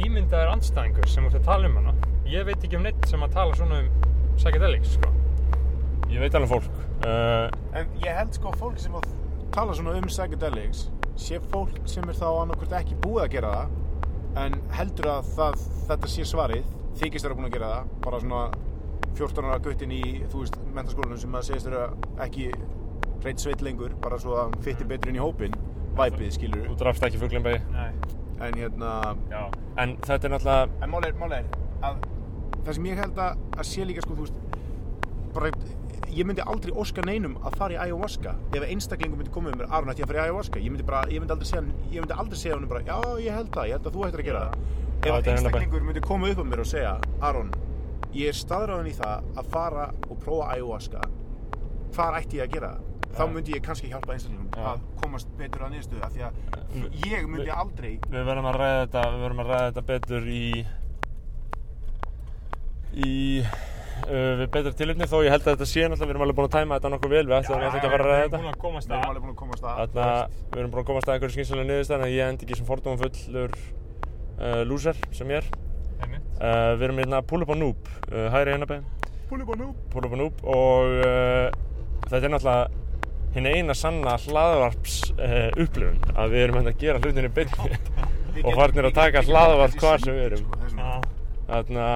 [0.00, 1.92] ímyndaður andstæðingur sem út að tala um hana.
[2.28, 3.90] Ég veit ekki um neitt sem að tala svona um
[4.38, 5.12] psychedelics sko.
[6.12, 7.48] Ég veit alveg fólk uh,
[7.78, 9.06] En ég held sko fólk sem að
[9.52, 10.86] tala svona um psychedelics
[11.20, 15.64] sé fólk sem er þá annarkvæmt ekki búið að gera það en heldur að það,
[15.88, 16.68] þetta sé svarið
[17.00, 18.42] þykist þeirra búin að gera það bara svona
[19.18, 20.02] 14 ára guttin í
[20.32, 21.84] þú veist, mentaskólanum sem að segist þeirra
[22.26, 22.48] ekki
[23.22, 25.54] reynd sveit lengur bara svo að hann fytti betur inn í hópin
[25.98, 27.90] væpið skilur Þú drafst ekki fuglinn bæði Nei,
[28.48, 28.94] en hérna
[29.30, 29.42] já.
[29.82, 31.46] En þetta er náttúrulega En mál er, mál er
[31.82, 32.02] að
[32.62, 34.58] það sem ég held að, að sé líka sko, þú veist,
[35.34, 35.50] bara,
[36.12, 39.70] ég myndi aldrei óska neinum að fara í ayahuasca ef einstaklingum myndi koma um mér,
[39.72, 40.62] Aron ætti ég að fara í ayahuasca.
[40.62, 43.38] Ég myndi, bara, ég myndi aldrei segja, ég myndi aldrei segja honum bara, já, ég
[43.38, 44.70] held það, ég held að þú ættir að gera það.
[45.02, 46.92] Ef einstaklingur myndi koma upp á mér og segja
[47.26, 47.50] Aron,
[48.16, 51.04] ég er staðráðin í það að fara og prófa ayahuasca
[51.92, 53.32] hvar ætti ég að gera það þá Já.
[53.34, 54.68] myndi ég kannski hjálpa einstaklingum Já.
[54.72, 56.32] að komast betur að niðurstöðu af því að
[57.10, 60.44] ég myndi aldrei Við verðum að ræða þetta að ræða þetta betur í
[62.92, 66.38] Í uh, við betra tilöfni þó ég held að þetta sé náttúrulega, við erum alveg
[66.38, 68.36] búin að tæma þetta nokkuð vel, við ætlum ekki að fara að ræða þetta.
[68.36, 68.50] að Við erum
[68.92, 69.06] að.
[69.08, 70.08] alveg búin að komast að Þarna,
[70.52, 73.00] við erum búin að komast að einhverju skynsalega niðurstæðan að ég endi ekki sem fordóma
[73.00, 75.48] fullur uh, loser sem ég er.
[76.42, 78.86] Uh, við erum hérna pull up á noob, uh, hægri einabæð,
[79.30, 81.52] Púli búin nú pull up á noob og uh,
[82.10, 82.80] þetta er náttúrulega
[83.32, 87.70] hinn eina sanna hlaðvarps uh, upplifun að við erum hérna að gera hlutinni beinni
[88.42, 90.50] og farnir að taka hlaðvarp hvar sem við erum.
[90.76, 90.90] Já.
[91.52, 91.86] Þarna,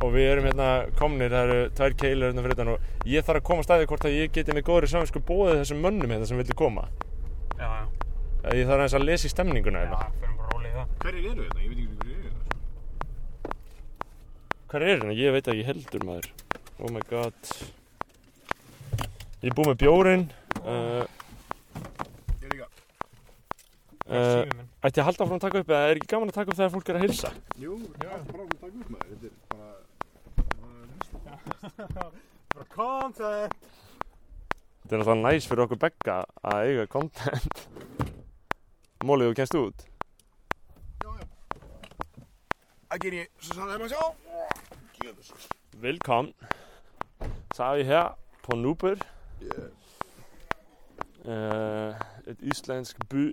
[0.00, 3.40] og við erum hérna komnir, það eru tvær keilur hérna fyrir þetta og ég þarf
[3.42, 6.40] að koma staðið hvort að ég geti með góðri saminsku bóðið þessum mönnum hérna sem
[6.40, 6.86] vilja koma.
[7.58, 7.84] Já, já.
[8.40, 10.12] Eh, Ég þarf að lesa í stemninguna Já, hérna.
[10.20, 10.86] fyrir bara rólið í það.
[11.04, 11.60] Hverjir eru þetta?
[11.60, 12.29] Ég veit ekki hverjir eru þetta
[14.70, 15.14] Hvað er hérna?
[15.18, 16.28] Ég veit ekki heldur maður.
[16.78, 17.34] Oh my god.
[19.42, 20.22] Ég er búið með bjórin.
[20.60, 21.02] Uh,
[22.44, 22.68] Ég líka
[24.06, 24.46] uh,
[24.86, 26.58] ætti ég að halda áfram að taka upp eða er ekki gaman að taka upp
[26.60, 27.30] þegar fólk er að hilsa?
[27.58, 29.68] Jú, já, bara að taka upp maður Þetta er bara
[32.54, 33.58] Bara content.
[34.80, 36.16] Þetta er náttúrulega næs fyrir okkur begga
[36.46, 37.66] að eiga content.
[39.06, 39.89] Mólið, þú kennst út?
[42.90, 44.04] Það ger ég, så sådan er man sjå
[45.82, 46.32] Velkommen.
[47.54, 48.08] Så er vi her
[48.42, 48.96] på Nuber.
[51.24, 51.94] Uh,
[52.26, 53.28] et islandsk by.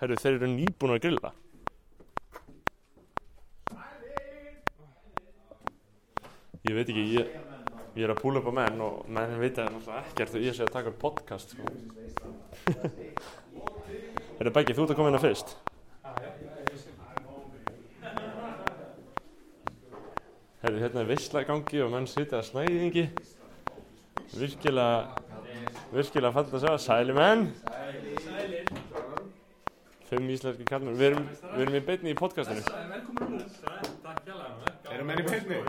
[0.00, 1.30] Herru, þeir eru nýbúin að grilla.
[6.66, 7.30] Ég veit ekki, ég,
[7.94, 10.58] ég er að púla upp á menn og menn veit að náttúrulega ekkert þegar ég
[10.58, 11.54] sé að taka upp podcast.
[14.42, 15.56] Herru, Beggi, þú ert að koma inn að fyrst.
[20.66, 23.04] Herru, hérna er veistla í gangi og menn sitja að snæðingi.
[24.34, 25.20] Virkilega,
[25.92, 26.72] virkilega fallit að sjá.
[26.88, 27.44] Sæli menn.
[30.10, 30.96] Fimm íslenski kallmenn.
[30.98, 32.62] Við erum, við erum í beinni í podcastinu.
[34.90, 35.60] Erum menn í beinni?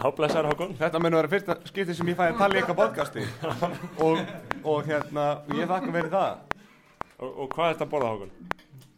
[0.00, 0.74] Já, blessaður Hákon.
[0.78, 3.24] Þetta mun að vera fyrsta skipti sem ég fæ að tala í eitthvað podcasti
[4.06, 4.20] og,
[4.62, 5.24] og hérna,
[5.58, 6.30] ég þakka verið það
[7.20, 8.30] Og, og hvað er þetta að borða Hákon?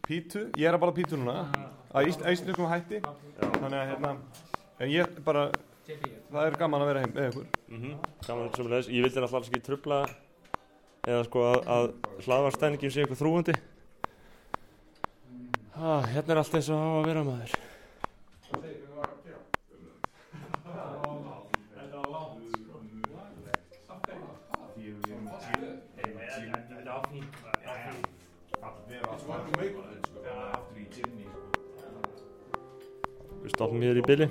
[0.05, 1.35] Pítu, ég er að bála pítu núna
[1.97, 4.13] að ísl- íslenskum hætti þannig að hérna,
[4.79, 5.51] en ég bara
[6.31, 8.87] það er gaman að vera heim með ykkur Mm Gaman sem leðis.
[8.93, 10.05] Ég vildi alls ekki trubla
[11.03, 11.87] eða sko að, að
[12.23, 13.55] hlaðvarstæningin sé eitthvað þrúandi.
[15.73, 17.55] Ah, hérna er allt eins og á að vera maður.
[33.43, 34.29] Við stoppum hér í bili.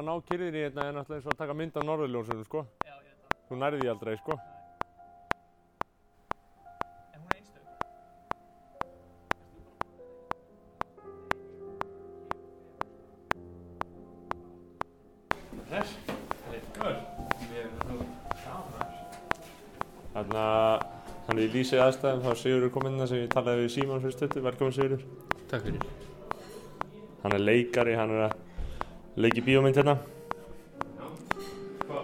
[0.00, 2.66] Að- að ná kyrðinni hérna er náttúrulega eins og að taka mynd af norðurljósinu, sko.
[2.84, 3.36] Já, ég veit það.
[3.48, 4.32] Þú nærði því aldrei, sko.
[7.14, 7.66] En hún er einstök.
[20.10, 20.86] Þannig að
[21.30, 24.16] er í lýsi aðstæðum, þá er Sigurður kominn það sem ég talaði við Símon fyrir
[24.16, 24.42] stöttu.
[24.44, 25.04] Velkomin Sigurður.
[25.50, 25.84] Takk fyrir.
[27.22, 28.39] Hann er leikari, hann er að
[29.24, 29.98] leiki bíómynd hérna.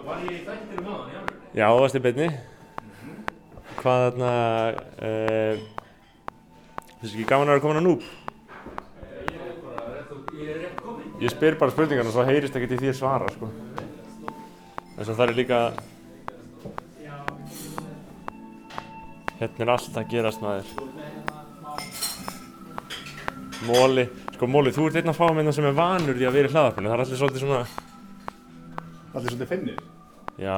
[0.07, 1.21] Var ég í þættir um aðan, já?
[1.57, 2.29] Já, þú varst í beinni.
[3.77, 4.31] Hvað þarna,
[5.07, 5.53] uh,
[7.01, 8.07] finnst ekki gaman að vera komin á núb?
[11.17, 13.49] Ég spyr bara spurningarna svo heyrist ekkert í því að svara, sko.
[14.97, 15.61] Þess að það er líka,
[19.39, 20.69] hérna er allt að gerast maður.
[23.65, 24.05] Móli,
[24.37, 26.53] sko Móli, þú ert einn af fáum hérna sem er vanur því að vera í
[26.53, 26.89] hlaðarpinu.
[26.91, 27.61] Það er allir svolítið svona,
[29.17, 29.79] Allir svolítið finnir
[30.37, 30.57] já,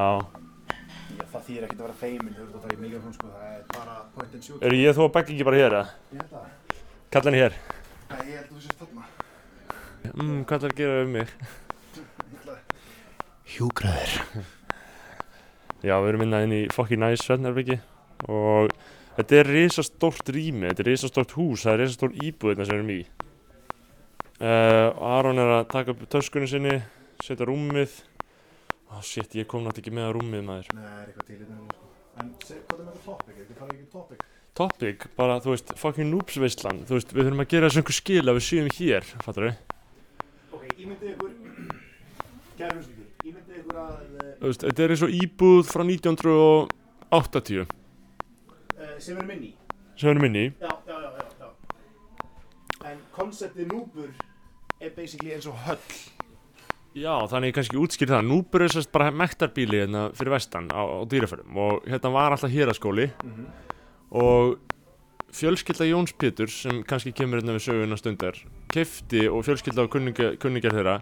[1.15, 3.53] Já, það þýr ekkert að vera feimin Þú ert að taka í miljón sko Það
[3.53, 5.87] er bara point and shoot eru ég þú og Beggi ekki bara hér, eða?
[6.11, 6.43] Ég held það
[7.09, 7.55] Kalla henni hér.
[8.09, 9.07] Nei, ég held að þú sést þarna
[10.09, 11.31] Mm, hvað ætlar að gera um mig?
[13.49, 14.13] Hjúgraður
[15.83, 17.77] Já, við erum innan inn í fokki næs svefnarbyggi
[18.31, 18.71] og
[19.15, 22.79] þetta er risastórt rými, þetta er risastórt hús, það er risastórt íbúð þetta sem við
[22.79, 22.99] erum í.
[24.39, 26.77] Uh, Aron er að taka upp töskunni sinni,
[27.19, 27.97] setja rúmið.
[28.87, 30.69] Ó, shit, ég kom náttúrulega ekki með á rúmið maður.
[30.77, 31.89] Nei, það er eitthvað til í þetta sko.
[32.19, 33.33] En seg, hvað er með þetta topic?
[33.41, 34.23] Þetta farið ekki topic?
[34.59, 38.23] Topic, bara, þú veist, fucking noobsveislan, þú veist, við þurfum að gera þessu einhver skil
[38.23, 39.59] að við séum hér, fattar við?
[40.55, 41.35] Ok, ímyndið ykkur
[42.59, 47.61] Kæru hlustendur, ímyndið ykkur að uh, Þú veist, þetta er eins og íbúð frá 1980
[47.61, 47.69] uh,
[48.99, 49.53] sem við erum inn í
[49.99, 50.47] sem við erum inn í.
[50.63, 51.47] Já, já, já, já, já.
[52.87, 54.11] En konseptið núbur
[54.79, 55.83] er basically eins og höll.
[56.97, 58.25] Já, þannig kannski útskýr það.
[58.25, 62.49] Núbur er sérst bara mektarbíli hérna fyrir vestan á, á dýraförum og hérna var alltaf
[62.49, 63.11] héraskóli
[64.09, 64.57] og
[65.29, 68.39] fjölskylda Jóns Péturs sem kannski kemur hérna við söguna stundar
[68.73, 70.95] kefti og fjölskylda og kunningjar, kunningjar þeirra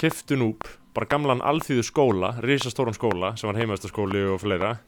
[0.00, 4.80] keftu Núb, bara gamlan alþýðu skóla, risastóran skóla sem var heimaðastaskóli og fleira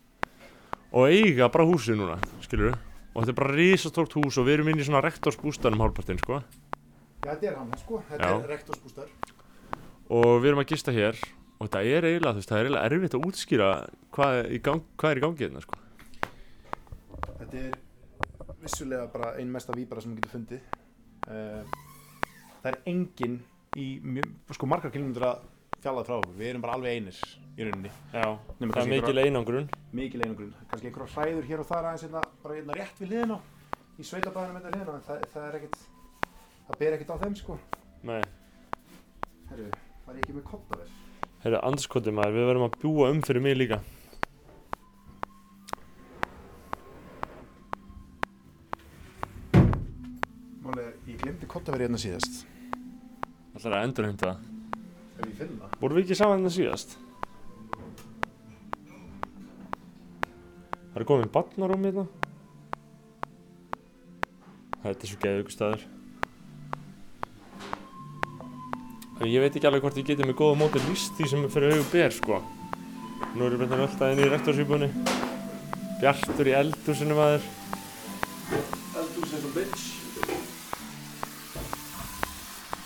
[0.90, 4.72] og eiga bara húsið núna, skilur og þetta er bara risastórt hús og við erum
[4.72, 6.42] inn í svona rektorsbústanum hálfpartinn, sko
[7.22, 8.34] Já, þetta er hann, sko, þetta Já.
[8.42, 9.12] er rektorsbústar
[10.12, 11.18] og við erum að gista hér
[11.62, 13.68] og þetta er eiginlega, þú veist, það er eiginlega erfitt að útskýra
[14.16, 15.78] hvað er í, gang, hvað er í gangi hérna, sko.
[17.38, 20.66] Þetta er vissulega bara ein mesta víbara sem þú getur fundið
[21.30, 21.62] uh,
[22.62, 23.38] Það er enginn
[23.78, 24.28] í mjög,
[24.58, 25.32] sko margar kilómetra
[25.82, 27.22] fjallað frá okkur, við erum bara alveg einir
[27.58, 28.26] í rauninni Já,
[28.60, 29.70] Nema það er mikil einangrun.
[29.94, 33.38] mikil einangrun, kannski einhverja hræður hér og þar aðeins hérna, bara hérna rétt við liðina
[33.98, 35.82] í sveitabæðinu með þetta liðina, en það, það er ekkit
[36.68, 37.58] það ber ekkit á þeim sko
[38.02, 38.22] Nei,
[39.50, 39.68] Herru,
[40.06, 40.88] var ég ekki með kottaver?
[41.42, 43.78] heyrðu, andskotið maður, við verðum að búa um fyrir mig líka.
[50.62, 52.42] Málega, ég glemdi kottaver hérna síðast
[53.52, 54.44] Það er að endur það.
[55.18, 56.94] Ef ég finn það Vorum við ekki saman hérna síðast?
[60.92, 62.06] Það er komið barnarúm hérna.
[64.82, 65.44] Þetta er svo geðið
[69.22, 71.76] En ég veit ekki alveg hvort ég geti með góða móti líst því sem fyrir
[71.76, 72.38] auðvitað ber, sko.
[73.38, 74.88] Nú erum við alltaf inn í rektorsýbúni.
[76.00, 77.44] Bjartur í eldhúsinu maður.
[78.98, 79.84] Eldús eins og bitch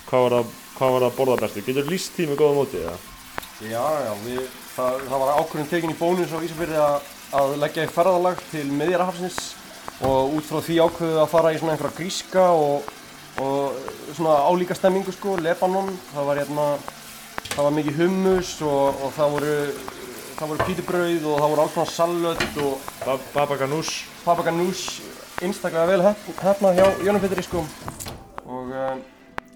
[0.07, 1.65] Hvað var það, hvað var það að borða Bjartur?
[1.71, 2.97] Getur líst því með góða móti, eða?
[3.65, 4.43] Já, já, við,
[4.75, 7.09] það, það var ákvörðin tekin í bónus á Ísafirði að,
[7.41, 9.41] að leggja í ferðalag til miðjarahafsins
[10.05, 12.93] og út frá því ákveðu að fara í svona einhverja gríska og,
[13.37, 13.75] og
[14.17, 16.65] svona álíka stemmingu sko, Lebanon, það var hérna,
[17.53, 19.51] það var mikið hummus og, og það voru,
[20.39, 23.91] það voru pítubrauð og það voru alls konar salöt og Ba Baba Ganús.
[24.25, 25.01] Baba Ganoush,
[25.41, 26.01] einstaklega vel
[26.41, 27.61] hefnað hjá Jónum Petri sko
[28.47, 28.97] og uh,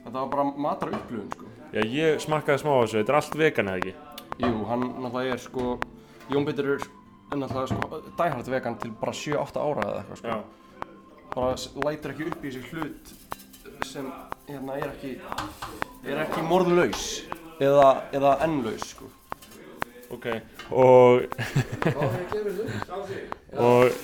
[0.03, 1.49] þetta var bara matar upplifun sko.
[1.71, 3.93] Já, ég smakkaði smá á þessu, þetta er allt vegan eða ekki?
[4.41, 5.65] Jú, hann náttúrulega er sko,
[6.31, 6.87] Jón Petur er
[7.39, 10.39] náttúrulega sko dæhært vegan til bara 7-8 ára eða eitthvað sko.
[11.31, 13.13] Bara s- lætur ekki upp í þessi hlut
[13.87, 14.07] sem
[14.47, 15.13] hérna er ekki,
[16.07, 17.05] er ekki morðlaus
[17.61, 19.09] eða, eða ennlaus sko.
[20.11, 20.27] Ok,
[20.71, 21.23] og...
[23.57, 24.03] og...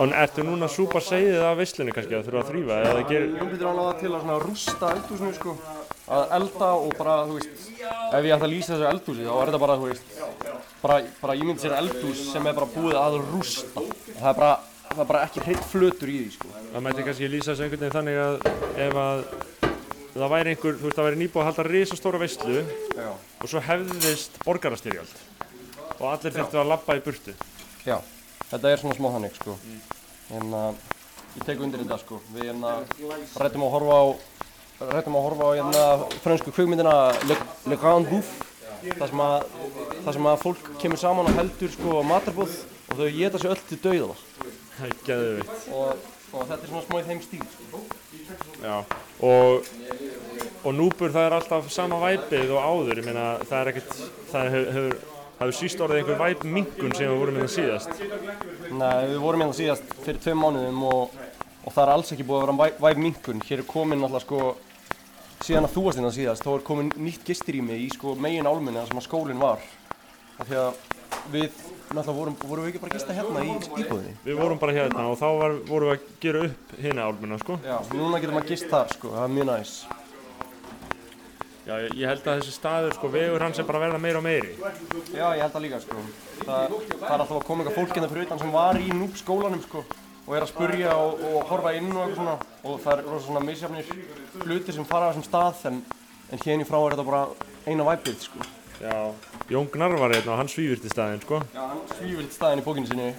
[0.00, 3.32] Og ertu núna að súpa segið af veislunni kannski að þurfa að þrýfa eða gerir...
[3.36, 5.52] Jón Petur hann til að rústa eldhúsinu sko,
[6.16, 9.50] að elda og bara, þú veist, ef ég ætti að lýsa þessu eldhúsi þá er
[9.50, 10.16] þetta bara, þú veist,
[10.80, 13.84] bara, bara ég myndi sér eldhús sem er bara búið að rústa.
[14.14, 14.52] Það er bara,
[14.88, 16.59] það er bara ekki hreitt flötur í því sko.
[16.70, 18.34] Það mætti kannski lýsa þessu einhvern veginn þannig að
[18.84, 19.22] ef að
[20.14, 22.60] það væri einhver, þú veist, það væri nýbúið að halda risastóra veislu
[22.94, 23.08] Já.
[23.10, 25.16] og svo hefðist borgarastyrjöld
[26.00, 27.34] og allir þurftu að labba í burtu.
[27.86, 27.96] Já,
[28.52, 29.56] þetta er svona smá þannig sko.
[30.38, 30.68] En uh,
[31.36, 32.20] ég tek undir þetta sko.
[32.36, 32.76] Við hérna
[33.42, 34.04] rættum að horfa á,
[34.94, 35.82] rættum að horfa á hérna
[36.22, 36.94] fransku kvikmyndina
[37.26, 38.46] Le, Le Grand Bouffe.
[38.80, 39.42] Það sem, að,
[40.06, 42.54] það sem að fólk kemur saman og heldur sko matarbóð
[42.88, 44.16] og þau geta sér öll til dauða.
[44.78, 45.66] Það er geðvitt.
[45.76, 47.80] Og, og þetta er svona smá í þeim stíl sko.
[48.62, 48.76] Já,
[49.26, 49.70] og,
[50.64, 53.96] og núbur það er alltaf sama væpið og áður, ég meina það er ekkert,
[54.30, 54.96] það hefur, hefur,
[55.40, 58.02] hefur síst orðið einhver væp mingun sem við vorum það síðast.
[58.70, 61.18] Nei, við vorum hérna síðast fyrir tveim mánuðum og,
[61.64, 63.42] og það er alls ekki búið að vera væ- væp minkun.
[63.48, 64.42] Hér er komin alltaf sko,
[65.40, 68.78] síðan að þú varst hérna síðast, þá er komin nýtt gistirými í sko megin álmunni
[68.82, 69.64] þar sem að skólinn var.
[70.40, 70.84] Af því að
[71.34, 73.54] við, náttúrulega vorum, vorum við ekki bara að gista hérna í
[73.84, 74.12] íbúðinni.
[74.24, 77.56] Við vorum bara hérna og þá var, vorum við að gera upp hérna álmuna, sko.
[77.66, 79.72] Já, núna getur maður gist þar sko, það er mjög næs.
[81.66, 84.24] Já, ég, held að þessi staður, sko, vegur hans er bara að verða meira og
[84.26, 84.54] meiri.
[85.12, 86.04] Já, ég held það líka sko.
[86.40, 89.18] Það, það er alltaf að koma eitthvað fólk hérna fyrir utan sem var í núb
[89.20, 89.84] skólanum sko
[90.30, 93.40] og er að spurja og, og horfa inn og eitthvað svona og það er svona
[93.42, 93.88] misjafnir
[94.44, 95.80] hlutir sem fara á þessum stað en,
[96.30, 97.22] en hérna í frá er þetta bara
[97.66, 98.46] eina væpið sko.
[98.80, 99.12] Já,
[99.50, 101.42] Jón Gnarr var hérna og hann svífist í staðinn, sko.
[101.52, 103.10] Já, hann svífild staðinn í bókinu sinni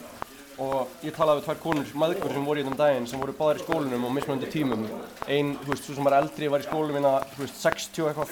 [0.62, 3.58] og ég talaði við tvær konur, maðgur sem voru hérna um daginn sem voru báðar
[3.58, 4.84] í skólanum og mismunandi tímum.
[5.26, 8.30] Ein, þú veist, svo sem var eldri var í skólanum hérna, þú veist, 60 eitthvað.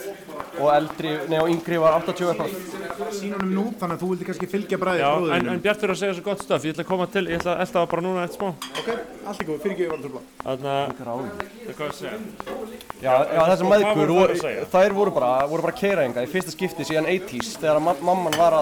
[0.60, 2.52] Og eldri, nei og yngri var 80 eitthvað.
[3.18, 6.02] Sýnunum nú, þannig að þú vildi kannski fylgja bræðið Já, en, en Bjartur er að
[6.04, 8.06] segja svo gott stöf, ég ætla að koma til, ég ætla að elda það bara
[8.06, 8.50] núna eftir smá.
[8.84, 8.90] Ok,
[9.32, 10.86] allt í góð, fyrir ekki ég var að tröfla Þannig að,
[14.70, 14.94] það er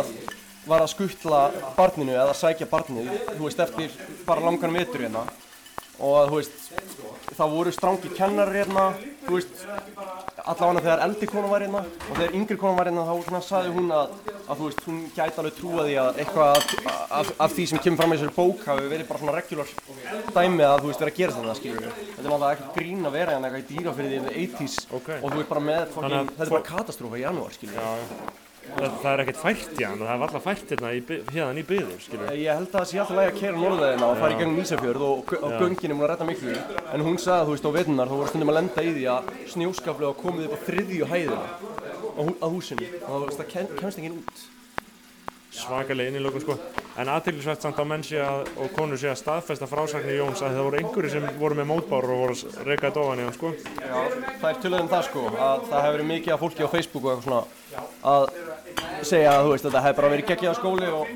[0.07, 0.36] hvað
[0.71, 0.87] að segja.
[0.87, 1.17] Já, já þessar Hvað maðgur, voru þær voru, að segja?
[1.17, 1.47] þær voru bara, voru bara keiraðinga í fyrsta skipti síðan 80s þegar ma mamman var
[1.47, 3.91] að, skuttla barninu eða sækja barnið, þú veist, eftir
[4.25, 5.23] bara langan vetur hérna
[5.97, 6.57] og þú veist,
[7.37, 8.83] það voru strangi kennarar hérna,
[9.25, 9.63] þú veist,
[10.47, 13.71] allavega þegar eldri konan var hérna og þegar yngri konan var hérna þá svona saði
[13.73, 14.13] hún að,
[14.47, 16.51] að þú veist, hún gæti alveg trúa því að eitthvað
[17.17, 19.67] af, því sem kemur fram í þessari bók hafi verið bara svona regular
[20.37, 21.93] dæmi að þú veist vera að gera þetta, skilur við.
[21.97, 25.09] Þetta er náttúrulega ekkert grín að vera hérna eitthvað í dýrafyrði yfir 80s Ok.
[25.17, 27.57] og þú veist bara með að þetta er bara katastrófa í janúar.
[27.57, 27.89] Já,
[28.75, 32.01] það, það er ekkert fært hérna, það er alltaf fært hérna í, hérna í byggður,
[32.03, 32.33] skilur.
[32.37, 35.07] Ég held að það sé alltaf lægi að kera norðaðina og fara í gegnum Ísafjörð
[35.07, 35.57] og, og Já.
[35.63, 36.57] göngin er múin að redda miklu
[36.97, 39.07] en hún sagði að þú veist á vetunar þá voru stundum að lenda í því
[39.13, 42.91] að snjóskaflega komið upp á þriðju hæðina á, á húsinu.
[43.07, 44.45] Og það kem, kemst enginn út.
[45.57, 46.57] Svakalega innilöku sko.
[46.99, 50.57] En aðtillisvægt samt að menn sé að og konur sé að staðfesta frásagnir Jóns að
[50.57, 53.37] það voru einhverju sem voru með mótbár og voru að reyka þetta ofan í hann
[53.37, 53.51] sko.
[53.77, 53.99] Já,
[54.41, 57.07] það er töluð um það sko að það hefur verið mikið af fólki á Facebook
[57.07, 57.41] og eitthvað svona
[58.11, 58.27] að
[59.07, 61.15] segja að veist þetta hefur bara verið geggjað á skóli og,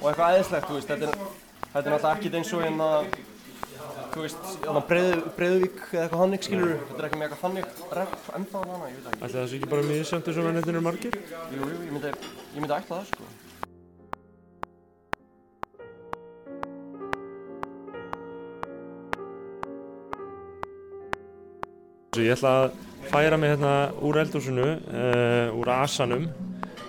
[0.00, 0.38] og eitthvað
[0.76, 1.20] veist þetta er,
[1.72, 2.90] þetta er náttúrulega ekkit eins og hérna
[4.12, 7.66] þú veist, hérna breið, Breiðuvík eða eitthvað þannig skilur þetta er ekki með eitthvað þannig
[7.98, 9.22] rep ennþá hana, ég veit ekki.
[9.22, 11.16] Ætli það sé ekki bara miðsjönd þessum vennetinu eru margir?
[11.54, 12.12] Jú, jú, ég myndi,
[12.52, 13.24] ég myndi ætla það sko.
[22.20, 22.66] Ég ætla að
[23.08, 23.74] færa mig hérna
[24.04, 26.28] úr eldhúsinu, uh, úr asanum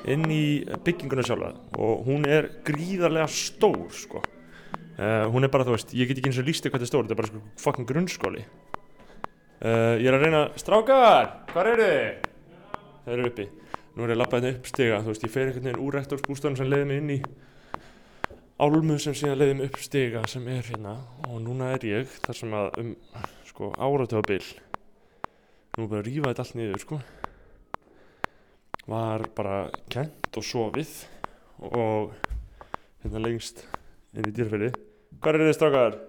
[0.09, 0.43] inn í
[0.85, 1.53] bygginguna sjálfa.
[1.79, 4.23] Og hún er gríðarlega stór sko.
[4.93, 6.91] Uh, hún er bara þú veist, ég get ekki eins og lísti hvað þetta er
[6.91, 8.43] stór þetta er bara sko fucking grunnskóli.
[9.63, 12.29] Uh, ég er að reyna strákar, hvar eru þið?
[13.03, 13.47] þeir eru uppi.
[13.93, 15.97] Nú er ég að labba hérna upp stiga, þú veist, ég fer einhvern veginn úr
[15.97, 17.19] rektorsbústanum sem leiði mig inn í
[18.63, 20.95] álmu sem síðan leiði mig upp stiga sem er hérna.
[21.29, 22.93] Og núna er ég þar sem að um
[23.53, 24.41] sko áratöfabil
[25.77, 26.97] nú er bara að rífa þetta allt niður sko
[28.87, 29.57] var bara
[29.91, 30.91] kent og sofið
[31.71, 32.11] og
[33.03, 33.63] hérna lengst
[34.11, 34.71] inn í dýrfæli
[35.23, 35.99] hvað er þið strákar?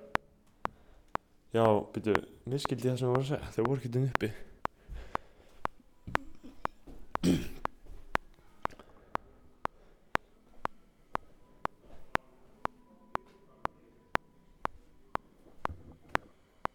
[1.54, 2.16] já, byrju,
[2.50, 4.30] miskildi það sem ég var að segja þeir voru ekki dinn uppi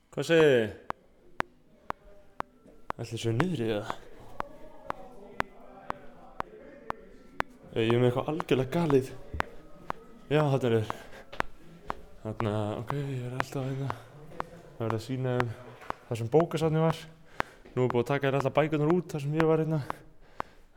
[0.09, 0.69] hvað segið þið?
[2.99, 4.08] ætli svo niður í það
[7.79, 9.09] Ég er með eitthvað algjörlega galið.
[10.27, 10.89] Já, þetta er þér
[12.19, 12.51] Þarna,
[12.81, 13.93] ok, ég er alltaf hérna.
[14.73, 15.53] Það verður að sína um
[16.09, 16.99] það sem bókasafni var.
[17.71, 19.79] Nú er búið að taka þér alltaf bækunar út þar sem ég var hérna.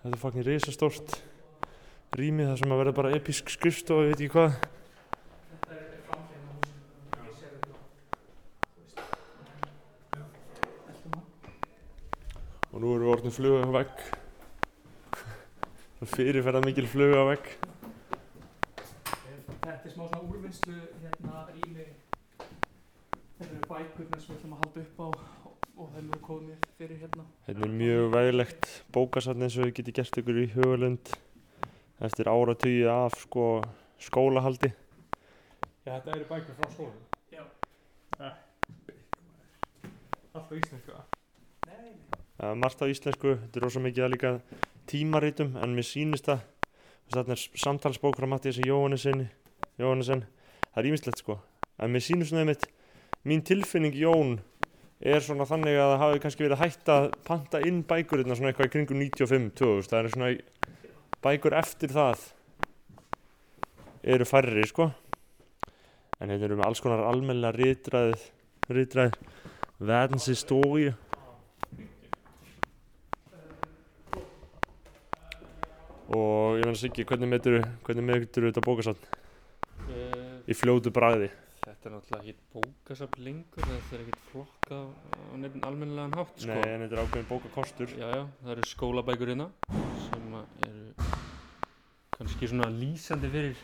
[0.05, 1.19] Þetta er fucking risastórt
[2.21, 4.53] rými þar sem að verða bara episk skrifstofa, ég veit ekki hvað.
[12.71, 14.22] Og nú erum við orðin fluga á vegg
[16.03, 17.51] Fyrirferða mikil fluga á vegg
[19.63, 21.87] Þetta er smá svona úrvinnslu hérna rými
[23.39, 26.99] Þetta eru bækurnar sem við ætlum að halda upp á og, þeim eru komið fyrir
[27.05, 31.15] hérna Þetta er mjög veglegt bókasafn eins og við getum gert ykkur í hugalund
[32.03, 33.47] eftir áratugið af sko,
[34.03, 34.73] skólahaldi.
[35.87, 37.05] Já, þetta eru bækur frá skólanum.
[37.31, 37.45] Já.
[38.19, 38.35] Eh,
[40.33, 40.97] Allt á íslensku.
[41.69, 41.93] Nei,
[42.41, 44.33] Það er margt á íslensku, þetta er rosa mikið að líka
[44.91, 46.43] tímaritum en mér sýnist það
[47.13, 49.27] þarna er samtalsbók frá Mattiasi Jóhannesson
[49.79, 51.37] það er ímislegt sko.
[51.79, 52.67] En mér sýnist svona einmitt
[53.29, 54.39] mín tilfinning Jón
[55.03, 58.53] er svona þannig að það hafi kannski verið hægt að panta inn bækur hérna svona
[58.53, 60.31] eitthvað í kringum 95-2000 það er svona
[61.23, 62.27] bækur eftir það
[64.03, 64.91] eru færri sko.
[66.23, 68.29] En hérna erum við alls konar almennilega ritræð
[68.73, 69.17] ritræð
[69.83, 70.95] verdenshistorie
[76.09, 77.31] og ég meina Siggi, hvernig
[77.87, 79.09] hvernig metur þetta bókasafn?
[79.87, 81.31] Uh, í fljótu bragði.
[81.63, 86.51] þetta er náttúrulega ekkert bókasafn lengur, þetta er ekkert flokka á nefn almennilegan hátt, sko.
[86.51, 87.95] Nei, en þetta er ákveðin bókakostur.
[87.99, 89.49] Já, já, það eru skólabækur hérna
[90.09, 90.35] sem
[90.67, 90.85] eru
[92.19, 93.57] kannski svona lýsandi fyrir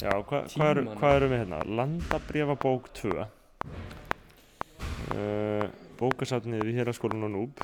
[0.00, 1.58] Já, hva, hvað, er, hvað erum við hérna?
[1.76, 3.10] Landabrjafabók 2
[5.12, 5.66] uh,
[6.00, 7.60] Bókasafnið við hér að skólan og núb.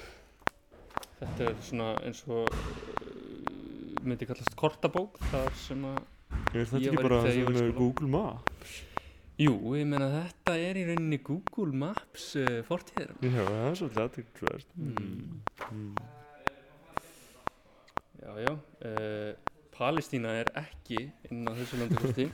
[1.17, 2.45] Þetta er svona eins og
[4.11, 6.03] myndi kallast kortabók þar sem að
[6.57, 7.77] Er þetta ekki bara ég sem er skóla.
[7.79, 8.77] Google Maps?
[9.37, 14.05] Jú, ég meina þetta er í rauninni Google Maps uh, fortíðir Já, það er svolítið
[14.07, 15.41] aðtryggtvert Mm.
[15.71, 15.97] mm.
[18.23, 19.33] Já, já uh,
[19.77, 22.29] Palestína er ekki inn á þessu landakorti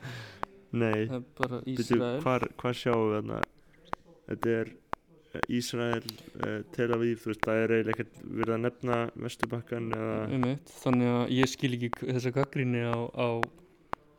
[0.82, 2.22] Nei, Það er bara Ísrael
[2.62, 3.40] hvað sjáum við þarna?
[4.30, 4.78] Þetta er eh,
[5.48, 6.04] Ísrael,
[6.44, 10.46] uh, Tel Aviv, þú veist, það er eiginlega ekkert verið að nefna Vesturbakkan eða um
[10.76, 13.28] Þannig að ég skil ekki þessa gaggrinni á, á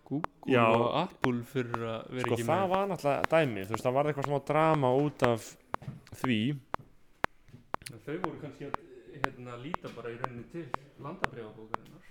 [0.10, 0.66] Google Já.
[0.68, 2.70] og Apple fyrir að vera Sko ekki það með.
[2.74, 5.42] var náttúrulega dæmi, þú veist, það var eitthvað smá drama út af
[6.24, 6.40] því.
[8.04, 8.74] Þau voru kannski að
[9.24, 10.66] hérna, líta bara í rauninni til
[11.00, 12.02] landabrjáfabókarinnar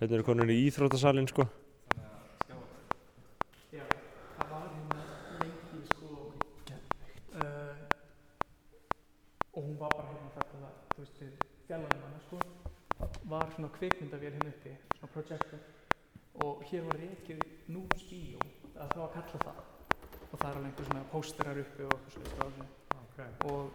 [0.00, 1.44] Þetta eru konur í íþróttasalinn, sko
[3.74, 3.82] Já,
[4.36, 4.98] það var hérna
[5.40, 6.08] lengi sko
[7.40, 7.74] uh,
[9.54, 11.32] og hún var bara hérna þetta þú veist við
[11.66, 12.36] fjallanum hana sko
[13.30, 15.64] var svona kvikmyndavél hérna uppi svona projector.
[16.44, 17.42] Og hér var reykið
[17.74, 19.64] Noobs að það var kallað það.
[20.30, 22.76] Og það er alveg einhver svona pósterar uppi og eitthvað svona stráðum
[23.20, 23.52] Okay.
[23.52, 23.72] og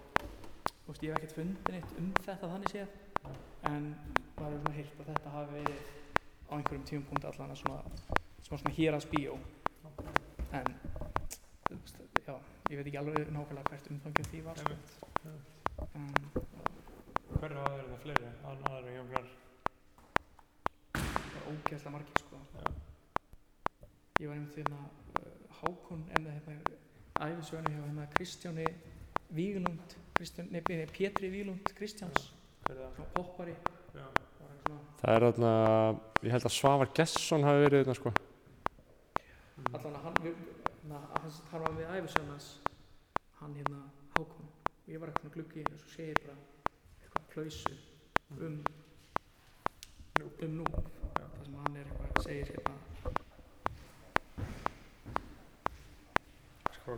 [0.85, 2.89] þú veist ég hef ekkert fundið neitt um þetta þannig séð
[3.69, 3.83] en
[4.39, 5.81] maður hefur svona heyrt að þetta hafi verið
[6.49, 7.79] á einhverjum tímapunkti allan að svona
[8.45, 9.37] smá svona héras bíó.
[10.55, 10.67] En
[11.67, 12.35] þú veist, já,
[12.71, 14.73] ég veit ekki alveg nákvæmlega hvert umfangið því var sko.
[15.93, 16.13] en,
[17.35, 18.29] Hver hafa verið það fleiri?
[18.49, 19.33] Ann aðra en Jón það var
[21.51, 22.41] ógeðslega margir sko.
[24.19, 25.31] ég var einmitt hérna uh,
[25.61, 28.67] Hákon en það hérna æfisögnu hjá hérna Kristjáni
[29.35, 32.31] Víglund Kristján, nei, nei, Pétri Víglund Kristjáns.
[32.69, 33.55] Svona poppari.
[35.01, 35.49] Það er þarna,
[36.23, 38.13] ég held að Svavar Gesson hafi verið þarna, sko.
[39.73, 40.39] Allan að hann, við,
[40.87, 42.47] na, hann, hann var við æfisögn hans
[43.41, 43.81] hann hérna
[44.15, 44.47] Hákon.
[44.85, 46.37] Og ég var eitthvað gluggi og svo segir bara
[47.03, 47.75] eitthvað klausu
[48.39, 48.61] um
[50.45, 50.65] um nú
[51.45, 52.75] það sem hann er eitthvað segir hérna
[56.75, 56.91] Sko,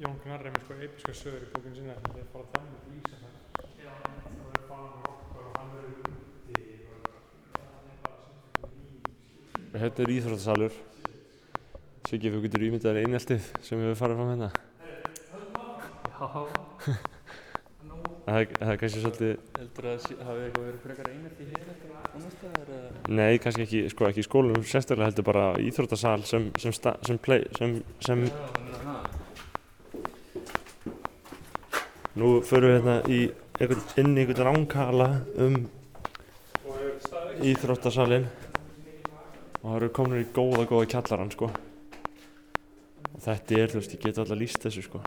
[0.00, 2.88] Jón Gnarr er með sko episka sögur í bókinu sinna sem þið fara þannig að
[2.94, 3.34] lýsa það.
[3.84, 6.64] já, Það verður farin okkur og hann verður úti
[7.64, 8.20] það er bara.
[9.84, 10.74] Þetta er íþróttasalur
[12.04, 14.50] Siggi, þú getur ímyndað eineltið sem við farið fram hérna
[17.04, 17.13] já
[18.24, 22.06] Það er, kannski svolítið Heldur að það hafi eitthvað verið frekar einhelti hér eftir að
[22.14, 22.92] annars staðar eða?
[23.18, 27.20] Nei, kannski ekki, sko, ekki í skólum sérstaklega heldur bara íþróttasal sem, sem, sta, sem,
[27.20, 28.64] play, sem, sem að
[32.14, 33.20] Nú förum við hérna í
[33.58, 35.08] einhvern, inn í einhvern ránkala
[35.42, 35.56] um
[37.42, 38.28] íþróttasalinn.
[39.58, 41.48] Og það eru komin í góða, góða kjallarann, sko.
[43.10, 45.02] Og þetta er, þú veist, ég get alltaf líst þessu, sko.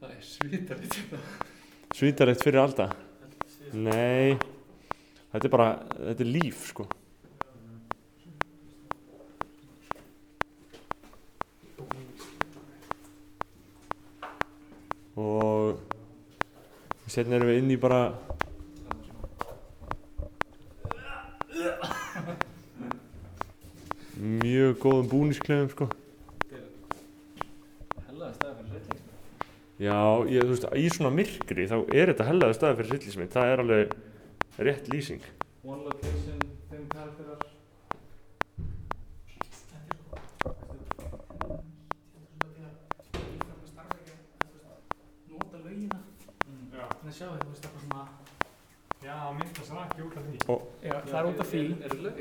[0.00, 1.49] Það er svítalegt
[2.00, 2.86] Svítarætt fyrir alda?
[3.76, 4.32] Nei.
[5.34, 5.66] Þetta er bara,
[5.98, 6.86] þetta er líf, sko.
[15.20, 15.76] Og
[17.04, 18.00] Sérna erum við inn í bara
[24.16, 25.90] Mjög góðum búniskleðum, sko
[28.08, 29.00] Hellaði staði fyrir reylling
[29.80, 29.96] Já,
[30.28, 33.62] ég, þú veist, í svona myrkri þá er þetta hellaði staði fyrir hryllismynd það er
[33.64, 33.94] alveg
[34.66, 35.22] rétt lýsing.
[35.64, 37.46] One location, fimm karakterar.
[45.80, 48.04] Þannig að sjá þetta, þú veist, eitthvað svona
[49.00, 50.38] Já, myndast rakki út af því.
[50.84, 51.62] já, það er út af því.
[51.86, 52.18] Er laug?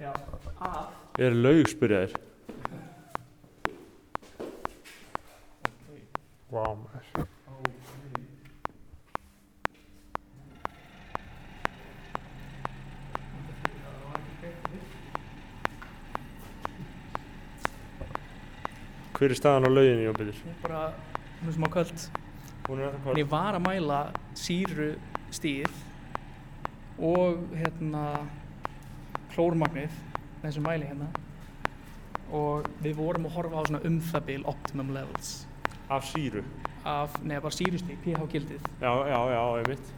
[0.00, 0.12] já,
[0.68, 0.94] að?
[1.26, 2.14] Er laug spyrja þér
[6.54, 7.24] Vá, maður.
[19.14, 20.38] Hver er staðan á lauginni, Jón Byrjur?
[20.44, 20.82] hún bara,
[21.40, 22.04] hún er smá köld
[22.68, 23.98] Hún er en ég var að mæla
[24.38, 24.92] síru
[25.34, 25.74] stíð
[26.98, 28.04] og hérna
[29.34, 29.98] klórmagnið
[30.44, 31.10] þessu mæli hérna
[32.30, 35.34] og við vorum að horfa á svona um það bil optimum levels
[35.92, 36.42] Af síru.
[36.84, 39.92] Af, neða bara sírustíð, pH gildið Já, já, já, einmitt.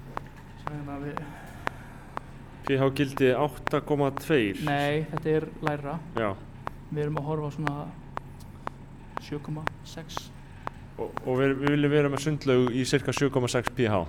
[0.62, 1.20] Sem hérna við,
[2.66, 6.32] PH gildi 8,2 nei, þetta er læra Já,
[6.90, 7.74] við erum að horfa svona
[9.22, 10.16] 7,6
[10.96, 14.00] og, og við, við viljum vera með sundlaug í cirka 7,6 PH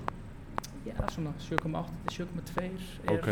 [0.87, 3.29] já, svona 7,8 til 7,2 er Ok.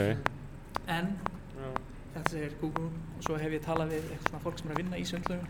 [0.91, 1.11] En
[1.55, 1.69] Já.
[2.13, 2.89] þetta segir Google.
[3.17, 5.47] Og svo hef ég talað við eitthvað svona fólk sem er að vinna í sundlaugum.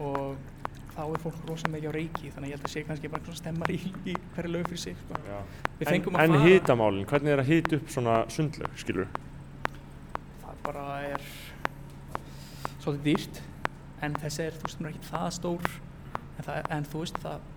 [0.00, 3.10] Og þá er fólk rosa mikið á reiki þannig að ég held að sé kannski
[3.12, 5.20] bara svona stemmar í, í hverju laug fyrir sig sko.
[5.26, 5.38] Já.
[5.78, 9.08] við En, fengum að en fara hitamálin, hvernig er að hita upp svona sundlaug, skilur?
[10.44, 11.26] það bara er
[12.84, 13.42] svolítið dýrt
[14.04, 17.20] en þessi er þú veist hún er ekki það stór en, það, en þú veist
[17.24, 17.50] það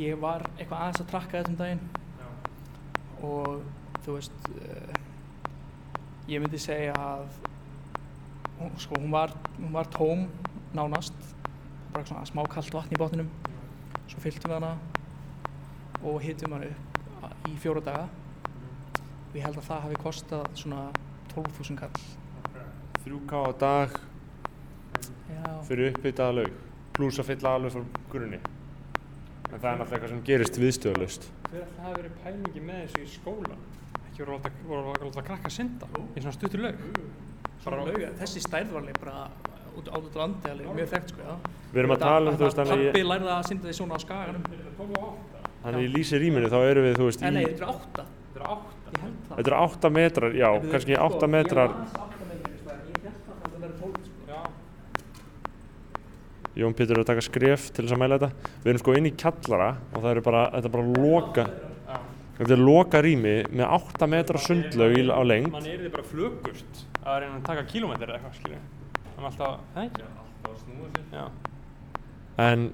[0.00, 1.84] ég var eitthvað aðeins að trakka þessum daginn
[3.24, 3.62] og
[4.04, 4.94] þú veist uh,
[6.30, 7.28] ég myndi segja að
[8.60, 10.26] hún, sko, hún, var, hún var tóm
[10.74, 11.14] nánast
[11.94, 13.30] bara svona smá kalt vatn í botninum.
[14.10, 14.72] Svo fylltum við hana
[16.04, 18.08] og hittum hana upp í fjóra daga.
[19.30, 20.88] Og ég held að það hafi kostað svona
[21.34, 22.04] 12.000 kall.
[23.04, 23.96] 3K á dag
[25.28, 26.60] Já, fyrir uppbyttaða laug
[26.94, 28.40] pluss að fylla alveg frá grunni.
[29.50, 31.28] En það er náttúrulega eitthvað sem gerist viðstöðulaust.
[31.50, 33.58] Hver alltaf hafi verið pælingi með þessu í skóla?
[34.08, 36.84] Ekki voru að láta krakka synda í svona stuttur laug?
[37.64, 39.28] Bara lauga, þessi stærð var alveg bara
[39.74, 41.34] út á landi alveg mjög þekkt sko, já.
[41.72, 43.74] við erum að tala um þú veist þannig Pappi að ég- lærði að synda því
[43.78, 44.42] svona á skaganum.
[45.64, 47.70] þannig að ég lýsi rýminu þá erum við þú veist En nei, í þetta er
[47.74, 48.04] átta.
[48.34, 48.70] Þetta er átta.
[48.94, 49.36] Ég held það.
[49.38, 52.78] þetta eru 8 metrar, já, kannski sko, 8 metrar Ég las átta metrar, sko, en
[52.94, 54.12] ég held að það verður 12 sko.
[56.54, 59.08] Jón Pétur er að taka skref til þess að mæla þetta við erum sko inn
[59.10, 61.46] í kjallara og það eru bara, þetta er bara loka
[62.38, 66.06] þetta er loka rými með 8 metra sundlaug í- á lengd Man er þið bara
[66.06, 68.60] flugust að reyna að taka kílómetri eða eitthvað, skilju.
[69.04, 70.06] Það er alltaf, það ekki?
[70.08, 71.28] Alltaf að snúa sér.
[72.44, 72.64] En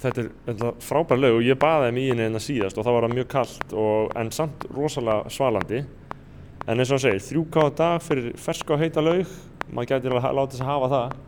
[0.00, 2.96] þetta er, er frábær laug og ég baði þeim í henni en síðast og það
[2.96, 7.64] var það mjög kallt og, en samt rosalega svalandi en eins og hann segir, 3K
[7.64, 9.34] á dag fyrir ferska og heita laug
[9.70, 11.18] maður gæti alveg að láta þess að hafa það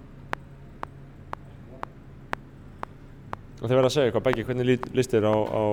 [3.62, 5.64] og þið verða að segja eitthvað begge, hvernig líst þér á, á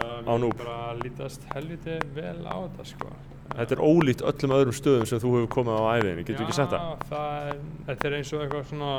[0.00, 0.54] Uh, Á Núp.
[0.56, 3.08] bara lítast helviti vel á þetta, sko.
[3.56, 6.74] Þetta er ólíkt öllum öðrum stöðum sem þú hefur komið á æfiðinni, getur ekki sett
[6.74, 6.84] það?
[7.10, 7.56] Já,
[7.88, 8.92] þetta er eins og eitthvað svona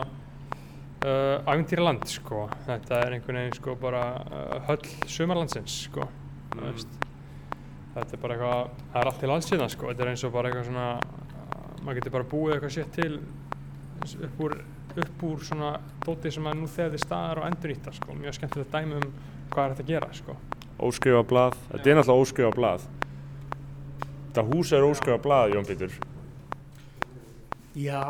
[1.06, 2.44] uh, ævintýraland, sko.
[2.68, 6.08] Þetta er einhvern veginn, sko, bara uh, höll sumarlandsins, sko.
[6.56, 6.66] Mm.
[6.68, 7.00] Veist.
[7.96, 9.90] Þetta er bara eitthvað, það er allt til alls síðan, sko.
[9.92, 13.14] Þetta er eins og bara eitthvað svona, uh, maður getur bara búið eitthvað sétt til
[14.28, 14.58] upp úr,
[15.02, 15.76] upp úr svona
[16.06, 18.18] dóti sem að nú þegar þið staðar og endur nýtta, sko.
[18.18, 19.12] Mjög skemmtilegt dæmi um
[19.52, 20.40] hvað er þetta að gera, sko.
[20.82, 22.90] Óskrifa blað, þetta er náttúrulega óskrifa blað
[24.32, 25.92] þetta hús er óskrifa blað, Jón Pétur
[27.72, 28.02] Já,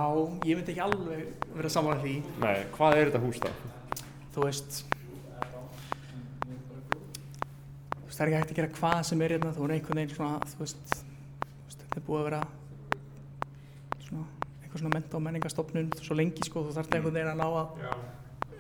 [0.42, 2.16] ég myndi ekki alveg vera saman því.
[2.42, 3.50] Nei, hvað er þetta hús þá?
[4.34, 4.80] Þú veist,
[7.94, 10.02] þú veist, það er ekki hægt að gera hvað sem er hérna, þú er einhvern
[10.02, 10.96] veginn svona, þú veist,
[11.76, 12.42] þetta er búið að vera
[14.08, 14.26] svona,
[14.64, 17.86] einhver svona menta og menningastofnun svo lengi, sko, þú þarf einhvern veginn að ná að
[17.86, 17.94] Já.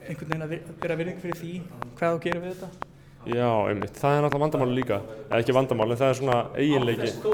[0.05, 0.55] einhvern veginn að
[0.85, 1.53] bera virðing fyrir því
[1.97, 2.90] hvað þú gerir við þetta.
[3.29, 4.97] Já, einmitt, það er náttúrulega vandamáli líka
[5.29, 7.33] eða ekki vandamáli, það er svona eiginleiki Á þess þó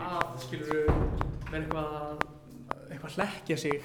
[0.00, 0.68] að, skilur
[1.50, 2.20] vera eitthvað að,
[2.90, 3.80] eitthvað hlekkja sig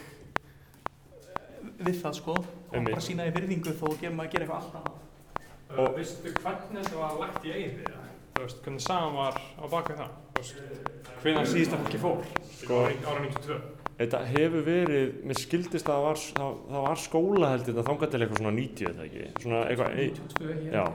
[1.85, 2.93] við það, sko, og Einmitt.
[2.93, 5.02] bara sína því virðingu þó gerir maður að gera eitthvað allt annað.
[5.76, 8.11] Og veistu hvernig þetta var lagt í eigin við það?
[8.35, 10.14] Þú veist, hvernig sagan var á baka það?
[10.35, 10.56] Þú veist,
[11.23, 12.30] hvernig síðasta fólki fór?
[12.61, 13.57] Sko, ára 92.
[13.95, 18.22] Þetta hefur verið, mér skildist að það var, það, það var skólahald þetta þangað til
[18.26, 20.73] eitthvað svona 90 eða ekki svona eitthvað, ei, 92 hér.
[20.76, 20.85] já,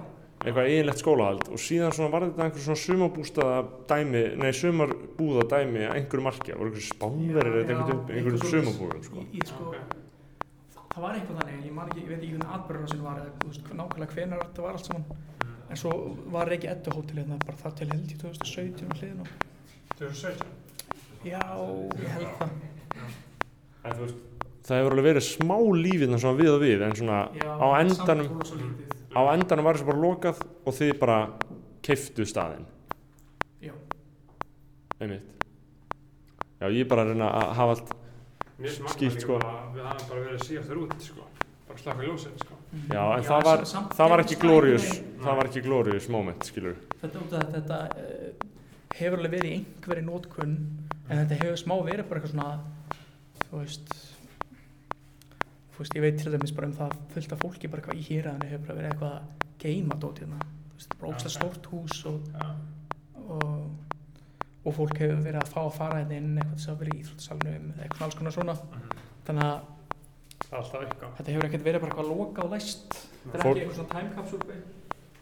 [0.40, 1.48] eitthvað eiginlegt skólahald.
[1.52, 3.56] Og síðan svona var þetta einhver svona sumarbústaða
[3.90, 7.74] dæmi, nei sumarbúða dæmi að einhverju marki, það voru einhverju spánverðir eða
[8.16, 9.24] einhverju, sumarbúðum sko.
[9.26, 9.74] Í, í, sko,
[10.94, 13.50] það var eitthvað þannig, ég man ekki, ég veit ekki hvernig atbyrðarrásin var eða þú
[13.50, 15.26] veist, nákvæmlega hvenar þetta var allt saman.
[15.70, 15.92] En svo
[16.34, 18.94] var ekki Eddu hótel hérna bara það til held í 2017 á.
[18.98, 19.28] Hliðin og
[20.00, 20.48] 2017.
[21.28, 21.44] já,
[22.00, 22.56] ég held það.
[23.84, 24.24] En þú veist,
[24.66, 25.54] það hefur alveg verið smá
[25.84, 28.40] lífið svona við og við en svona já, á endanum.
[29.10, 31.16] Á endanum var þessu bara lokað og þið bara
[31.86, 32.66] keiftu staðinn
[33.64, 33.72] já,
[35.00, 35.46] einmitt
[36.60, 37.96] já ég er bara að reyna að hafa allt
[38.60, 39.38] Skýrt, sko.
[39.40, 41.22] bara að við hafum bara verið síðastur út, sko.
[41.70, 42.56] Bara slaka ljósið, sko.
[42.92, 45.14] já en Já, það var, samt það var ekki veginn.
[45.24, 48.46] það var ekki glorious moment skilur þetta, að þetta uh,
[48.98, 50.54] hefur alveg verið í einhverju nótkunn
[51.08, 52.50] en þetta hefur smá verið bara eitthvað svona
[53.48, 53.96] þú veist
[55.80, 58.02] þú veist, ég veit til dæmis bara um það fullt af fólki bara hvað í
[58.04, 60.40] hýraðinu hefur verið eitthvað að geima dót hérna.
[60.68, 62.18] Þú veist, bara ógstlega stórt hús og,
[63.24, 63.46] og,
[64.60, 67.70] og fólk hefur verið að fá að fara hérna inn eitthvað að vera í íþróttasalunum
[67.72, 68.58] eða eitthvað alls konar svona.
[69.28, 69.76] Þannig að
[70.40, 71.16] Það er alltaf eitthvað.
[71.16, 73.00] þetta hefur ekkert verið bara eitthvað lokað og læst.
[73.24, 74.60] Þetta er ekki eitthvað svona time capsule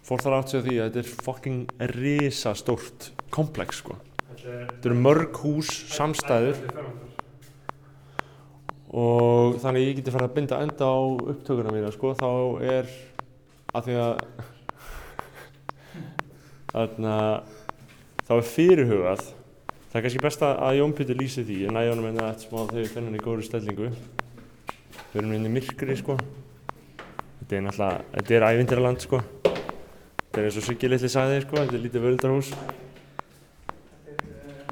[0.08, 3.98] fólk þarf á því að þetta er fucking risa stórt komplex sko.
[4.30, 4.66] Þetta er...
[4.70, 6.62] þetta eru mörg hús samstæður.
[8.88, 10.98] Og þannig að ég geti farið að binda enda á
[11.32, 12.30] upptökuna mína sko þá
[12.64, 12.92] er
[13.76, 14.14] að því að
[16.72, 17.16] þarna
[18.28, 19.24] þá er fyrirhugað.
[19.88, 21.62] Það er kannski best að að Jón Pétur lýsi því.
[21.64, 23.92] Ég næði honum einna eftir smá þegar finn hann í góðri stellingu.
[25.12, 26.18] Við erum í myrkri sko.
[27.38, 29.22] Þetta er náttúrulega, þetta er ævindirland sko.
[30.28, 32.50] Þetta er eins og Siggi litli sagði sko þetta er lítið völdarhús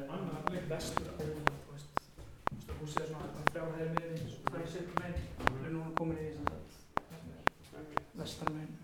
[0.04, 1.24] annar leik vestur á þú
[1.72, 5.64] veist, þú veist, húsið er svona þrjár hæðir miðinni, svo það er sér megin við
[5.64, 6.28] erum núna komin í
[8.20, 8.76] vestar megin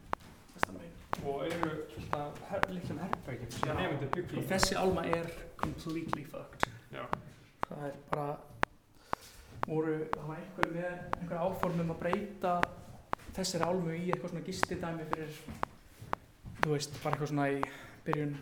[0.56, 3.74] vestar megin Og eru alltaf her, herrbækjum sem Já.
[3.80, 4.46] nefndir byggja í.
[4.50, 7.04] þessi alma er completely fucked Já.
[7.68, 8.36] það er bara
[9.66, 12.54] voru, það var einhver með einhver áform um að breyta
[13.36, 15.36] þessari álmu í eitthvað svona gistidæmi fyrir
[16.62, 17.62] þú veist, bara eitthvað svona í
[18.06, 18.34] byrjun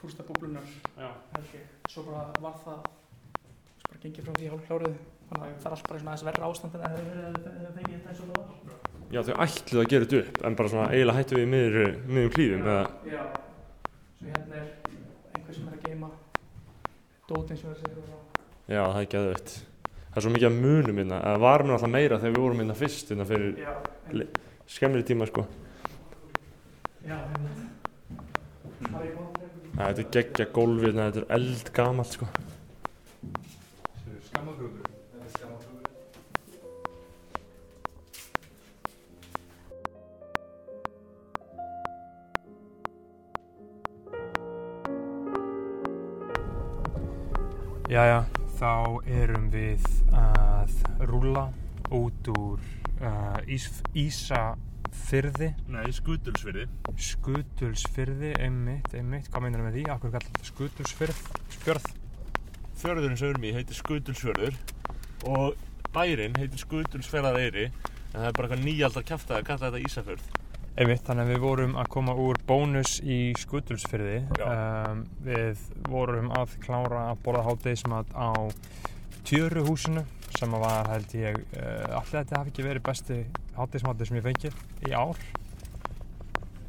[0.00, 0.66] fúrsta búblunar
[0.98, 1.10] Já.
[1.32, 1.68] held ég.
[1.88, 4.96] Svo bara var það svo bara gengið frá því hálf kláruð
[5.28, 8.10] þannig að það er allt bara svona aðeins verra ástand en það hefur fengið þetta
[8.12, 8.93] eins og það var.
[9.14, 11.92] Já, þau ætluðu að gera þetta upp, en bara svona eiginlega hættu við miður,
[12.34, 13.20] klíðum, eða, Já.
[14.18, 14.66] Svo hérna er
[15.36, 16.08] einhver sem er að geima
[17.28, 18.18] dót eins og það segir og svo.
[18.74, 19.52] já, það er geðveitt.
[20.14, 22.60] Það er svo mikið að munum hérna, það var mér alltaf meira þegar við vorum
[22.64, 23.54] hérna fyrst, hérna fyrir.
[24.18, 24.28] Le-
[24.74, 25.46] skemmri tíma, sko.
[27.04, 27.54] Já, hérna.
[28.84, 29.30] Það er góðum.
[29.74, 32.28] Æ, þetta er geggja gólfið, hérna, þetta er eldgamalt, sko.
[47.84, 48.22] Jæja,
[48.56, 48.70] þá
[49.12, 49.82] erum við
[50.16, 50.70] að
[51.04, 51.42] rúlla
[51.92, 52.62] út úr
[53.04, 56.64] uh, ís, Ísafyrði, Nei, skutulsfyrði.
[56.96, 59.84] Skutulsfyrði, einmitt, einmitt, hvað meinar með því?
[59.92, 61.20] Akkur kallar þetta Skutulsfyrð,
[61.58, 61.90] spjörð?
[62.80, 64.58] Fjörðurinn sem við erum í heitir Skutulsfjörður
[65.34, 70.43] og bærin heitir Skutulsfjörðareyri, en það er bara eitthvað nýjaldar kæftað að kalla þetta Ísafjörð.
[70.74, 74.16] Einmitt, þannig að við vorum að koma úr bónus í Skutulsfyrði.
[74.42, 78.34] Um, við vorum að klára að borða hátegismat á
[79.22, 80.02] Tjöruhúsinu
[80.34, 83.20] sem var held ég, uh, allir þetta hafi ekki verið besti
[83.54, 84.58] hátegismatið sem ég fengið
[84.90, 85.22] í ár.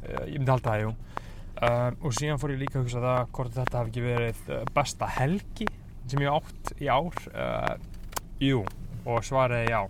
[0.06, 0.94] Uh, ég myndi halda það, jú.
[1.56, 4.64] Uh, og síðan fór ég líka að hugsa það hvort þetta hafi ekki verið uh,
[4.78, 5.70] besta helgi
[6.06, 7.22] sem ég átt í ár.
[8.38, 8.62] Jú,
[9.02, 9.80] og svaraði já.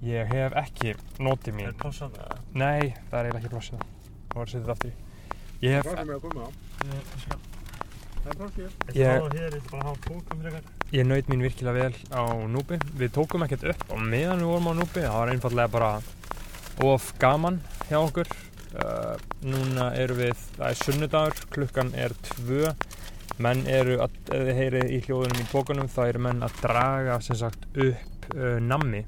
[0.00, 1.72] Ég hef ekki notið mín.
[1.76, 2.38] pássan það?
[2.56, 3.88] Nei, það er eiginlega ekki plássið það.
[4.30, 4.94] Það var að setja þetta aftur í.
[5.60, 6.48] Ég hef, Hvað er að koma á?
[8.20, 8.78] Það er plássið.
[8.96, 10.70] ég, hér, ég bara hafa tókum frekar.
[10.96, 12.80] ég naut mín virkilega vel á núbi.
[12.96, 15.04] Við tókum ekkert upp á meðan við vorum á núbi.
[15.04, 15.92] Það var einfallega bara
[16.88, 17.60] of gaman
[17.90, 18.32] hjá okkur.
[18.70, 22.72] Uh, núna erum við, það er sunnudagur, klukkan er tvö.
[23.40, 27.20] Menn eru, að, ef þið heyrið í hljóðunum í bókunum, þá eru menn að draga
[27.24, 29.04] sem sagt upp uh, nammi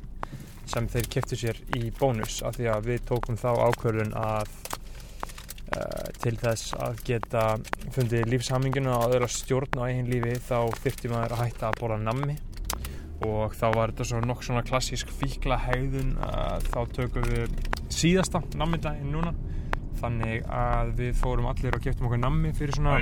[0.73, 4.53] sem þeir keftu sér í bónus af því að við tókum þá ákvörðun að
[5.77, 7.45] uh, til þess að geta
[7.95, 12.01] fundið lífshaminguna og öðra stjórn á eigin lífi þá þyrfti maður að hætta að borða
[12.07, 12.39] nammi
[13.23, 17.57] og þá var þetta svona nokk svona klassísk fíkla hegðun að þá tökum við
[17.93, 19.35] síðasta nammidaginn núna
[20.03, 22.97] þannig að við fórum allir og keftum okkur nammi fyrir svona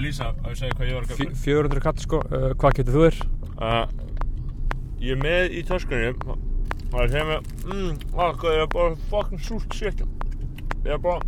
[1.09, 1.38] köpa.
[1.47, 3.20] 400 kall sko, uh, hvað getur þú þér?
[3.56, 4.09] Uh,
[5.01, 6.12] ég er með í töskunni
[6.90, 10.00] og það mér, mmm, hvað er það bara fucking súrt shit.
[10.82, 11.20] Ég er bara,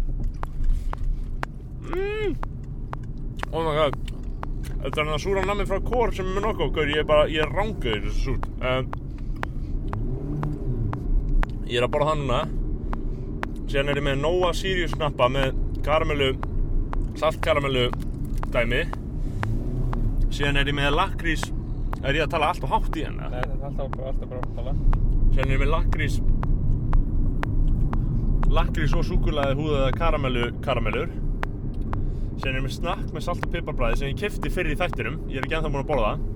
[1.86, 2.34] mmm,
[3.52, 3.98] oh my god.
[4.82, 7.06] Þetta er hann að súra nammi frá kór sem er með nokkuð okkur, ég er
[7.06, 8.48] bara, ég er rángaður þessu súrt.
[8.58, 8.90] Um,
[11.68, 12.40] ég er að borða það núna.
[13.70, 15.54] Síðan er ég með Nóa Sirius knappa með
[15.86, 16.32] karamellu,
[17.20, 17.86] saltkaramellu
[18.50, 18.82] dæmi.
[20.32, 21.46] Síðan er ég með lakrís,
[22.02, 23.30] er ég að tala allt og hátt í henni?
[23.30, 25.01] Nei, þetta er alltaf, alltaf bara að tala
[25.32, 26.16] Síðan er með lakrís
[28.52, 31.12] lakrís og súkulaði húðaða karamellu karamellur.
[32.36, 35.16] Síðan er með snakk með salt og piparbræði sem ég kefti fyrir í þættinum.
[35.32, 36.26] Ég er ekki ennþá búinn að borða það.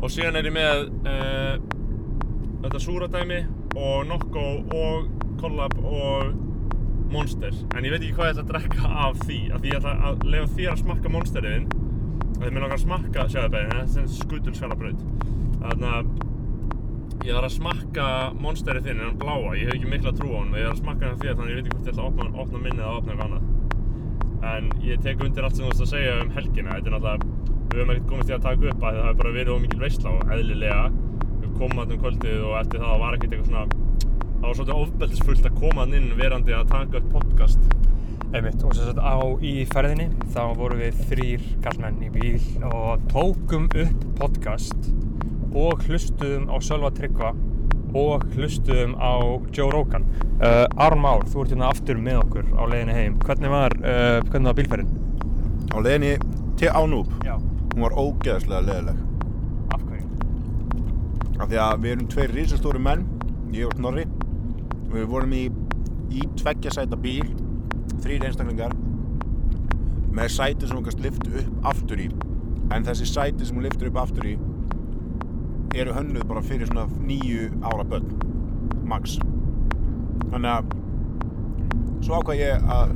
[0.00, 1.58] Og síðan er ég með uh,
[2.62, 3.42] þetta súradæmi
[3.76, 4.46] og Nokko
[4.80, 5.10] og
[5.42, 6.32] Collab og
[7.12, 7.52] Monster.
[7.76, 9.94] En ég veit ekki hvað ég ætla að drekka af því af því ég ætla
[10.08, 11.70] að lefa þér að smakka Monsterinn
[12.40, 15.06] þegar mér langar að smakka sjáðu þetta er skutulsfjallabraut
[15.60, 16.12] þannig að
[17.20, 18.06] Ég þarf að smakka
[18.40, 20.82] monsterið þinn, en hann bláa, ég hef ekki mikla trú á hann Ég þarf að
[20.84, 22.84] smakka hann þér, þannig að ég veit ekki hvort ég ætla að opna, opna minnið
[22.86, 23.44] eða opna eitthvað annað.
[24.50, 26.78] En ég tek undir allt sem þú varst að segja um helgina.
[26.78, 29.36] Þetta er náttúrulega, við höfum ekkert komist í að taka upp að það hefur bara
[29.36, 30.82] verið ómikil veisla og eðlilega.
[31.44, 33.88] Við komum að um kvöldið og eftir það var ekkert eitthvað svona
[34.40, 37.66] Það var svolítið ofbeldisfullt að koma hann inn verandi að taka upp podcast.
[38.30, 43.04] Einmitt, og sem sagt á í ferðinni þá vorum við þrýr kallmenn í bíl og
[43.12, 44.92] tókum upp podcast
[45.56, 47.32] og hlustuðum á Sölva Tryggva
[47.96, 49.18] og hlustuðum á
[49.50, 50.04] Joe Rogan.
[50.40, 53.16] Uh, Aron Már, þú ert hérna aftur með okkur á leiðinni heim.
[53.24, 54.92] Hvernig var, uh, hvernig var bílferðin?
[55.74, 56.12] Á leiðinni
[56.60, 57.34] til Ánúb, Já.
[57.74, 59.02] hún var ógeðslega leðileg.
[59.74, 60.06] Af hverju?
[61.40, 63.04] Af því að við erum tveir risastóri menn,
[63.56, 64.06] ég og Snorri.
[64.90, 65.44] Við vorum í,
[66.14, 67.26] í tveggja sæta bíl,
[68.00, 68.74] þrýr einstaklingar,
[70.14, 72.08] með sæti sem hún kannski lyftu upp aftur í.
[72.70, 74.36] En þessi sæti sem hún lyftur upp aftur í
[75.74, 78.06] eru hönnuð bara fyrir svona nýju ára börn,
[78.90, 79.18] max.
[80.30, 80.72] Þannig að
[82.04, 82.94] svo ákvað ég að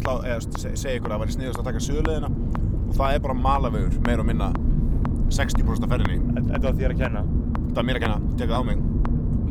[0.00, 2.30] slá, eða, se- segja ykkur að það væri sniðast að taka söguleðina
[2.88, 4.50] og það er bara malavegur, meir og minna
[5.34, 6.18] 60% af ferðinni.
[6.50, 7.22] Þetta var þér að kenna.
[7.74, 8.82] Það er mér að kenna, teka það á mig.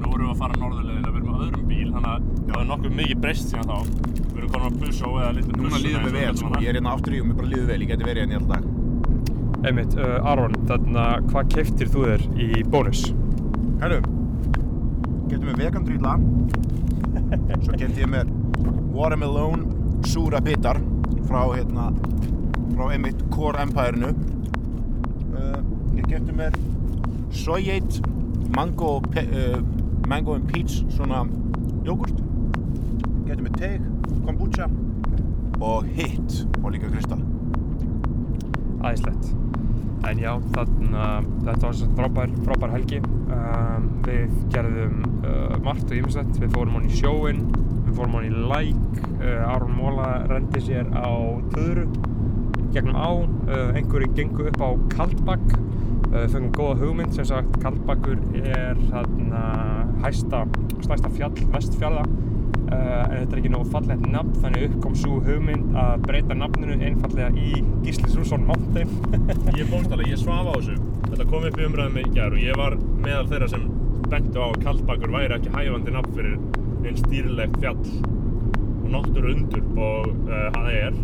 [0.04, 2.70] Nú erum við að fara norðurlegðina, við erum á öðrum bíl, þannig að það er
[2.70, 3.78] nokkuð mikið breyst síðan þá.
[4.34, 6.54] Við eru konar á Pussó eða litlu Núna Pussuna líður og vel, við sko.
[6.64, 7.82] Ég er hérna aftur í og mér bara líður vel.
[7.84, 8.83] Ég geti verið hérna í alltaf dag.
[9.64, 13.06] Einmitt, uh, Aron, þarna, hvað keftir þú þér í bónus?
[13.80, 14.02] Herru,
[15.32, 16.18] getur mér vegan drýla.
[17.64, 18.28] Svo geti ég mér
[18.92, 19.64] watermelon
[20.04, 20.82] súra bitar
[21.30, 21.86] frá, hérna,
[22.74, 24.12] frá einmitt Core Empire-inu.
[25.32, 25.56] Uh,
[25.96, 26.60] ég geti mér
[27.32, 28.04] soyate
[28.58, 29.62] mango, uh,
[30.12, 31.24] mango and peach svona
[31.88, 32.20] jógurt.
[33.30, 33.88] Geti mér teig,
[34.28, 34.68] kombucha
[35.64, 37.24] og hitt og líka kristall.
[38.84, 39.32] Æðislegt.
[40.04, 41.04] En já, þarna,
[41.46, 43.00] þetta var svona frábær, frábær helgi.
[43.34, 46.40] Um, við gerðum uh, margt og ýmislegt.
[46.42, 47.46] Við fórum hann í sjóinn,
[47.88, 49.00] við fórum hann í læk.
[49.22, 51.08] Uh, Aron Móla rendi sér á
[51.54, 51.88] töðru
[52.76, 53.12] gegnum á.
[53.48, 55.56] Uh, einhverju gengu upp á Kaldbakk.
[56.14, 59.40] Fengum góða hugmynd, sem sagt Kaldbakkur er þarna
[60.04, 60.44] hæsta,
[60.84, 62.04] stærsta fjall vestfjalla.
[62.06, 62.33] Uh,
[62.74, 66.78] en þetta er ekki nógu fallegt nafn, þannig upp kom svo hugmynd að breyta nafninu
[66.80, 68.92] einfallega í Gísli Sússon Mountain.
[69.60, 70.78] Ég bókstala, ég svaf á þessu.
[71.10, 73.66] Þetta kom upp í umræðum í gær og ég var meðal þeirra sem
[74.10, 76.38] bentu á að Kaldbakur væri ekki hæfandi nafn fyrir
[76.84, 77.84] einn stýrilegt fjall
[78.84, 80.98] og náttúru undur og uh, það er.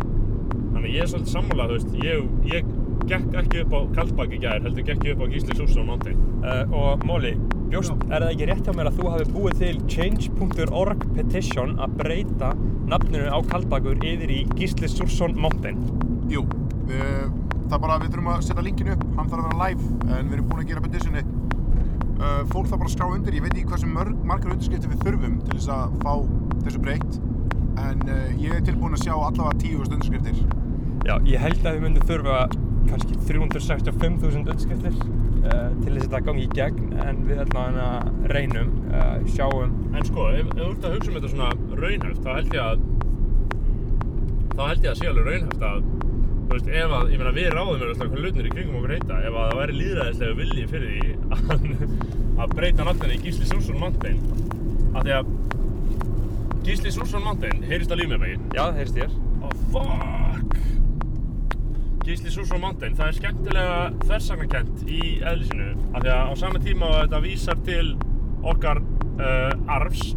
[0.70, 2.74] Þannig ég er svolítið sammálað, þú veist, ég, ég
[3.08, 6.20] gekk ekki upp á Kaldbak í gær, heldur gekk ég upp á Gísli Sússon Mountain.
[6.44, 7.32] Uh, og Móli,
[7.72, 11.96] bjóst, er það ekki rétt hjá mér að þú hafi búið til change.org petition að
[12.00, 12.52] breyta
[12.90, 15.82] nafninu á Kaldbakur yfir í Gísli Súrsson Mountain?
[16.30, 16.44] Jú,
[16.88, 17.28] við,
[17.66, 20.30] það er bara, við þurfum að setja linkinu upp, hann þarf að vera live en
[20.30, 21.26] við erum búin að gera petitioni.
[22.20, 25.04] Uh, fólk þarf bara að skrá undir, ég veit ekki hversu mörg, margar undirskriftir við
[25.06, 26.14] þurfum til þess að fá
[26.66, 27.20] þessu breytt
[27.80, 30.42] en uh, ég er tilbúin að sjá allavega 10.000 undirskriftir.
[31.08, 32.40] Já, ég held að við myndum þurfa
[32.90, 37.88] kannski 365.000 undirskriftir uh, til þess að þetta gangi í gegn en við allavega
[38.32, 39.74] reynum, uh, sjáum.
[39.94, 41.50] En sko, ef, ef þú ert að hugsa um þetta svona
[41.80, 42.86] raunhæft, þá held ég að
[44.56, 45.84] þá held ég að sé alveg raunhæft að
[46.50, 49.20] þú veist, ef að, ég meina við ráðum eða hvað hlutnir í kringum okkur heita,
[49.22, 51.84] ef að það væri líðræðislega vilji fyrir því að,
[52.42, 54.18] að breyta nafninu í Gísli Súrsson Mountain
[54.90, 55.30] af því að
[56.66, 58.44] Gísli Súrsson Mountain, heyrist að líf með mig?
[58.50, 59.16] Já, það heyrst þér.
[59.40, 60.69] Oh fuck
[62.00, 66.88] Gísli Sússon Mountain, það er skemmtilega þversagnakent í eðlisinu af því að á sama tíma
[66.88, 67.88] að þetta vísar til
[68.50, 68.80] okkar
[69.20, 70.14] uh, arfs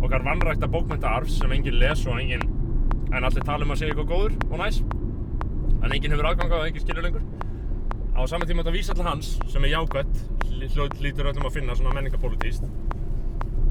[0.00, 2.42] okkar vannrækta bókmænta arfs sem enginn les og enginn
[3.14, 6.56] en allir tala um að segja eitthvað góður og næs en enginn hefur aðgang á
[6.58, 7.24] það, enginn skilur lengur.
[8.18, 10.22] Á sama tíma að þetta vísar til hans sem er jákvætt
[10.74, 12.66] hljóð lítur öllum að finna svona menningapolítíst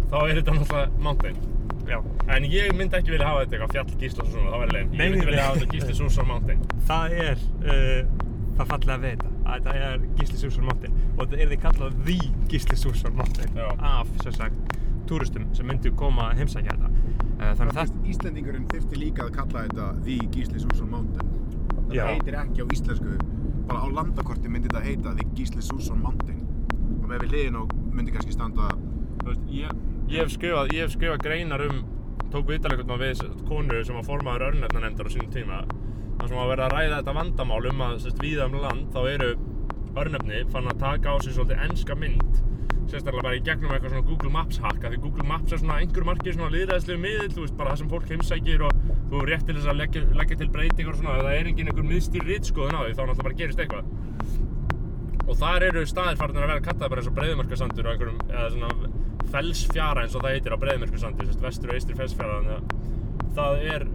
[0.09, 1.58] þá er þetta náttúrulega Mountain
[1.89, 1.99] Já.
[2.35, 4.81] En ég myndi ekki vilja hafa þetta eitthvað fjall Gísla Sússon, það væri.
[4.89, 6.65] Nei, Ég myndi vilja hafa þetta Gísli Sússon Mountain.
[6.89, 8.11] Það er uh,
[8.59, 11.97] það fallega við þetta að þetta er Gísli Súrsson Mountain og þetta er því kallað
[12.05, 12.17] The
[12.51, 13.67] Gísli Súrsson Mountain Já.
[13.93, 14.75] af, sem sagt,
[15.09, 19.33] túristum sem myndu koma að heimsækja þetta uh, þannig að það Íslendingurinn þyrfti líka að
[19.39, 21.33] kalla þetta The Gísli Sússon Mountain.
[21.89, 22.03] Það Já.
[22.11, 23.17] heitir ekki á íslensku,
[23.69, 26.45] bara á landakorti myndi þetta heita The Gísli Sússon Mountain.
[26.99, 28.69] Og með við hliðin og myndi kannski standa
[29.19, 29.79] Þú veist, ég,
[30.09, 31.83] ég hef skrifað, ég hef skrifað greinar um,
[32.33, 35.63] tók viðtalegt við sem sagt, konu sem var formaður örnefnanefndar á sínum tíma.
[36.19, 39.01] Það sem að vera að ræða þetta vandamál um að sérst, víða um land þá
[39.13, 39.31] eru
[39.99, 42.41] örnefni fann að taka á sig svolítið enska mynd
[42.89, 45.77] sérstaklega bara í gegnum eitthvað svona Google Maps hack af því Google Maps er svona
[45.81, 49.29] einhver margir svona liðræðislegu miðill, þú veist, bara það sem fólk heimsækir og þú hefur
[49.29, 51.89] rétt til þess að leggja, leggja til breytingar og svona, ef það er engin einhver
[51.91, 53.85] miðstýr ritskoðun á því, þá náttúrulega bara gerist eitthvað
[55.29, 58.49] og þar eru staðir farin að vera kallaði bara eins og breiðumarkasandur og einhverjum, eða
[58.55, 58.69] svona
[59.33, 63.65] fellsfjara eins og það heitir á breiðumarkasandi, sérst, vestur og eistri fellsfjara, þannig að það
[63.75, 63.87] er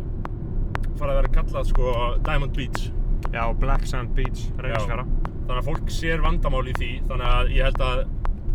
[0.99, 1.95] farið að vera kallað sko
[2.25, 2.91] Diamond Beach.
[3.35, 5.07] Já, Black Sand Beach, Reynisfjara
[5.45, 8.05] þannig að fólk sér vandamál í því þannig að ég held að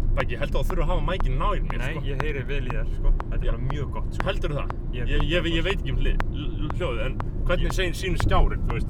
[0.10, 2.02] Bæki, ég held að þú þurfa að hafa mækinn nær mér Nei, sko.
[2.10, 3.12] ég heyri vel í þér, sko.
[3.30, 4.24] Þetta er bara mjög gott, sko.
[4.26, 4.72] Heldur það?
[4.96, 6.00] Ég- Ég, ég, ég, veit ekki um
[6.74, 8.90] hljóðið, en hvernig segir sínur skjárin, þú veist?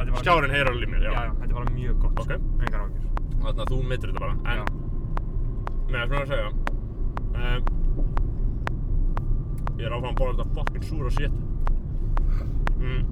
[0.00, 1.12] Er Skjárin heyrir alveg mér, já.
[1.12, 2.38] Já, já, þetta er bara mjög gott, sko.
[2.56, 3.04] Engar ágjur
[3.44, 4.58] Þannig að þú metur þetta bara, en...
[5.92, 6.48] Með að svona að segja,
[7.36, 7.62] um,
[9.76, 11.34] ég er áfram að borða þetta fucking súra shit.
[12.80, 13.02] Mm.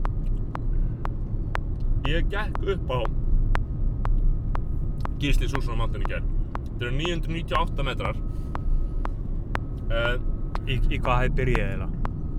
[2.08, 2.98] Ég gekk upp á
[5.22, 6.30] Gísli Sússon Mountain í gerð.
[6.68, 8.22] Þetta eru 998 metrar.
[9.84, 10.16] Uh,
[10.64, 11.90] Í, í hvað byrja ég eiginlega?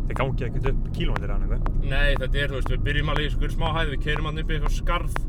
[0.06, 3.28] Þið gangi ekkert upp kílómetri hann eitthvað Nei, þetta er, þú veist, við byrjum alveg
[3.28, 5.20] í skur smá hæð, við keirum hann upp í eitthvað skarð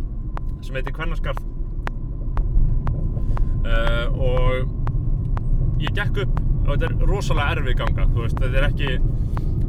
[0.64, 1.42] sem heitir Kvennaskarð
[3.66, 4.85] uh, og
[5.82, 6.34] ég gekk upp
[6.66, 8.90] og þetta er rosalega erfið ganga, þú veist, þetta er ekki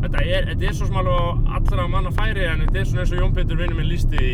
[0.02, 1.20] þetta er, þetta er svo sem alveg á
[1.58, 4.34] allra manna færi en þetta er svona eins og Jón Pétur vinnur minn lísti því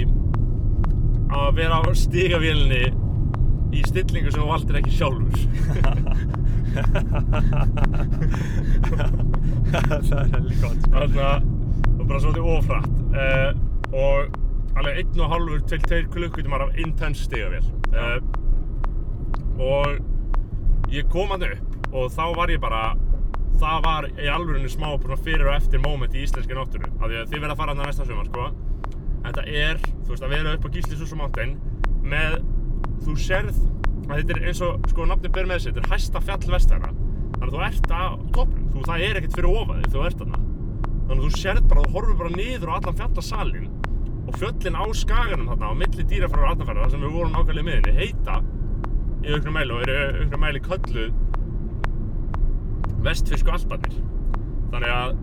[1.33, 2.85] að vera á stígavélinni
[3.73, 5.33] í stillingu sem þú valdir ekki sjálfur.
[9.73, 11.39] Það er heldur gott, Þannig að
[12.03, 13.51] og bara svolítið ofrætt uh,
[13.95, 14.17] og
[14.79, 18.17] alveg einn og hálfur til tveir klukkutímar af intense stigavél uh,
[19.61, 19.85] og
[20.94, 22.84] ég kom hann upp og þá var ég bara
[23.61, 24.90] það var í alvörunni smá
[25.24, 27.86] fyrir og eftir moment í íslenski náttúru af því að þið verða að fara hann
[27.88, 28.48] næsta sumar sko.
[29.24, 31.53] Þetta er, þú veist, að vera upp á Gísli Súsum Mountain
[32.03, 32.40] með,
[33.06, 33.60] þú sérð
[34.10, 36.90] að þetta er eins og, sko, nafnið ber með sér, þetta er hæsta fjall vestæra
[36.91, 38.03] þannig að þú ert á
[38.36, 40.41] toppnum, þú, það er ekkert fyrir ofa þig, þú ert þarna.
[41.03, 43.72] Þannig að þú sérð bara, þú horfir bara niður á allan fjallasalinn
[44.24, 47.95] og fjöllin á skaganum þarna á milli dýrafæra og arnarfæra sem við vorum ákveðlega miðinni,
[47.99, 48.38] heita
[49.23, 51.11] í auknum mæli og eru auknum mæli kölluð
[53.03, 53.95] vestfirsku alparnir
[54.73, 55.15] þannig að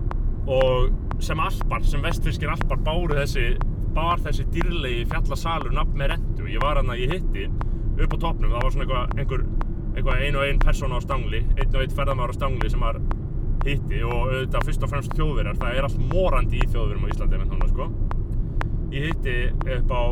[0.51, 3.53] og sem alpar, sem vestfirskir alpar báru þessi
[3.95, 6.47] bar þessi dýrlegi fjallasalur nafn með rentu.
[6.49, 7.49] Ég var hann að ég hitti
[8.01, 8.53] upp á toppnum.
[8.53, 9.45] Það var svona eitthvað einhver,
[9.97, 13.01] eitthvað ein og ein persóna á stangli einn og einn ferðamaður á stangli sem var
[13.67, 15.61] hitti og auðvitað fyrst og fremst þjóðverjar.
[15.61, 17.91] Það er allt morandi í þjóðverjum á Íslandi með þannig sko.
[18.95, 19.37] Ég hitti
[19.77, 20.03] upp á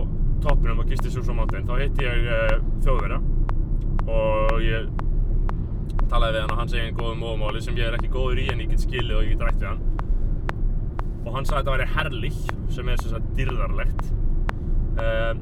[0.44, 3.23] toppnum á Gisti Súsum Mountain þá hitti ég uh, þjóðverja
[4.09, 4.89] og ég
[6.09, 8.47] talaði við hann og hann segi einn góðum móðumáli sem ég er ekki góður í
[8.53, 9.83] en ég get skilið og ég get rætt við hann.
[11.27, 12.39] Og hann sagði að þetta væri herlich
[12.73, 14.07] sem er sagt dyrðarlegt
[15.03, 15.33] uh,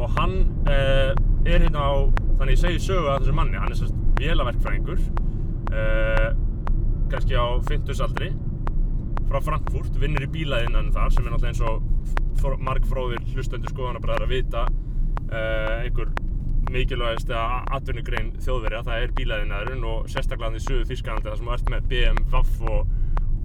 [0.00, 0.36] og hann
[0.70, 1.12] uh,
[1.46, 1.94] er hérna á
[2.38, 3.60] þannig ég segi sögu að þessu manni.
[3.60, 5.02] Hann er sagt vélaverkfræðingur
[5.76, 6.28] uh,
[7.12, 8.32] kannski á 50 aldri
[9.26, 14.34] frá Frankfurt, vinnur í bílaðinnan þar sem er náttúrulega eins og margfróðir hlustendur skoðanabræðar að
[14.36, 14.60] vita
[15.26, 16.12] einhver
[16.74, 17.30] mikilvægast
[17.76, 21.72] atvinnugrein þjóðverja, það er bílaðinnaðurinn og sérstaklega hann í söðu Þísklandi þar sem þú ert
[21.72, 22.92] með BMW og,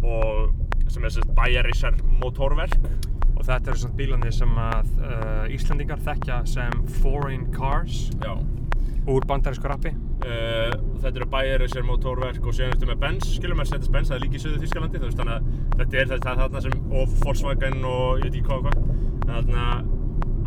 [0.02, 2.80] og sem er sérst bæjarísar motorverk
[3.42, 8.36] og þetta eru svona bílarnir sem að uh, Íslandingar þekkja sem foreign cars Já.
[9.10, 9.94] úr bandarísku rappi.
[10.22, 14.26] Uh, þetta eru bæjarísar motorverk og síðan ertu með Benz, skilur Mercedes Benz, það er
[14.28, 15.50] líka í söðu Þísklandi þannig að
[15.80, 18.94] þetta er þetta þarna sem og Volkswagen og ég veit ekki hvað og hvað.
[19.32, 19.90] Þannig að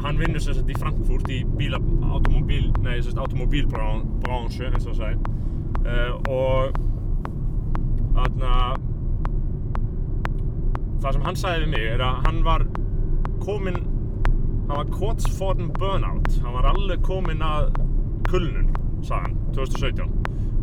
[0.05, 1.81] hann vinnur sem sagt í Frankfurt í bíla,
[2.13, 5.19] automobíl, nei sem sagt automobílbransu eins og það sagði
[5.89, 6.77] uh, og
[8.15, 8.53] þarna
[11.05, 12.67] það sem hann sagði við mig er að hann var
[13.45, 13.81] kominn
[14.69, 16.29] hann var kots for burnout.
[16.43, 17.75] Hann var alveg kominn að
[18.31, 18.71] kulnun
[19.05, 20.15] sagði hann, 2017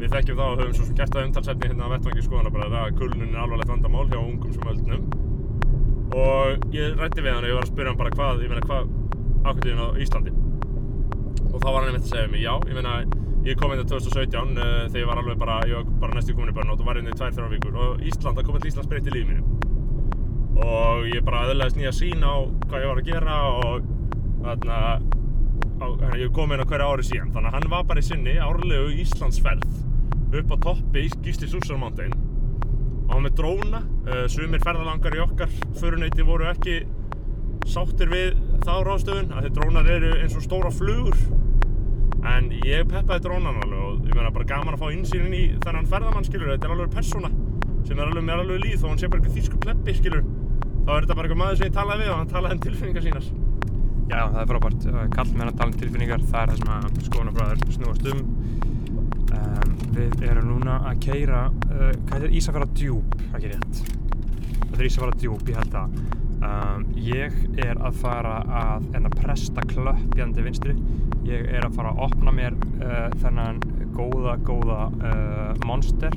[0.01, 2.95] við þekkjum það og höfum svo sem gert það umtalsefni hérna að vettvangi skoðanabræða að
[2.97, 5.03] kulnun er alvarlegt vandamál hjá ungum sem öldnum
[6.17, 8.65] og ég rætti við hann og ég var að spyrja hann bara hvað, ég meina
[8.65, 8.89] hvað
[9.45, 10.33] ákveðin á Íslandi.
[11.51, 12.95] Og þá var hann einmitt að segja mig, já, ég meina
[13.45, 16.35] ég kom inn í 2017 uh, þegar ég var alveg bara, ég var bara næstu
[16.37, 17.77] komin í burnout og var inn í 2-3 vikur.
[17.77, 19.59] Og Ísland, það kom til Íslands breytt í lífið mínu.
[20.61, 22.35] Og ég bara aðlæðist nýja sín á
[22.67, 23.87] hvað ég var að gera og
[24.41, 24.79] þarna
[25.81, 25.85] á,
[26.21, 27.33] ég kom inn á hverja ári síðan.
[27.33, 31.81] Þannig að hann var bara í sinni árlegu Íslandsferð upp á toppi í Gísli Súsar
[31.81, 32.13] Mountain.
[33.07, 35.49] Og hann með dróna uh, sumir ferðalangar í okkar
[35.81, 36.83] föruneyti voru ekki
[37.69, 41.17] sáttir við þá ráðstöfun að því drónar eru eins og stóra flugur
[42.31, 45.89] en ég peppaði drónan alveg og ég meina bara gaman að fá insýnin í þennan
[45.89, 47.31] ferðamann skilur þetta er alveg persóna
[47.87, 50.27] sem er alveg mér alveg líð þó hann sé bara eitthvað þýsku pleppi skilur
[50.85, 53.07] þá er þetta bara eitthvað maður sem ég talaði við og hann talaði um tilfinningar
[53.07, 53.31] sínas
[54.11, 54.85] Já, það er frábært.
[55.13, 58.23] Kall með hann að tala um tilfinningar, það er það sem að skoðanabræður snúast um.
[59.37, 59.77] um.
[59.95, 63.79] Við erum núna að keira, uh, hvað er Ísafjara djúb, ekki rétt?
[64.65, 66.20] Þetta er Ísafjara djúb, ég held það.
[66.41, 70.73] Um, ég er að fara að enna presta klöppjandi vinstri.
[71.27, 73.61] Ég er að fara að opna mér uh, þennan
[73.93, 76.15] góða, góða uh, monster.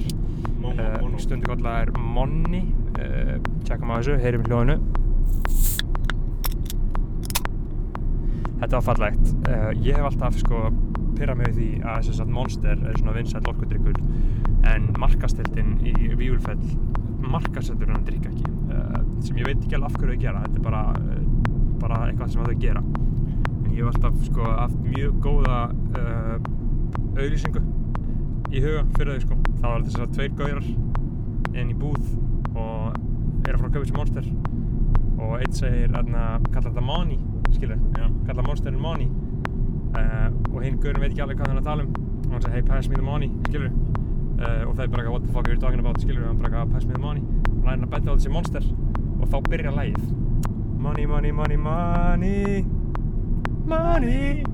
[0.64, 1.18] Mono.
[1.20, 2.62] Stundi gotlega er Monni.
[3.66, 4.78] Tjekkum á þessu, heyrim hljóðinu.
[8.62, 9.34] Þetta var fallegt.
[9.44, 10.64] Uh, ég hef alltaf sko
[11.18, 14.00] pyrrað mig því að þess að Monster er svona vinsæll orkudrykkur
[14.72, 16.58] en markastildin í Víulfell
[17.24, 18.63] markasettur hann að drikka ekki
[19.24, 20.44] uh, sem ég veit ekki alveg af hverju þau gera.
[20.44, 22.84] Þetta er bara, uh, bara eitthvað sem þau gera.
[23.64, 25.60] En ég hef alltaf sko haft mjög góða
[27.14, 27.62] auðlýsingu
[28.54, 29.38] í huga fyrir þau sko.
[29.60, 30.68] Þá var þess að tveir gaurar
[31.54, 32.04] inn í búð
[32.54, 32.96] og
[33.44, 34.28] er að fara að kaupa sér Monster.
[35.24, 36.10] Og einn segir að
[36.52, 37.18] kalla þetta Money
[37.54, 38.10] skilur, Já.
[38.26, 39.08] kalla Monsterin Money.
[39.94, 41.92] Uh, og hinn gaurinn veit ekki alveg hvað hann er að tala um.
[42.24, 45.22] Og hann segir hey pass me the money, skilur uh, og það er bara what
[45.22, 47.22] the fuck are you talking about, skilur og hann bara pass me the money.
[47.60, 48.66] Og hann er að benda á þessi Monster
[49.20, 50.14] og þá byrja lægið
[50.84, 52.64] money, money, money, money.
[53.66, 54.44] Money.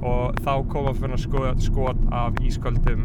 [0.00, 3.04] Og þá koma fyrir skot, skot af ísköldum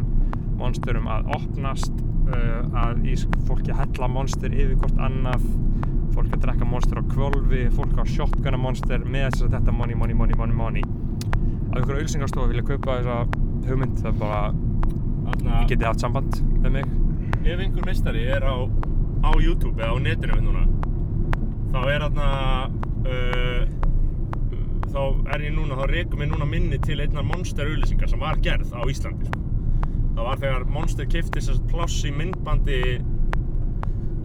[0.56, 1.92] monsterum að opnast
[2.32, 5.44] uh, að ís, fólki að hella monster yfir hvort annað.
[6.16, 9.98] Fólk að drekka monster á kvölvi fólk á shotgunna monster með þess að þetta money,
[9.98, 10.84] money, money, money, money.
[11.72, 13.18] Að einhverju auðsingarstofu vilja kaupa þessa
[13.68, 14.42] hugmynd það er bara,
[15.60, 16.96] ég geti haft samband með mig.
[17.42, 18.56] Ef einhver meistari er á,
[19.28, 20.66] á YouTube eða á netinu við núna
[21.72, 22.28] þarna
[23.08, 23.62] uh,
[24.92, 25.02] þá
[25.34, 28.74] er ég núna, þá rekum ég núna minni til einnar Monster auðlýsingar sem var gerð
[28.76, 29.40] á Íslandi sko.
[30.12, 32.82] það var þegar Monster kifti sérst pláss í myndbandi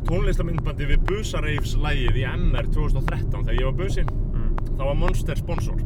[0.07, 4.11] tónlistamyndbandi við Busareifs lægið í MR 2013 þegar ég var businn.
[4.77, 5.81] Þá var Monster sponsor.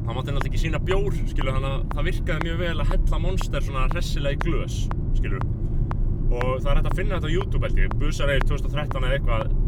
[0.00, 3.20] Það mátti náttúrulega ekki sína bjór skilur þannig að það virkaði mjög vel að hella
[3.24, 4.68] Monster svona hressilega í
[5.16, 5.46] skilur
[6.30, 7.94] og það er hægt að finna þetta á YouTube held ég.
[8.00, 9.59] Busareif 2013 eða eitthvað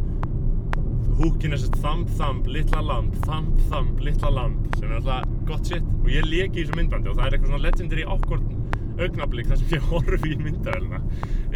[1.21, 5.69] húkin er sérst thumb thumb, litla lamb, thumb thumb, litla lamb sem er alltaf gott
[5.69, 5.87] shit.
[6.03, 8.51] Og ég leki í þessu myndbandi og það er eitthvað svona legendary awkward
[9.01, 11.03] augnablík þar sem ég horfi í myndavélina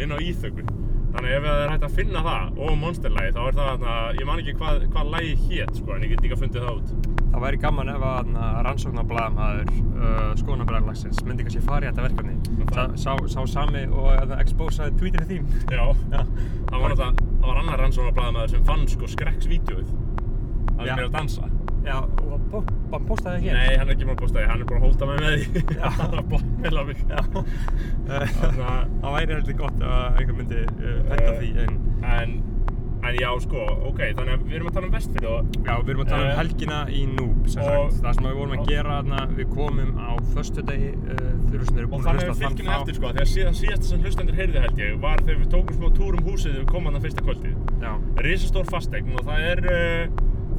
[0.01, 0.73] inn á íþökun
[1.13, 4.27] þannig ef það er hægt að finna það og monsterlægi þá er það þarna, ég
[4.29, 7.43] man ekki hvað, hvað lægi hét sko en ég get líka fundið það út Það
[7.43, 8.29] væri gaman ef að
[8.67, 12.35] rannsóknarblæðamæður uh, skoðanabræðarlagsins myndi kannski fara í þetta verkefni.
[12.73, 15.51] Sá, sá, sá sami og að expósaði tweetinu þím.
[15.69, 15.83] Já,
[16.71, 16.97] það var
[17.47, 19.93] var annar rannsóknarblæðamæður sem fann sko skrekksvídeóið
[20.77, 20.91] að Já.
[20.91, 21.53] við erum að dansa
[21.87, 22.31] Já, og
[22.91, 23.51] hann postaði ekki.
[23.55, 25.61] Nei, hann er ekki maður bústaði, hann er bara að hóta mig með því
[25.99, 27.21] hann er að blackmaila mig Já.
[28.17, 31.77] Að Það væri heldur gott að einhver myndi uh, henda því en
[32.17, 32.35] en,
[33.03, 35.89] en já, sko, ok, þannig að við erum að tala um vestfyrir og Já, við
[35.93, 38.01] erum að tala um Eh, helgina í Noob sem og- sagt.
[38.03, 41.87] Það sem við vorum að gera þarna, við komum á föstudegi uh, þurfum sem eru
[41.87, 44.01] Og búin að þannig hlusta að á fylgjum þann eftir sko, þegar síðan síðasta sem
[44.01, 46.87] hlustendur heyrði held ég var þegar við tókum smá túr um húsið þegar við komum
[46.91, 47.55] þarna fyrsta kvöldið.
[47.81, 47.91] Já,
[48.27, 50.03] Risastór fastegn og það er, uh,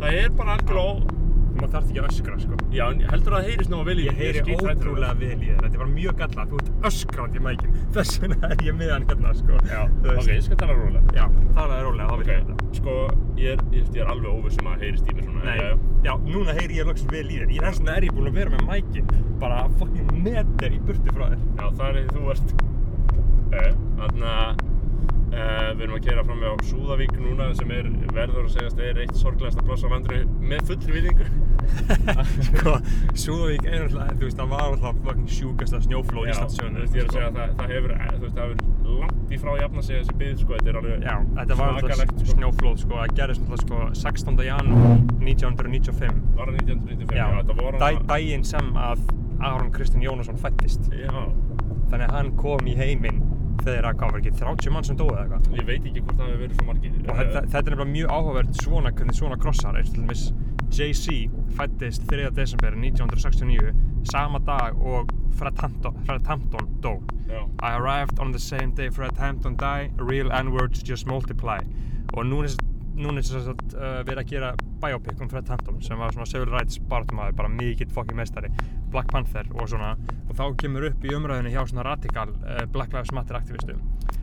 [0.00, 1.16] það er bara algjörlega,
[1.62, 2.58] maður þarf ekki að öskra sko.
[2.74, 4.22] já, en heldur að það heyrist ná vel í Ég þér?
[4.22, 7.38] heyri skíthræddur um ótrúlega vel í þér, þetta er bara mjög gallað, þú ert öskrandi
[7.38, 9.60] í mækinn, þess vegna er ég með hann hérna sko.
[9.72, 9.80] Já,
[10.14, 11.16] ok, ég skal tala rólega.
[11.18, 11.24] Já,
[11.58, 12.70] talaði rólega, þá Ok, virkar þetta.
[12.78, 12.96] sko,
[13.42, 15.44] ég er, ég, ég er alveg óviss um að það heyrist í mér svona.
[15.48, 15.76] Nei, já, já.
[16.08, 18.38] já, núna heyri ég loksins vel í þér, í þess vegna er ég búinn að
[18.40, 19.12] vera með mækinn,
[19.42, 21.44] bara fucking meter í burtu frá þér.
[21.58, 22.56] Já, það er því þú ert
[23.48, 24.77] Þannig uh,
[25.78, 29.14] við erum að keyra fram á Súðavík núna sem er, verður að segjast, er eitt
[29.18, 31.28] sorglegasta pláss á landinu með fullri viðingu
[32.48, 32.72] sko,
[33.14, 36.96] Súðavík er náttúrulega, þú veist, það var alltaf fucking sjúkasta snjóflóð í Já, þú veist,
[36.98, 39.40] ég er að segja að það, það hefur, eh, þú veist, það hefur langt í
[39.42, 42.24] frá að jafna sig þessi byggð, sko, þetta er alveg Já, þetta var svakalegt, alltaf
[42.24, 42.36] sko.
[42.38, 44.42] snjóflóð, sko, það gerðist alltaf, sko, 16.
[44.48, 44.96] janúar
[45.28, 46.22] 1995.
[46.38, 49.04] Var það 1995, já, þetta voru Dæ, daginn sem að
[49.38, 50.88] Aron Kristinn Jónasson fættist.
[50.90, 51.12] Já,
[51.88, 53.22] Þannig að hann kom í heiminn
[53.64, 55.58] þegar að, hvað var ekki, 30 mann sem dói eða eitthvað.
[55.58, 58.14] ég veit ekki hvort það hefur verið svo margir Og þetta, þetta er nefnilega mjög
[58.16, 60.24] áhugavert svona, hvernig svona krossar, eins og til dæmis
[60.68, 61.06] Jay-Z
[61.56, 62.30] fættist 3.
[62.36, 63.74] desember 1969,
[64.12, 66.98] sama dag og Fred Hampton, Fred Hampton dó.
[67.28, 71.58] Já, I arrived on the same day Fred Hampton died, real N-words just multiply.
[72.16, 72.48] Og núna
[73.20, 74.52] er þess að uh, verið að gera
[74.82, 78.50] biopic um Fred Hampton sem var svona civil rights baráttumæður, bara mikill fokkin meistari,
[78.92, 79.94] Black Panther og svona
[80.38, 83.82] þá kemur upp í umræðinu hjá svona radikal uh, Black Lives Matter aktivistum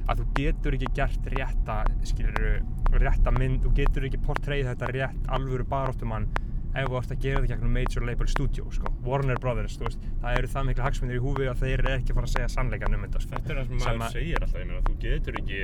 [0.10, 2.62] að þú getur ekki gert rétta skilur
[3.02, 6.28] rétta mynd, þú getur ekki portrayð þetta rétt alvöru baráttumann
[6.76, 8.90] ef þú ert að gera þetta gegnum major label studio sko.
[9.08, 12.18] Warner Brothers, veist, það eru það miklu hagsmunir í húfi að þeir eru ekki að
[12.20, 13.32] fara að segja sannleikan um þetta sko.
[13.38, 15.62] þetta er það sem Sem maður að- segir alltaf, meina, þú getur ekki,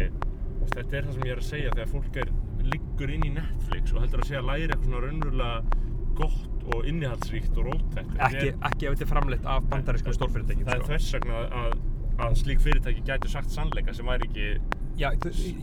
[0.71, 2.31] þetta er það sem ég er að segja þegar fólk er,
[2.71, 5.51] liggur inn í Netflix og heldur að segja að læri eitthvað svona raunverulega
[6.21, 8.11] gott og innihaldsríkt og róttækt.
[8.27, 10.93] Ekki, er- ekki ef þetta er framleitt af bandarískum stórfyrirtækjum Það er sko.
[10.93, 11.73] þess vegna að,
[12.27, 15.07] að slík fyrirtæki gætu sagt sannleika sem væri ekki Já,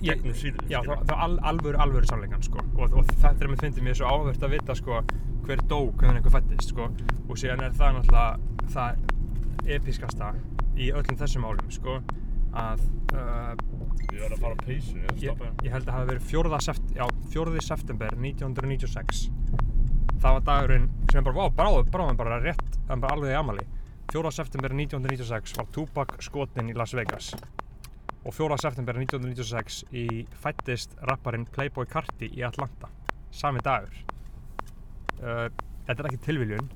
[0.02, 0.64] gegnum sýrðu.
[0.72, 2.62] Já, það, það al, alvöru, alvöru sannleikan, sko.
[2.80, 5.00] Og, og þetta er með fyndið mér svo áhvert að vita, sko,
[5.46, 6.88] hver dó, hvernig einhver fættist, sko.
[7.28, 10.32] Og síðan er það náttúrulega það episkasta
[10.80, 11.98] í öllum þessum málum, sko,
[12.58, 12.82] að
[13.14, 13.52] uh,
[14.08, 16.28] Ég verð að fara á peysu, ég ég, stoppa ég held að það hafi verið
[16.32, 16.60] 4.
[16.66, 17.04] Sept, já,
[17.36, 17.64] 4.
[17.68, 19.26] september 1996.
[20.18, 23.64] Það var dagurinn sem bara, vá, bráðum, bráðum bara rétt, er bara alveg í amali.
[24.10, 24.30] 4.
[24.34, 27.28] september 1996 var Tupac skotinn í Las Vegas.
[28.26, 28.56] Og 4.
[28.58, 30.06] september 1996 í
[30.42, 32.90] fættist rapparinn Playboy Carti í Atlanta.
[33.30, 33.94] Sami dagur.
[35.20, 35.46] Uh,
[35.86, 36.72] þetta er ekki tilviljun.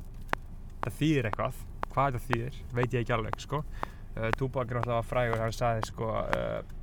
[0.85, 1.59] Það þýðir eitthvað.
[1.93, 3.65] Hvað þetta þýðir, veit ég ekki alveg, sko.
[4.13, 6.83] Uh, Tupac er alltaf frægur, hann sagði, sko, uh,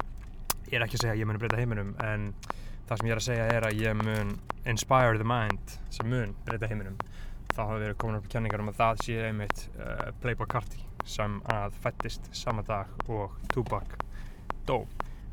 [0.67, 2.33] ég er ekki að segja að ég muni breyta heiminum en
[2.89, 4.35] það sem ég er að segja er að ég mun
[4.69, 6.97] inspire the mind sem mun breyta heiminum.
[7.53, 11.37] Þá hafa verið komin upp kenningar um að það sé einmitt uh, Playboy Carti sem
[11.53, 13.93] að fættist sama dag og Tupac
[14.67, 14.81] dó.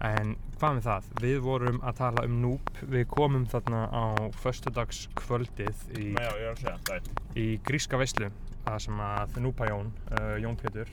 [0.05, 4.05] En hvað með það, við vorum að tala um Noob, við komum þarna á
[4.43, 6.11] föstudagskvöldið í,
[7.41, 8.29] í gríska veislu
[8.67, 10.91] það sem að Núpa Jón, uh, Jón Pétur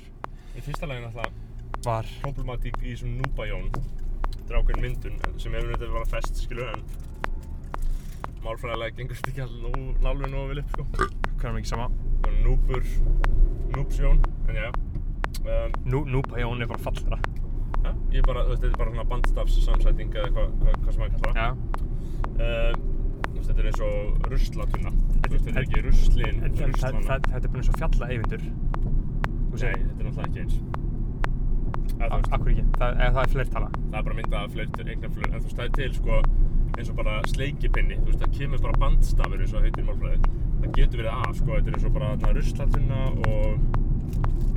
[0.54, 1.52] Í fyrsta lagi náttúrulega
[1.84, 3.72] var problematík í þessum núbajón
[4.44, 6.82] Þetta er ákveðin myndun sem hefur þetta verið að fest, skilur, en
[8.44, 11.08] málfræðilega gengur þetta ekki alveg alveg nógu vel upp, sko.
[11.40, 11.88] hvernig ekki sama
[12.24, 12.90] Það er núbur,
[13.78, 14.68] núbsjón, en já.
[15.44, 17.18] Um, Nú, Núpa Jón er bara fallera
[17.84, 21.02] ja, ég er bara, þetta er bara svona bandstafs samsæting eða hvað hva, hva sem
[21.04, 21.48] maður kallar það.
[21.48, 21.80] Já,
[22.34, 22.86] Um,
[23.44, 24.92] þetta er eins og ruslatunna
[25.22, 28.46] þetta er ekki ruslin, ruslana þetta er bara eins og fjalla eyvindur.
[28.48, 30.56] Nei, þetta er náttúrulega ekki eins
[32.04, 33.70] akkur ekki, það, það er fleirtala.
[33.76, 36.14] það er bara myndað af fleiri eignarflöð en þú veist, það er til sko
[36.74, 39.88] eins og bara sleikipinni þú veist, það kemur bara bandstafur eins og það heitir í
[39.90, 40.20] málfræði
[40.64, 43.48] það getur verið af, sko, þetta er eins og bara þarna ruslatunna og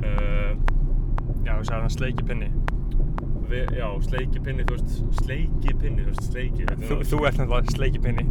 [0.01, 0.51] uh,
[1.47, 2.47] Já, þú segir hann sleiki pinni.
[3.47, 4.91] við, já, sleikipinni, þú veist,
[5.21, 8.25] sleikipinni, þú veist, sleiki er Þú, það- þú ert náttúrulega sleiki pinni.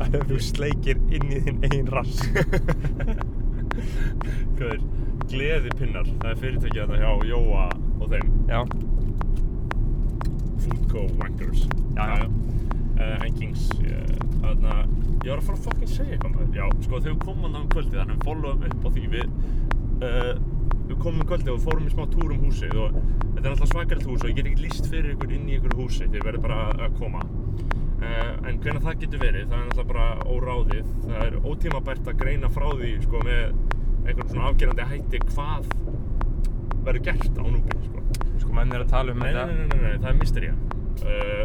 [0.30, 2.16] þú sleikir inn í þinn eigin rass.
[4.56, 4.80] Hvað er,
[5.30, 7.66] gleðipinnar, það er fyrirtækið þetta hjá Jóa
[8.14, 8.32] þeim.
[8.50, 8.60] Já,
[10.60, 11.06] Food Co.
[11.20, 11.66] Wankers.
[11.96, 12.28] Já, já.
[13.00, 13.68] En Kings
[14.40, 17.56] Þannig að ég var að fara að fucking segja eitthvað maður Já, sko við komum
[17.56, 19.26] á kvöldi þannig að við followum upp á því við
[20.04, 20.32] uh,
[20.90, 23.70] Við komum um kvöldi og fórum í smá túr um húsið og þetta er alltaf
[23.70, 26.44] svakalegt hús og ég get ekki líst fyrir ykkur inn í ykkur húsi þið verður
[26.48, 27.24] bara að koma.
[28.00, 30.90] Uh, En hvenær það getur verið, það er alltaf bara óráðið.
[31.04, 33.44] Það er ótímabært að greina frá því sko með
[34.08, 35.68] einhvern svona afgerandi hætti hvað
[36.86, 38.02] verður gert á núbi sko.
[38.42, 39.46] sko menn er að tala um Nei, þetta.
[39.46, 40.54] nei, nei, nei, nei, það er mystería.
[41.00, 41.44] Uh,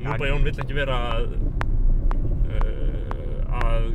[0.00, 1.26] Núba Jón vill ekki vera að,
[2.54, 3.90] uh, að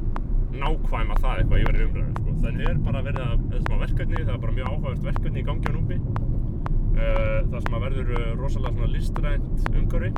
[0.55, 2.35] nákvæma það eitthvað í verið umræðu, sko.
[2.45, 5.71] Þannig er bara verið að, smá verkefni, það er bara mjög áhugavert verkefni í gangi
[5.71, 5.97] á Núbi.
[6.95, 10.11] Uh, það sem að verður uh, rosalega listrænt umhverfi,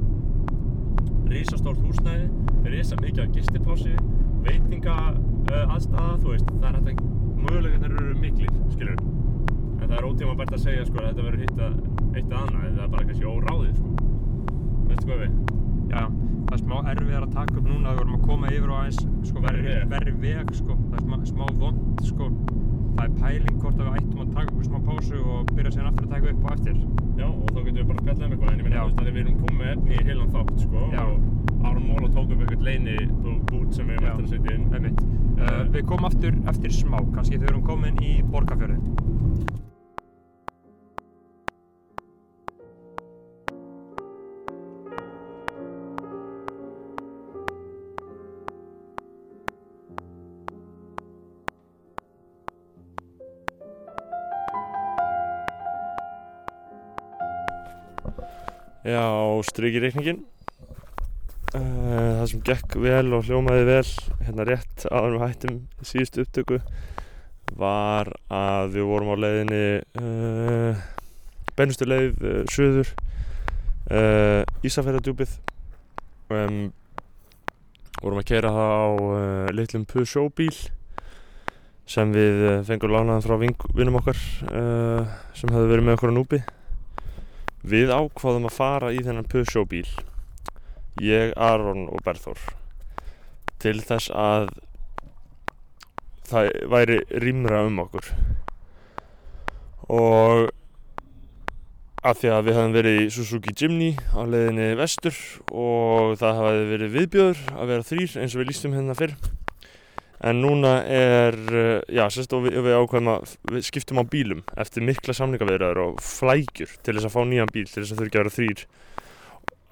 [1.32, 2.28] risastórt húsnæði,
[2.68, 3.96] risa mikið af gistiplássi,
[4.46, 4.98] veitinga
[5.48, 9.02] aðstæða, þú veist, það er hægt að mögulegarnir eru miklir, skilur.
[9.88, 11.76] En það er ótímabært að segja sko að þetta verður hitt að
[12.18, 13.91] eitt að annað, það er bara kannski óráðið sko.
[14.89, 15.38] Veistu hvað við?
[15.88, 16.01] Já,
[16.47, 18.99] það er smá erfiðar að taka upp núna, við vorum að koma yfir á aðeins
[19.30, 20.51] sko, verri, Verri veg.
[20.59, 20.76] sko.
[20.89, 22.27] það er smá, smá vond, sko.
[22.97, 25.89] það er pæling hvort að við ættum að taka upp smá pásu og byrja síðan
[25.91, 26.77] aftur að taka upp á eftir.
[27.18, 29.39] Já, og þá getum við bara spjallað um eitthvað, en ég veist að við erum
[29.47, 31.03] komið efni í heilan þátt sko Já.
[31.07, 32.97] og Aron Móla tók upp eitthvað leini
[33.47, 34.68] bút sem við erum eftir að setja inn.
[34.77, 35.01] Einmitt.
[35.38, 39.07] Uh, við komum aftur eftir smá, kannski þegar við erum komin í Borgarfjörðin.
[58.88, 59.03] Já,
[59.43, 60.22] strykir reikningin.
[61.51, 63.89] Uh, það sem gekk vel og hljómaði vel,
[64.23, 66.59] hérna rétt en við hættum síðustu upptöku,
[67.59, 69.61] var að við vorum á leiðinni
[69.99, 70.80] uh,
[71.59, 72.95] beinustu leið uh, suður,
[73.91, 75.35] uh, Ísafjörðardjúpið.
[76.31, 76.64] Um,
[77.99, 78.88] vorum að kera það á
[79.57, 80.53] litlum Peugeot bíl
[81.88, 84.19] sem við fengum lánaðan frá vinum okkar
[85.35, 86.47] sem hefði verið með okkur á núpi.
[87.68, 89.88] Við ákvaðum að fara í þennan Peugeot bíl
[91.03, 92.39] ég, Aron og Berþór
[93.61, 94.52] til þess að
[96.27, 98.07] það væri rýmra um okkur.
[99.88, 100.48] Og
[102.07, 105.18] af því að við hefðum verið í Suzuki Jimny á leiðinni vestur
[105.52, 109.15] og það hafaði verið viðbjöður að vera þrýr eins og við lístum hérna fyrr
[110.26, 114.41] en núna er uh, já, sérst og við, við ákveðum að við skiptum á bílum
[114.57, 118.07] eftir mikla samningaviðraður og flækjur til þess að fá nýjan bíl til þess að þau
[118.07, 118.64] ekki að vera þrýr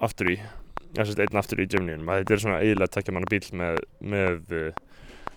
[0.06, 3.42] aftur í já, sérst einn aftur í Jimnyin þetta er svona eiginlega tekja manna bíl
[3.58, 3.80] með,
[4.14, 4.82] með uh,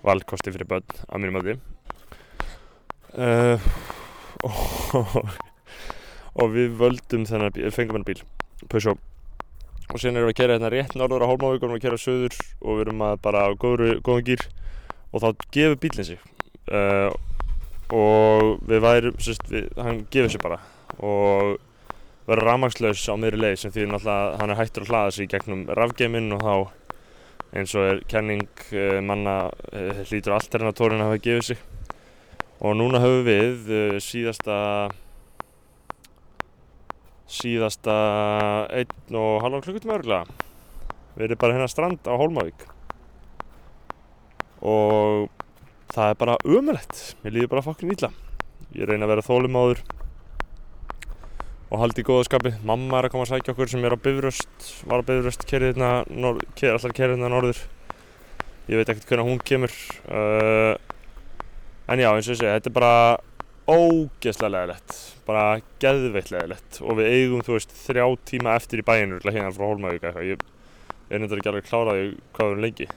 [0.06, 1.58] valkosti fyrir börn að mínum að því
[3.26, 3.70] uh,
[4.46, 5.34] og,
[6.44, 8.22] og við völdum þennan fengum þennan bíl
[8.68, 9.00] Peugeot.
[9.90, 11.98] Og síðan erum við að kera hérna rétt norður á Hólmavík og erum að kera
[11.98, 14.44] söður og við erum að bara á góðum gýr
[15.10, 16.22] og þá gefur bílinn sig.
[16.70, 17.10] Uh,
[17.90, 20.60] og við værum sérst, við, hann gefur sig bara.
[21.00, 21.58] Og
[22.30, 25.32] verður rafmagnslaus á miðri leið sem því náttúrulega hann er hættur að hlaða sig í
[25.34, 26.56] gegnum rafgeiminn og þá
[27.58, 31.64] eins og er kenning uh, manna uh, hlýtur alternatórin að hafa gefið sig.
[32.60, 33.70] Og núna höfum við
[34.04, 34.58] síðasta
[37.30, 37.96] síðasta
[38.74, 40.48] einn og halvan klukkutíma örgulega
[41.16, 42.66] við erum bara hérna strand á Hólmavík
[44.62, 45.30] og
[45.94, 48.12] það er bara ömulegt mér líður bara fokkin illa.
[48.76, 49.82] Ég reyna að vera þólimáður
[51.70, 52.54] og haldi í góða skapi.
[52.66, 55.74] Mamma er að koma að sækja okkur sem er á Bifröst var á Bifröst, kerið
[55.74, 57.64] hérna allar kerið hérna norður.
[58.70, 59.74] Ég veit ekkert hvernig hún kemur
[60.14, 60.76] uh,
[61.90, 62.94] en já eins og segi þetta er bara
[63.70, 64.96] ógeðslega leðilegt
[65.30, 65.44] bara
[65.82, 66.82] geðveitt leðilegt.
[66.86, 70.42] Og við eigum þú veist þrjá tíma eftir í bæinu hérna frá Hólmavík ég
[71.10, 72.90] er nefndir ekki alveg kláraði hvað við erum lengi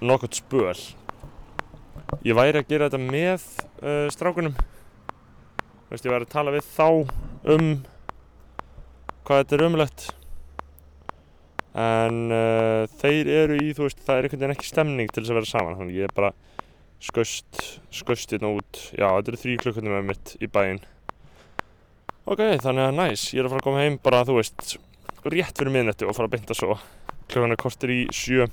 [0.00, 0.76] nokkurt spöl.
[2.24, 3.46] Ég væri að gera þetta með
[3.82, 4.54] uh, strákunum.
[4.58, 6.88] Þú veist, ég væri að tala við þá
[7.54, 7.68] um
[9.28, 10.06] hvað þetta er umlegt
[11.78, 15.38] en uh, þeir eru í, veist, það er einhvern veginn ekki stemning til þess að
[15.38, 16.30] vera saman, þannig ég er bara
[16.98, 20.80] skaust hérna út, já, þetta eru þrý klukkundum með mitt í bæinn.
[22.28, 24.74] Ok, þannig að næs, ég er að fara að koma heim bara, þú veist,
[25.28, 26.78] rétt fyrir miðnætti og fara að beinta svo.
[27.28, 28.48] Klukkan er kortir í sjö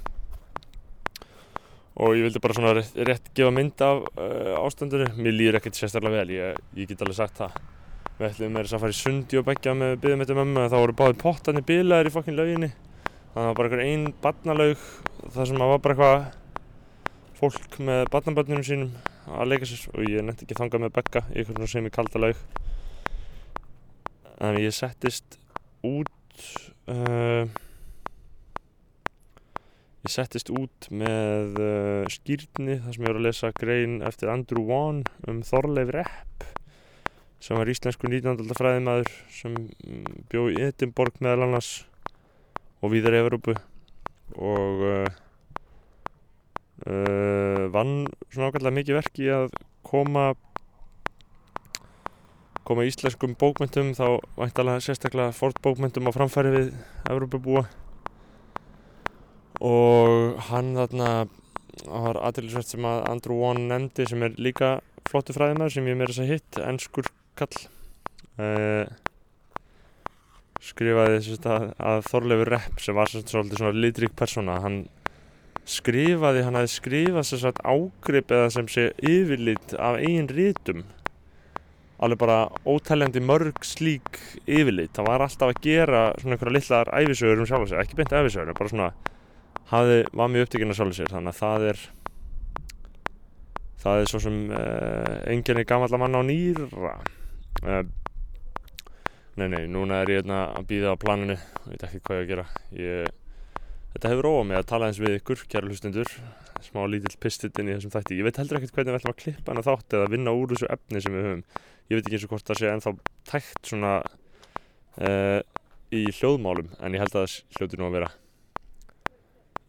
[1.96, 5.08] og ég vildi bara svona rétt, rétt gefa mynd af uh, ástandinu.
[5.16, 7.60] Mér líður ekkert sérstaklega vel, ég, ég get alveg sagt það.
[8.16, 10.72] Við ætlum með þess að fara í sundi og begja með byggðum eftir mömmu en
[10.72, 12.72] þá voru báði pottarnir bilaðir í fokkin lauginni.
[13.36, 14.86] Þannig að það var bara einhver einn barnalaug
[15.36, 16.44] þar sem að var bara eitthvað
[17.36, 18.94] fólk með barnaböndunum sínum
[19.26, 22.22] að leika sér og ég nefndi ekki þangað með begga í eitthvað sem ég kalda
[22.24, 22.46] laug.
[24.36, 25.40] Þannig ég settist
[25.84, 26.48] út
[26.92, 27.44] uh,
[30.06, 34.62] ég settist út með uh, skýrni þar sem ég var að lesa grein eftir Andrew
[34.70, 36.46] Wan um Þorleif Repp
[37.42, 38.46] sem var íslensku 19.
[38.58, 41.70] fræðimæður sem mm, bjó í Edinborg meðal annars
[42.86, 43.56] og víðar í Evrópu
[44.38, 45.08] og uh,
[46.86, 47.96] uh, vann
[48.30, 49.48] svona ákveðlega mikið verk í að
[49.86, 50.28] koma
[52.66, 56.72] koma íslenskum bókmyndum þá væntalega sérstaklega fort bókmyndum á framfæri við
[57.10, 57.66] Evrópubúa
[59.64, 61.10] og hann þarna
[61.86, 64.78] var aðeinsvært sem að Andrew Wan nefndi sem er líka
[65.10, 67.58] flottu fræðimæður sem ég meira þess að hitt, ennskur kall
[68.42, 68.86] uh,
[70.64, 74.82] skrifaði sérst, að, að Þorleifur Repp sem var svolítið svona litrík persóna hann
[75.70, 80.86] skrifaði, hann hafi skrifað sérst, ágrip eða sem sé yfirlit af eigin rítum
[82.04, 84.92] alveg bara ótæljandi mörg slík yfirlit.
[84.96, 88.16] Það var alltaf að gera svona einhverja litlar æfisögur um sjálf og sig, ekki beint
[88.16, 88.90] æfisögur bara svona,
[89.72, 91.84] hafi, var mjög upptekinn af sjálf og sig þannig að það er
[93.86, 94.40] það er svo sem
[95.30, 96.96] enginni gamalla mann á nýra.
[97.62, 97.84] Uh,
[99.38, 101.38] nei nei, núna er ég hérna að býða á planinu.
[101.38, 102.48] Ég veit ekki hvað ég að gera.
[102.80, 103.14] Ég,
[103.94, 106.12] þetta hefur róað mig að tala eins við ykkur kæra hlustundur,
[106.66, 109.22] smá lítill pistill inn í þessum þætti, ég veit heldur ekkert hvernig við ætlum að
[109.22, 111.46] klippa hana þátt eða vinna úr þessu efni sem við höfum.
[111.86, 112.96] Ég veit ekki eins og hvort það sé ennþá
[113.30, 115.40] tækt svona uh,
[115.94, 118.14] í hljóðmálum en ég held að það hljóti nú að vera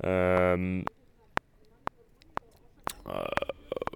[0.05, 0.85] um,
[3.07, 3.53] uh,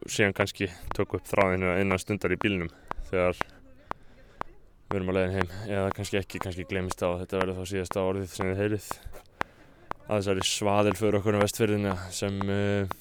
[0.09, 2.71] síðan kannski tók upp þráðinu innan stundar í bílinum
[3.11, 3.37] þegar
[4.91, 5.53] við erum á leiðin heim.
[5.69, 8.89] Eða kannski ekki, kannski glemist á að þetta verður þá síðasta orðið sem þið heyrið.
[10.11, 12.99] Að þessari svaðil fyrir okkur á vestfyrðina sem uh,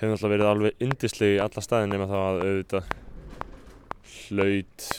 [0.00, 2.92] hefur náttúrulega verið alveg indisleg í alla staðin nema þá að auðvitað
[4.30, 4.90] hlaut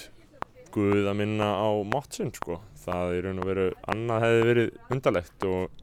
[0.72, 2.61] Guð að minna á mátsinn sko.
[2.82, 5.80] Það í raun og veru annað hefði verið undarlegt og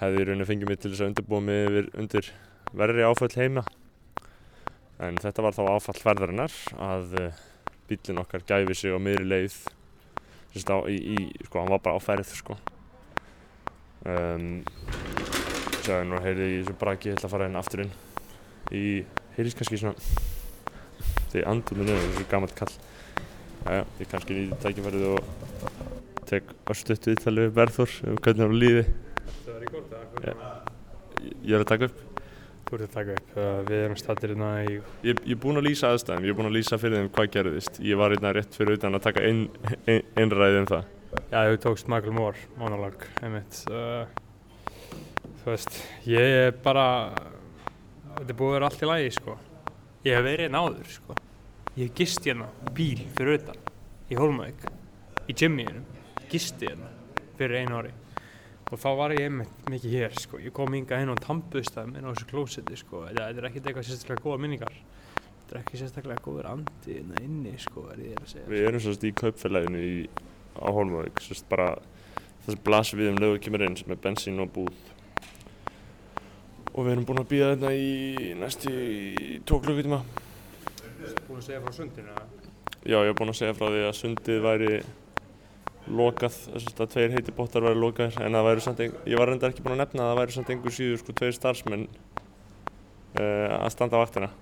[0.00, 2.30] hefði í raun og fengið mig til þess að undirbúa mig yfir undir
[2.76, 3.64] verri áföll heima.
[5.02, 7.40] En þetta var þá áfall verðarinnar að uh,
[7.88, 9.58] bílinn okkar gæfi sig á miðri leið.
[10.56, 12.56] Á, í, í, sko, hann var bara á ferð sko.
[14.06, 14.62] Um,
[15.84, 17.92] sjáðu nú heyrði ég þessu braki ég ætla að fara hérna aftur inn
[18.72, 18.84] í,
[19.36, 19.96] heyrðis kannski svona.
[21.32, 22.76] Þegar andur mér niður, þessu gammalt kall.
[23.66, 28.56] Jæja, ég kannski nýtti tækifærið og tek örstuðt viðtalið við Berþór um hvernig Það er
[28.56, 29.05] gótt eða?
[30.24, 32.06] Ég, er að taka upp
[32.66, 33.34] Þú ert að taka upp.
[33.38, 34.78] Uh, við erum stattir hérna í...
[35.06, 37.28] Ég, ég er búinn að lýsa aðstæðum, ég er búinn að lýsa fyrir þeim hvað
[37.36, 37.76] gerðist.
[37.86, 39.44] Ég var hérna rétt fyrir utan að taka ein,
[39.86, 40.88] ein, einræði um það.
[41.30, 43.60] Já, þú tókst Michael Moore, monolog, einmitt.
[43.70, 44.90] Uh,
[45.44, 45.78] þú veist,
[46.10, 46.88] ég er bara...
[48.16, 49.36] Þetta er búið að vera allt í lagi, sko.
[50.08, 51.18] Ég hef verið hérna áður, sko.
[51.76, 53.62] Ég hef gist hérna bíl fyrir utan,
[54.10, 54.66] í Hólmavík,
[55.30, 55.86] í gymmiðinum.
[56.34, 56.90] Gisti hérna
[57.38, 57.94] fyrir einu ári.
[58.66, 60.40] Og þá var ég einmitt mikið hér, sko.
[60.42, 63.04] Ég kom hinga inn á tampuðstæðum inn á þessu klósetti, sko.
[63.06, 64.80] Þetta er ekkert eitthvað sérstaklega góða minningar.
[65.20, 68.48] Þetta er ekki sérstaklega góður andi hérna inni, sko, er ég að segja.
[68.50, 69.94] Við erum svolítið í kaupfélaginu í,
[70.58, 74.42] á Hólmavík, svolítið bara það sem blasir við um lögur kemur inn sem er bensín
[74.42, 74.82] og búð.
[76.74, 80.02] Og við erum búin að býða þetta í næstu í tvo klukkutíma.
[81.30, 82.20] Búin að segja frá sundinu?
[82.82, 84.76] Já, ég er búin að segja frá því að sundið væri
[85.86, 89.52] lokað, þess að tveir heiti bóttar væri lokaðir en það væri samt ég var reyndar
[89.52, 93.70] ekki búin að nefna að það væri samt einhver síður sko tveir starfsmenn uh, að
[93.74, 94.32] standa á vaktina.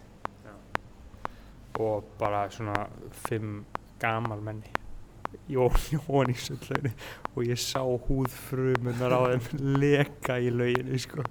[1.75, 2.87] og bara svona
[3.27, 3.65] fimm
[3.99, 4.71] gamal menni
[5.51, 5.57] í
[6.39, 6.93] sundlauginu
[7.35, 11.25] og ég sá húðfrumunar á þeim leka í lauginni sko.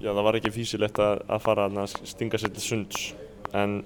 [0.00, 3.12] Já, það var ekki físilegt að, að fara að stinga sér til sunds
[3.54, 3.84] en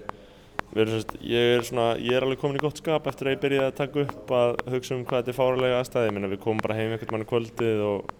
[0.76, 3.70] sérst, ég er svona, ég er alveg komin í gott skap eftir að ég byrjaði
[3.70, 6.76] að taka upp að hugsa um hvað þetta er fáralega aðstæði, minna við komum bara
[6.76, 8.10] heim einhvern mann kvöldið og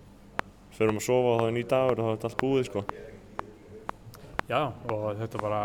[0.79, 2.85] förum að sofa og það er nýj dagur og það er allt búið sko.
[4.49, 5.63] Já, og þetta bara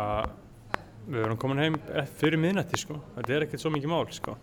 [1.08, 1.78] við erum komin heim
[2.20, 3.00] fyrir miðnætti sko.
[3.18, 4.36] þetta er ekkert svo mikið mál sko.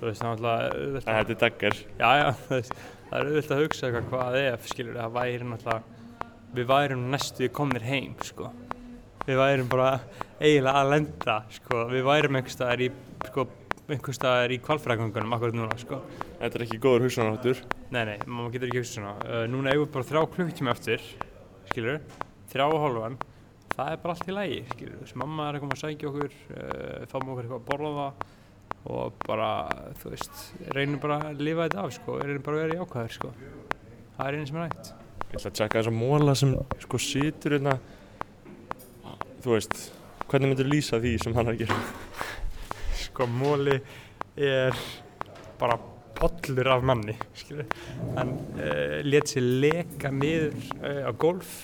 [0.00, 1.78] veist, það alltaf þetta er daggar.
[2.00, 2.74] já, já, veist,
[3.08, 6.26] það er auðvitað að hugsa eitthvað hvað ef, skilur, það væri náttúrulega,
[6.56, 8.52] við værum næstu komnir heim, sko.
[9.28, 9.88] Við værum bara
[10.40, 11.82] eiginlega að lenda, sko.
[11.90, 12.88] Við værum einhvers staðar í,
[13.28, 13.44] sko,
[13.90, 15.98] einhvers staðar í kvalfræðgöngunum akkurat núna, sko.
[16.40, 17.60] Þetta er ekki góður hugsanáttur.
[17.92, 19.12] Nei, nei, maður getur ekki hugsað svona.
[19.26, 21.04] Uh, núna eigum við bara þrjá klukkutíma eftir,
[21.68, 22.00] skilur,
[22.54, 23.20] þrjá og hálfan.
[23.74, 24.96] Það er bara allt í lægi, skilur.
[25.04, 28.08] Þess mamma er að koma að sækja okkur, uh, fáum okkur eitthvað að borða
[28.90, 29.52] og bara,
[30.00, 30.42] þú veist,
[30.72, 32.16] reynum bara að lifa þetta af, sko.
[32.24, 33.32] Reynum bara að vera í ákvæður, sko.
[34.16, 34.92] Það er einu sem er hægt.
[35.30, 37.76] Ég ætla að tjekka þessa móla sem sko situr hérna.
[39.40, 39.78] Þú veist,
[40.28, 41.76] hvernig myndir lýsa því sem hann er að gera?
[43.00, 43.78] Sko, móli
[44.36, 44.76] er
[45.60, 45.78] bara
[46.18, 47.64] pollur af manni, skilur.
[48.18, 51.54] Hann uh, let sér leka niður uh, á golf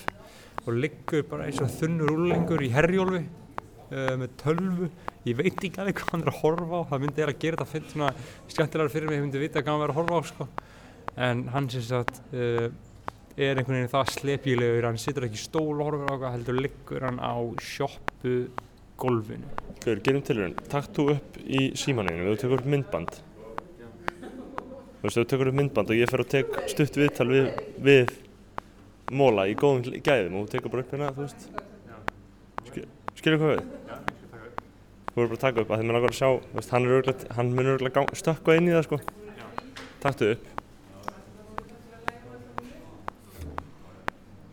[0.63, 4.89] og liggur bara eins og þunnur úrlengur í herjólfi uh, með tölvu.
[5.29, 7.71] Ég veit ekki alveg hvað hann er að horfa á, það myndi eiginlega gera þetta
[7.75, 8.09] fyrir svona
[8.55, 10.49] skemmtilegar fyrir mig, ég myndi vita hvað hann verður að horfa á, sko.
[11.29, 12.71] En hann sagt uh,
[13.37, 16.57] er einhvern veginn það slepjulegur, hann situr ekki í stól og horfir á hvað, heldur
[16.57, 18.33] liggur hann á sjoppu
[18.97, 19.49] golfinu.
[19.83, 20.55] Gauður, gerum tilhörun.
[20.71, 23.19] Takk þú upp í símaninu, þú tekur upp myndband.
[24.97, 27.51] Þú veist, þú tekur upp myndband og ég fer og tek stutt viðtal við,
[27.85, 28.15] við
[29.13, 31.47] móla í góðum gæðum og þú tekur bara upp hérna, þú veist.
[32.71, 32.87] Skil,
[33.21, 33.73] skilur hvað við?
[35.13, 36.97] Þú verður bara að taka upp að þið mun að sjá, þú veist, hann, er
[36.97, 38.99] örugglega- hann mun örgulega stökkva inn í það, sko.
[40.01, 40.56] Taktu upp.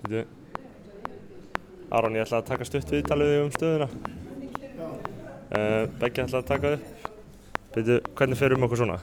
[0.05, 0.25] Þetta
[1.95, 3.87] Aron, ég ætla að taka stutt viðtalið um stöðuna.
[5.55, 6.85] Uh, Beggi ætla að taka upp.
[7.75, 8.99] Veitu, hvernig fer um okkur svona?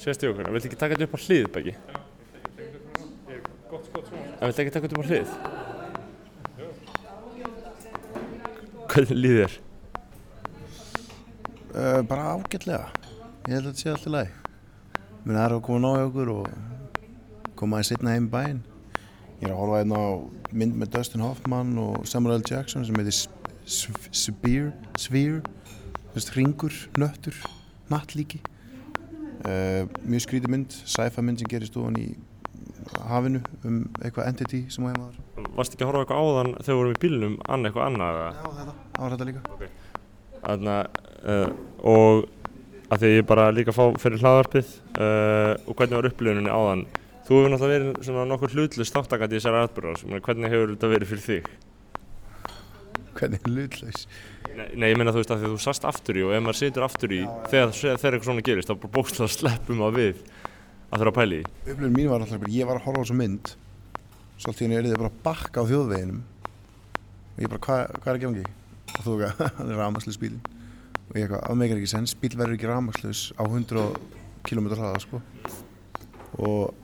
[0.00, 1.74] Sést í okkur, viltu ekki taka þetta upp á hlið, Beggi?
[3.70, 4.26] Gott skot svona.
[4.38, 5.28] En viltu ekki taka þetta upp á hlið?
[8.94, 9.54] Hvernig líður þér?
[11.74, 12.86] Uh, bara ágætlega.
[13.48, 14.32] Ég held að þetta sé allt í lagi.
[15.24, 16.44] Mér er að koma að nája okkur og
[17.58, 18.62] koma aðeins setna heim í bæinn.
[19.44, 20.08] Ég er að horfa hérna á
[20.56, 22.44] mynd með Dustin Hoffman og Samuel L.
[22.48, 23.12] Jackson sem heitir
[23.68, 25.42] Sphere, Sphere,
[26.06, 27.36] þú veist, hringur, nöttur,
[27.92, 28.40] nattlíki.
[29.44, 32.06] Uh, mjög skrítið mynd, sci-fi mynd sem gerist ofan í
[33.04, 35.20] hafinu um eitthvað entity sem á heimaður.
[35.58, 38.24] Varst ekki að horfa eitthvað áðan þegar við vorum í bílnum, annað eitthvað annað?
[38.24, 38.76] Já, þetta.
[38.96, 39.70] Var þetta líka.
[40.40, 40.80] Þarna,
[41.20, 41.46] uh,
[41.92, 42.24] og
[42.88, 46.88] að því ég bara líka að fá fyrir hlaðarpið uh, og hvernig var upplifuninni áðan
[47.24, 51.12] þú hefur náttúrulega verið svona nokkur hlutlust þáttakandi í þessari atbyrðar hvernig hefur þetta verið
[51.12, 51.52] fyrir þig?
[53.14, 54.06] Hvernig er hlutlaus?
[54.54, 56.42] Nei, nei, ég meina þú veist að því að þú sast aftur í og ef
[56.44, 57.20] maður situr aftur í
[57.50, 60.20] þegar, þegar eitthvað svona gerist þá bara bókstlega sleppum að við
[60.94, 63.16] að þurfa að pæla í upplifun mín var alltaf ég var að horfa á þessu
[63.18, 63.54] mynd
[64.38, 66.20] svo allt í henni er bara að bakka á þjóðveginum
[67.34, 68.54] og ég bara, hvað hva er að gefa ekki?
[68.94, 72.32] og þú ekki, hann er rafmakslis bílinn og ég eitthvað, það meikar ekki sens, bíl
[72.34, 73.86] verður ekki rafmakslis á 100
[74.46, 75.22] km hraða sko
[76.44, 76.74] og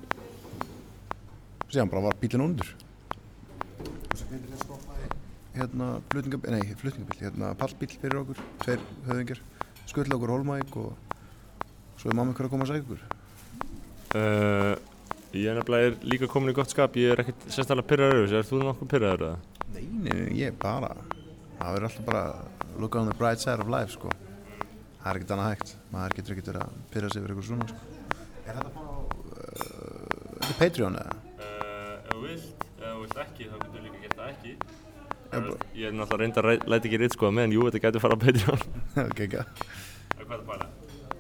[1.71, 2.75] síðan bara var bílinn undur
[5.55, 9.41] hérna flutningabíl, nei flutningabíl hérna pallbíl fyrir okkur, tveir höfðingir
[9.91, 10.93] skulli okkur hólmæk og
[12.01, 13.09] svo er mamma ykkur að koma að segja ykkur
[14.11, 14.75] Uh,
[15.31, 18.49] ég er nefnilega er líka komin í gott skap, ég er ekkert sérstaklega pyrraður er
[18.49, 19.37] þú nokkuð pyrraður eða?
[19.71, 20.89] Nei, nei, nei, ég bara
[21.61, 22.25] það verður alltaf bara
[22.83, 24.11] look on the bright side of life sko.
[25.01, 25.75] Það er ekkert annað hægt.
[25.93, 27.81] Maður getur ekkert verið að pyrra sig yfir eitthvað svona sko.
[28.41, 31.30] Er þetta bara á uh, Patreon eða?
[32.11, 34.53] Ef þú vilt, ef þú vilt ekki þá getur líka gert það ekki.
[35.79, 38.23] Ég er náttúrulega reynd að læta ekki ritt sko meðan jú, þetta getur fara á
[38.25, 38.65] Patreon.
[39.07, 40.67] Ok, ekki Hvað er það bara?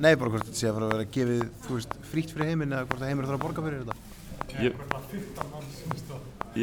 [0.00, 2.74] Nei, bara hvort þetta sé að fara að vera gefið þú veist, frítt fyrir heiminn
[2.74, 3.96] eða hvort að heiminn þarf að borga fyrir þetta.
[4.64, 4.72] Ég,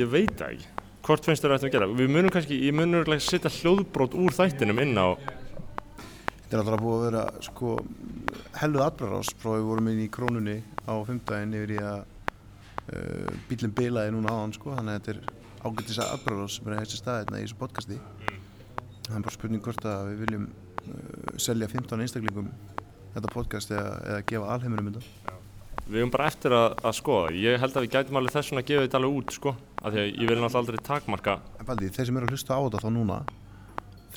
[0.02, 0.68] ég veit það ekki.
[1.08, 1.90] Hvort finnst þér að þetta að gera?
[2.02, 5.08] Við munum kannski, ég munum örugglega setja hljóðbrót úr þættinum inn á
[6.48, 7.70] Þetta er alltaf búið að vera sko
[8.56, 10.54] helluð atbrarás frá við vorum inn í krónunni
[10.88, 11.98] á fimmdægin yfir í að
[12.94, 16.76] uh, bílinn bilaði núna áðan sko þannig að þetta er ágættis að atbrarás sem er
[16.76, 18.00] að þessi staðina í þessu podcasti.
[19.08, 22.52] Það er bara spurning hvort að við viljum uh, selja 15 einstaklingum
[23.16, 25.36] þetta podcast eða, eða gefa alheiminum þetta.
[25.88, 28.66] Við höfum bara eftir að, að skoða Ég held að við gætum alveg þess að
[28.68, 31.36] gefa þetta alveg út sko af Því að ég vil náttúrulega aldrei takmarka.
[31.62, 33.20] En baldi, þeir sem eru að hlusta á þetta þá núna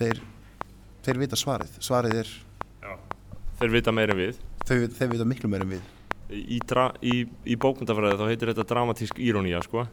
[0.00, 0.22] þeir,
[1.06, 1.78] þeir vita svarið.
[1.78, 2.34] Svarið er,
[3.60, 4.38] Þeir vita meira en við.
[4.64, 5.88] Þeir, þeir vita miklu meir en við
[6.30, 6.60] Í,
[7.02, 9.86] í, í bókmyndafræði þá heitir þetta dramatísk írónía sko.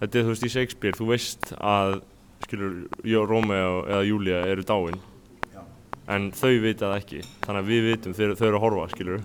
[0.00, 2.00] Þetta er þú veist í Shakespeare Þú veist að
[2.42, 2.78] skilur,
[3.30, 4.98] Rómeo eða Júlia eru dáin.
[6.10, 9.24] En þau vita það ekki Þannig að við vitum þegar þau eru að horfa skilur.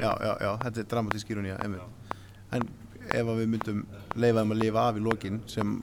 [0.00, 2.14] Já, já, já, þetta er dramatísk einmitt.
[2.50, 2.66] En
[3.10, 3.80] ef að við myndum
[4.18, 5.74] leifa þeim að lifa af í lokin sem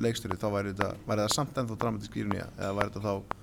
[0.00, 3.39] leikstöri, þá væri þetta, væri það samt ennþá dramatísk irónía, eða væri þetta þá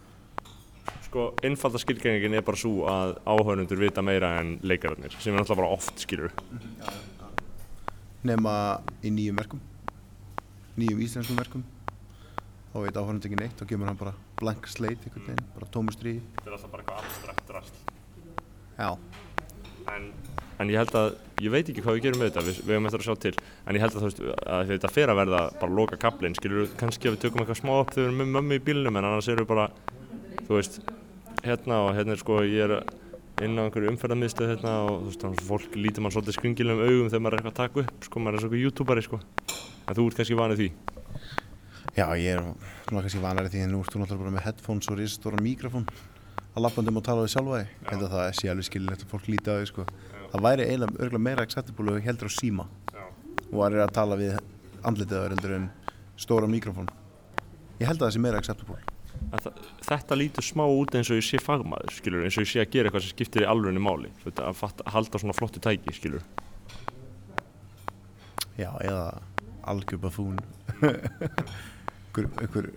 [1.07, 5.61] sko, einfalda skilgengin er bara svo að áhörnundur vita meira en leikararnir sem er náttúrulega
[5.63, 6.31] bara oft, skilur
[8.27, 8.53] nema
[9.05, 9.61] í nýjum verkum
[10.77, 11.65] nýjum íslenskum verkum.
[12.71, 15.93] Þá veit áhörnund ekki neitt og kemur hann bara blank slate einhvern veginn, bara tómu
[15.95, 17.79] stríði Þetta er alltaf bara eitthvað abstrakt rast
[18.77, 18.89] já,
[19.95, 20.09] en,
[20.61, 21.07] en ég held að,
[21.41, 23.31] ég veit ekki hvað við gerum með þetta, við, við höfum eftir að sjá til.
[23.65, 24.21] En ég held að veist,
[24.53, 27.73] að þetta fer að verða bara loka kaplinn, skilur kannski að við tökum eitthvað smá
[27.79, 29.65] upp þegar við erum með mömmu í bílnum en annars erum við bara,
[30.45, 30.79] þú veist
[31.45, 32.75] hérna og hérna er sko, ég er
[33.45, 36.83] inn á einhverju umferðarmiðstöð hérna og þú veist, þannig að fólk lítur mann svolítið skringilegum
[36.87, 39.19] augum þegar maður er eitthvað að taka upp, sko, maður er svona youtuberi, sko.
[39.87, 40.69] En þú ert kannski vanið því?
[41.97, 42.43] Já ég er
[42.85, 45.87] svona kannski vanari því að nú ert þú náttúrulega bara með headphones og risastóra mikrofón
[46.57, 47.71] að lappandum og tala við sjálfa þig.
[47.93, 49.85] Að það sé alveg skililegt að fólk líti á þig sko.
[50.33, 53.05] það væri eiginlega örgulega meira acceptable heldur á síma Já.
[53.53, 54.37] og er að tala við
[54.83, 55.69] andlitið á þér heldur en
[56.17, 56.89] stóra mikrofón.
[57.79, 58.81] Ég held að það sé meira acceptable.
[58.81, 58.96] að
[59.87, 62.71] þetta lítur smá út eins og ég sé fagmaður, skilur, eins og ég sé að
[62.73, 65.95] gera eitthvað sem skiptir í alvegni máli, veit, að, fatta, að halda svona flottu tæki,
[65.95, 66.25] skilur.
[68.57, 69.07] já, eða
[69.67, 70.39] algjör bafún
[72.17, 72.69] einhver,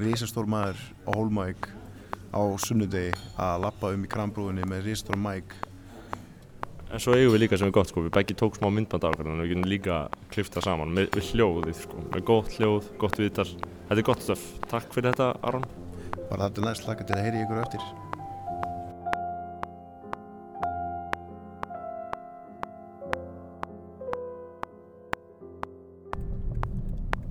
[0.00, 1.68] risastór maður á Hólmæk
[2.32, 5.56] á sunnudegi að lappa um í krambrúðinni með risastór mæk
[6.92, 9.14] En svo eigum við líka sem er gott, sko, við beggi tók smá myndband af
[9.16, 9.94] að við getum líka
[10.28, 13.46] klifta saman með, við hljóðið, sko, með gott hljóð, gott viðtal.
[13.88, 14.42] Þetta er gott stöf.
[14.68, 15.64] Takk fyrir þetta, Aron.
[16.28, 17.80] bara þetta er næst laka til að heyri ykkur eftir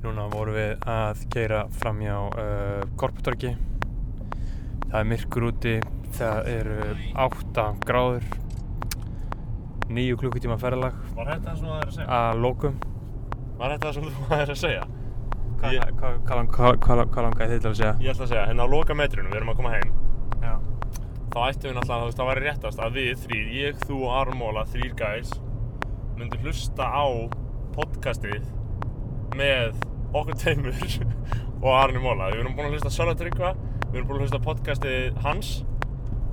[0.02, 3.54] Núna vorum við að keira fram hjá uh, Korputorgi.
[4.90, 5.80] Það er myrkur úti,
[6.18, 6.94] það eru
[7.30, 8.26] 8 gráður,
[9.98, 12.08] 9 klukkutíma ferðalag Var þetta það sem þú æðir að segja?
[12.18, 12.80] að lókum.
[13.62, 14.84] Var þetta það sem þú æðir að segja?
[15.62, 17.94] Hvað Ég- hva, hva, hva, langaði þið til að segja?
[18.02, 19.92] Ég ætla að segja, hérna á loka metrunum, við erum að koma heim,
[20.42, 20.54] Já.
[21.32, 24.16] þá ættum við náttúrulega, þú veist, það væri réttast að við þrýr, ég, þú og
[24.22, 25.36] Aron Móla, þrýr gæs,
[26.18, 27.06] myndum hlusta á
[27.78, 28.48] podcastið
[29.38, 29.78] með
[30.18, 30.82] okkur teimur
[31.64, 32.32] og Arni Móla.
[32.34, 33.54] Við erum búin að hlusta Tryggva,
[33.92, 35.52] við erum búin að hlusta podcastið hans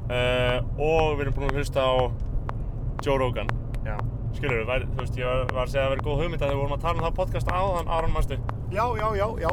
[0.09, 1.95] uh, og við erum búin að hlusta á
[3.05, 3.51] Joe Rogan.
[3.87, 3.97] Já.
[4.37, 6.53] Skilur við, þú veist, ég var, var að segja að það væri góð hugmynd að
[6.53, 8.39] við vorum að tala um það podcast áðan, Aron, manstu?
[8.75, 9.51] Já, já, já, já.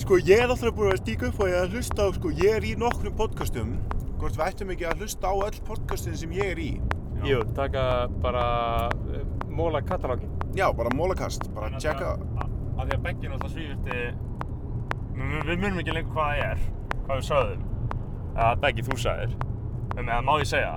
[0.00, 2.32] Sko, ég er náttúrulega búin að stíka upp og ég er að hlusta á, sko,
[2.40, 3.76] ég er í nokkrum podcastum.
[4.20, 6.70] Hvort við ættum ekki að hlusta á öll podcastin sem ég er í.
[7.26, 7.82] Jú, taka
[8.22, 8.44] bara
[8.88, 10.30] uh, móla katalógin.
[10.56, 12.16] já, bara mólakast, bara tjekka
[12.80, 13.98] Af því að Beggi náttúrulega svífirti,
[15.14, 16.62] við, við munum ekki lengur hvað það er,
[17.04, 17.66] hvað við sögðum.
[18.30, 19.34] Eða Beggi, þú sagðir.
[19.98, 20.72] En eða má ég segja,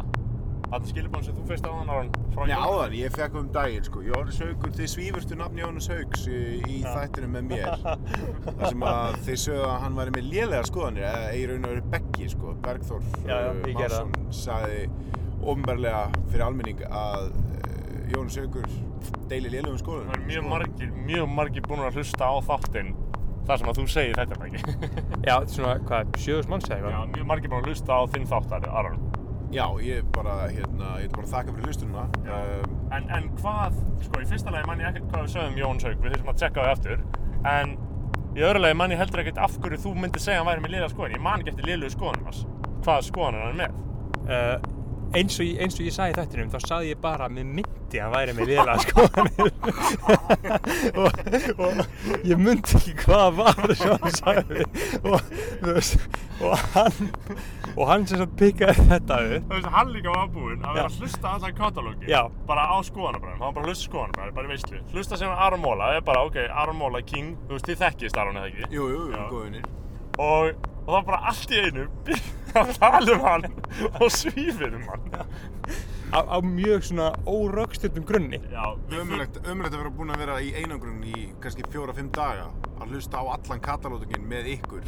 [0.73, 2.67] þetta skilubón sem þú feist á hann Aron, frá Já, Jóni.
[2.73, 4.01] áðan, ég fekk um daginn, sko.
[4.07, 7.69] Jóhannes Haugur, þið svífurstu nafni Jóhannes Haugs í, í þættinu með mér.
[8.45, 11.73] þar sem að þið sögðu að hann væri með lélega skoðanir, eða í raun og
[11.75, 12.55] veru Beggi, sko.
[12.67, 13.73] Bergþór Já, já, það.
[13.77, 14.81] Másson sagði
[15.43, 18.67] ofnbarlega fyrir almenning að uh, Jóhannes Haugur
[19.31, 20.11] deili lélegum skoðunum.
[20.13, 22.93] Það er mjög margir, mjög margir búin að hlusta á þáttinn
[23.43, 24.61] þar sem að þú segir þetta Beggi.
[24.63, 27.09] Já, þetta er svona, hvað, sjöðus manns eða Já, eitthvað?
[27.17, 29.01] mjög margir búin að hlusta á þinn þáttar, Aron.
[29.53, 32.05] Já, ég bara, hérna, ég er bara þakka fyrir hlustununa.
[32.25, 35.85] Um, En, en hvað, sko, í fyrsta lagi man ég ekkert hvað við sögðum Jóns
[35.87, 36.99] Haug, við þurfum að tjekka það aftur.
[37.49, 37.71] En
[38.37, 40.65] í öðru lagi man ég heldur ekkert af hverju þú myndir segja að hann væri
[40.65, 41.15] með liðlega skoðan.
[41.17, 42.43] Ég man ekki eftir liðlegu skoðanum hans.
[42.85, 43.81] Hvaða skoðan er hann með?
[44.23, 44.55] Uh,
[45.13, 47.99] eins, og, ég- eins og ég sagði þettinum, þá sagði ég bara að mér myndi
[48.01, 49.51] að væri með liðlega skoðanir.
[50.99, 51.09] og,
[51.63, 51.81] og
[52.27, 54.65] ég myndi ekki hvað það var sem hann sagði.
[55.03, 55.27] Og,
[55.61, 56.07] þú veist,
[56.43, 57.11] og hann,
[57.75, 59.47] og hann sem sagt pikkaði þetta upp.
[59.49, 62.09] Þú veist, hann líka var búinn að vera að hlusta á allan katalógi.
[62.11, 62.21] Já.
[62.49, 63.39] Bara á skoðanabræðum.
[63.39, 64.81] Hann var bara að hlusta skoðanabræðum, bara í veistlu.
[64.93, 68.19] Hlusta sem Aron Móla, það er bara, ok, Aron Móla, King, þú veist, þið þekkist
[68.23, 68.69] Aron eða ekki.
[68.77, 69.23] jú, jú, Já.
[69.31, 69.69] góðinir.
[70.13, 71.87] Og, og það var bara allt í einu
[72.59, 73.47] að tala um hann
[73.99, 75.07] og svífið um hann.
[76.13, 78.37] Á, á mjög svona órögstundum grunni.
[78.53, 78.65] Já,
[78.99, 83.17] Ömulegt, ömulegt að vera búin að vera í einangrun í kannski fjóra-fimm daga að hlusta
[83.17, 84.85] á allan katalógin með ykkur.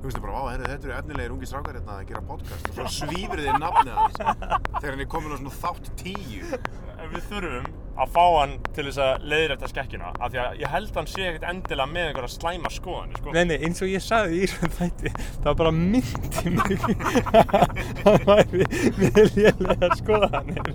[0.00, 2.88] Þú veist bara, á, þetta eru efnilegir ungi strákar hérna að gera podcast og svo
[2.92, 6.58] svífur þið nafnið hans þegar hann er komin á svona þátt tíu.
[6.96, 10.72] En við þurfum að fá hann til þess að leiðrætta skekkjuna af því að ég
[10.72, 13.34] held hann sé ekkert endilega með einhverja slæma skoðanir sko.
[13.36, 16.86] Nei, nei, eins og ég sagði í þessum þætti, það var bara myndi mig
[17.40, 17.54] að
[18.02, 20.72] hann væri með lélega skoðanir.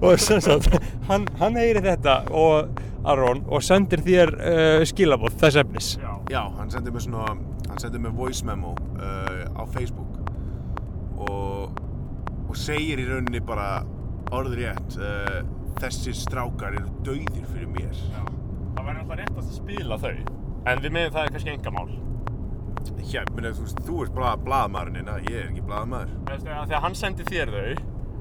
[0.00, 0.78] og sem sagt,
[1.10, 5.90] hann, hann heyri þetta og Aron og sendir þér uh, skilabóð þess efnis.
[6.00, 6.12] Já.
[6.32, 7.36] Já, hann sendi mér svona,
[7.68, 10.16] hann sendi mér voice memo uh, á Facebook
[11.22, 11.76] og,
[12.48, 13.84] og segir í rauninni bara
[14.34, 15.38] orður rétt, uh,
[15.80, 17.94] þessir strákar eru dauðir fyrir mér.
[17.94, 18.22] Já.
[18.76, 20.14] Það væri alltaf réttast að spila þau
[20.66, 21.88] en við meðum það er kannski engamál
[23.06, 25.62] Já, meni, þú veist, þú ert blað, blaðmaðurinn inna, ég er ekki
[26.70, 27.70] því að hann sendi þér þau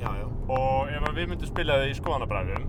[0.02, 0.26] Já, já.
[0.56, 2.66] og ef að við myndum spila þau í skoðanabræðum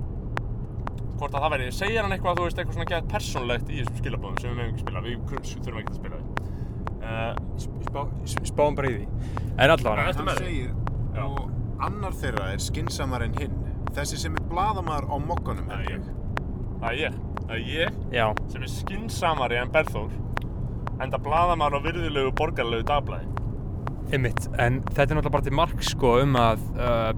[1.17, 4.01] hvort að það væri, segir hann eitthvað, þú veist, eitthvað svona gett persónlegt í þessum
[4.03, 6.27] skilabóðum sem við meðum ekki spila, við kurs- þurfum ekki að spila þau.
[7.07, 7.33] Uh,
[7.87, 8.01] Spá,
[8.51, 9.05] spáum bara í því
[9.63, 10.73] En allavega Hann segir,
[11.15, 11.23] Já.
[11.25, 11.53] og
[11.85, 13.57] annar þeirra er skinsamar en hinn.
[13.97, 16.13] Þessi sem er blaðamaður á mokkanum, Það er ég.
[16.81, 17.19] Það er ég.
[17.47, 20.15] Það er ég Já, sem er skinsamari en Berþór
[21.05, 23.29] enda blaðamaður á virðulegu borgarlegu dagblæði.
[24.15, 27.11] einmitt En þetta er náttúrulega bara til mark sko um að uh,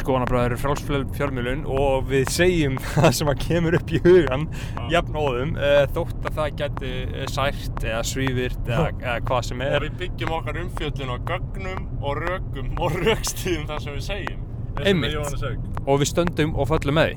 [0.00, 4.48] skoðanabræður eru frálsfjörmjölun og við segjum það sem að kemur upp í hugan
[4.92, 9.64] jafn óðum uh, þótt að það geti uh, sært eða svífirt eða, eða hvað sem
[9.66, 14.04] Og er við byggjum okkar umfjöllun á gögnum og rökum og rökstíðum það sem við
[14.10, 14.44] segjum.
[14.76, 14.84] Og
[15.16, 15.70] Jóhannes Haug.
[15.86, 17.16] og við stöndum og föllum með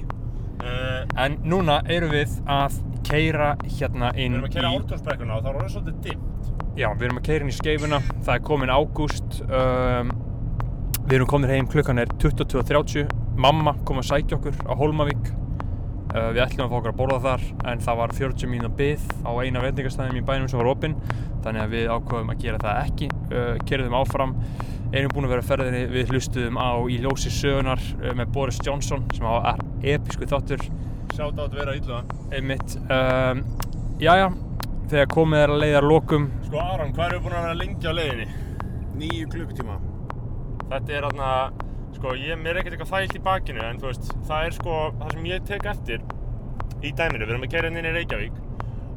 [0.59, 2.74] Uh, En núna erum við að
[3.08, 6.49] keira hérna við inn erum að kera í ártúrsbrekkuna og það er orðið svolítið dimmt.
[6.75, 10.11] Já, við erum að keira inn í skeifuna Það er komin ágúst um,
[11.09, 13.07] Við erum komin heim, klukkan er 22.30
[13.41, 15.31] Mamma kom að sækja okkur á Hólmavík.
[16.13, 19.07] Uh, Við ætlum að fá okkur að borða þar En það var 40 mínúna byð
[19.25, 20.93] á eina veitingastæðum í bænum sem var opinn.
[21.41, 23.09] Þannig að við ákveðum að gera það ekki.
[23.31, 24.38] Uh, Kerðum áfram.
[24.93, 25.81] Erum búin að vera á ferðinni.
[25.97, 30.69] Við hlustuðum á í ljósi sögunar uh, með Boris Johnson sem á episku þáttur.
[31.17, 32.03] Sjátt á að vera illa.
[32.29, 33.45] einmitt um,
[33.97, 34.29] Jæja,
[34.93, 37.93] þegar komið er að leiðar lokum Sko Aron, hvað við búin að vera lengi á
[37.97, 38.27] leiðinni?
[38.99, 39.79] Nýju klukkutíma.
[40.69, 41.30] Þetta er þarna,
[41.98, 44.75] sko, ég mér er ekkert eitthvað þægilt í bakinu en þú veist, það er sko,
[44.99, 46.03] það sem ég tek eftir
[46.85, 48.38] í dæminu, við erum að kæra inn í Reykjavík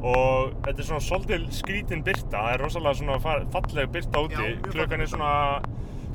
[0.03, 4.45] og þetta er svona svolítil skrítin byrta, það er rosalega svona fa- falleg byrta úti,
[4.51, 5.33] Já, klukkan er svona,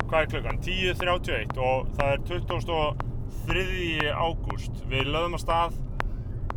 [0.05, 0.59] hvað er klukkan?
[0.65, 4.09] 10.31 og það er 23.
[4.13, 5.77] ágúst, við lögum að stað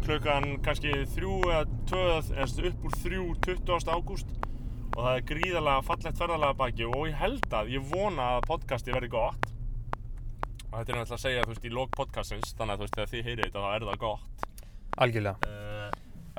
[0.03, 3.93] klukkan kannski 3 eða 2 eða upp úr 3, 20.
[3.97, 4.33] ágúst
[4.93, 8.93] og það er gríðarlega fallegt ferðalega baki og ég held að, ég vona að podcasti
[8.93, 9.47] verði gott.
[10.69, 12.99] Og þetta er náttúrulega að segja, þú veist, í lók podcastins þannig að þú veist,
[12.99, 14.45] þegar þið heyrið þetta þá er það gott.
[15.05, 15.49] Algjörlega.
[15.49, 15.89] Uh,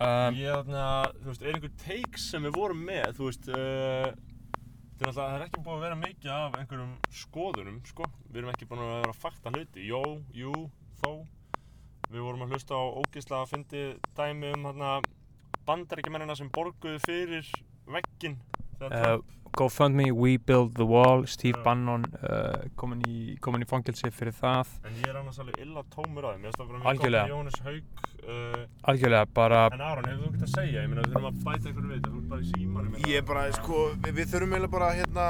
[0.05, 0.85] um, Ég þarna,
[1.17, 5.17] þú veist, er einhver takes sem við vorum með, þú veist uh, þetta er náttúrulega,
[5.17, 8.09] það er ekki búin að vera mikið af einhverjum skoðunum, sko.
[8.29, 10.03] Við erum ekki búin að vera að fakta hluti, jó,
[10.37, 10.53] jú,
[11.01, 11.11] þó.
[12.13, 14.95] Við vorum að hlusta á ógeðslega að fyndi dæmi um hérna
[15.65, 17.47] bandaríkjamennina sem borguðu fyrir
[17.89, 18.37] vegginn
[18.79, 21.63] þegar uh, GoFundMe, We Build the Wall Steve Já.
[21.67, 25.83] Bannon uh, komin í, komin í fangilsi fyrir það En ég er annars alveg illa
[25.93, 27.43] tómur að það Algjörlega.
[27.67, 30.81] Haug uh, Algjörlega, bara En Aron, hefur þú ekkert að segja?
[30.81, 33.11] Ég meina, við þurfum að bæta einhverju við þetta, þú ert bara í símanum hérna.
[33.13, 35.27] Ég er bara, sko, við, við þurfum eiginlega bara, hérna,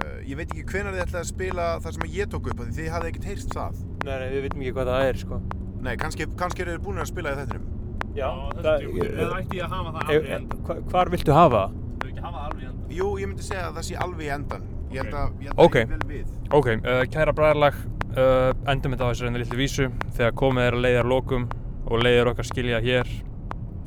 [0.00, 2.70] uh, ég veit ekki hvenar þið ætlaði að spila það sem ég tók upp, af
[2.70, 3.82] því þið hafði ekkert heyrst það.
[4.00, 5.42] Nei, nei, við veitum ekki hvað það er, sko
[5.80, 7.79] Nei, kannski, kannski eru þið búin að spila í þettinum.
[8.16, 9.06] Já, er djúpt.
[9.06, 10.62] Eða ætti ég að hafa það alveg í endan?
[10.66, 11.78] hva, Hvar viltu hafa það?
[12.00, 12.90] Þau ekki hafa það alveg í endan?
[12.98, 14.64] Jú, ég myndi segja að það sé alveg í endan.
[14.90, 15.74] Ég held að, ég held að Ok.
[15.78, 16.30] ég vel við.
[16.58, 17.76] Ok, uh, kæra bræðarlag
[18.18, 21.44] uh, endum þetta á þessu reynda litlu vísu þegar komið er að leiðar lokum
[21.86, 23.06] og leiðar okkar skilja hér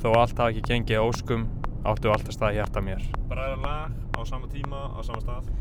[0.03, 1.43] þó allt hafi ekki gengið að óskum
[1.84, 5.52] áttu alltaf stað hjarta mér Bara lag á sama tíma, á sama stað.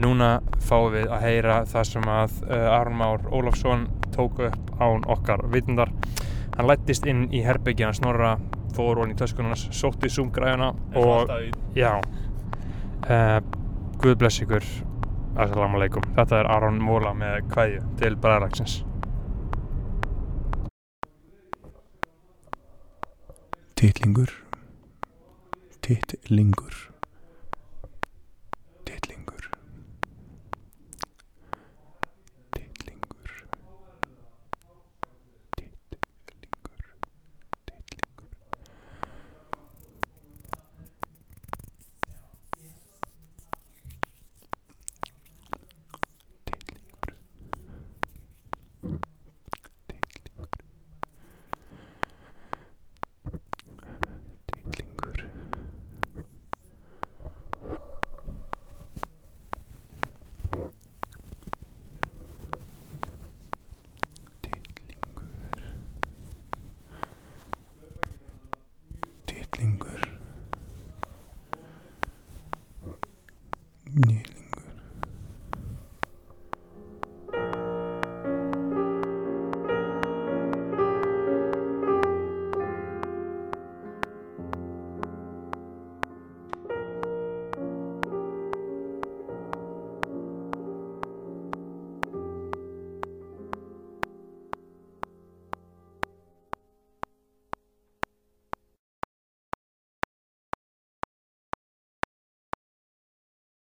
[0.00, 0.28] Núna
[0.60, 5.44] fáum við að heyra það sem að uh, Aron Már Ólafsson tók upp án okkar
[5.52, 5.88] vitundar.
[6.56, 8.34] Hann lættist inn í herbyggina snorra,
[8.76, 11.50] fór hann í töskunarnas, sótti Zoom-græðuna Eins og í
[11.80, 11.96] já,
[13.08, 13.38] uh,
[14.02, 14.64] Guð bless ykkur,
[15.38, 16.04] assalamu alaikum.
[16.16, 18.80] Þetta er Aron Móla með kveðju til bræðarlagsins.
[23.78, 24.34] Tittlingur.
[25.82, 26.91] Tittlingur.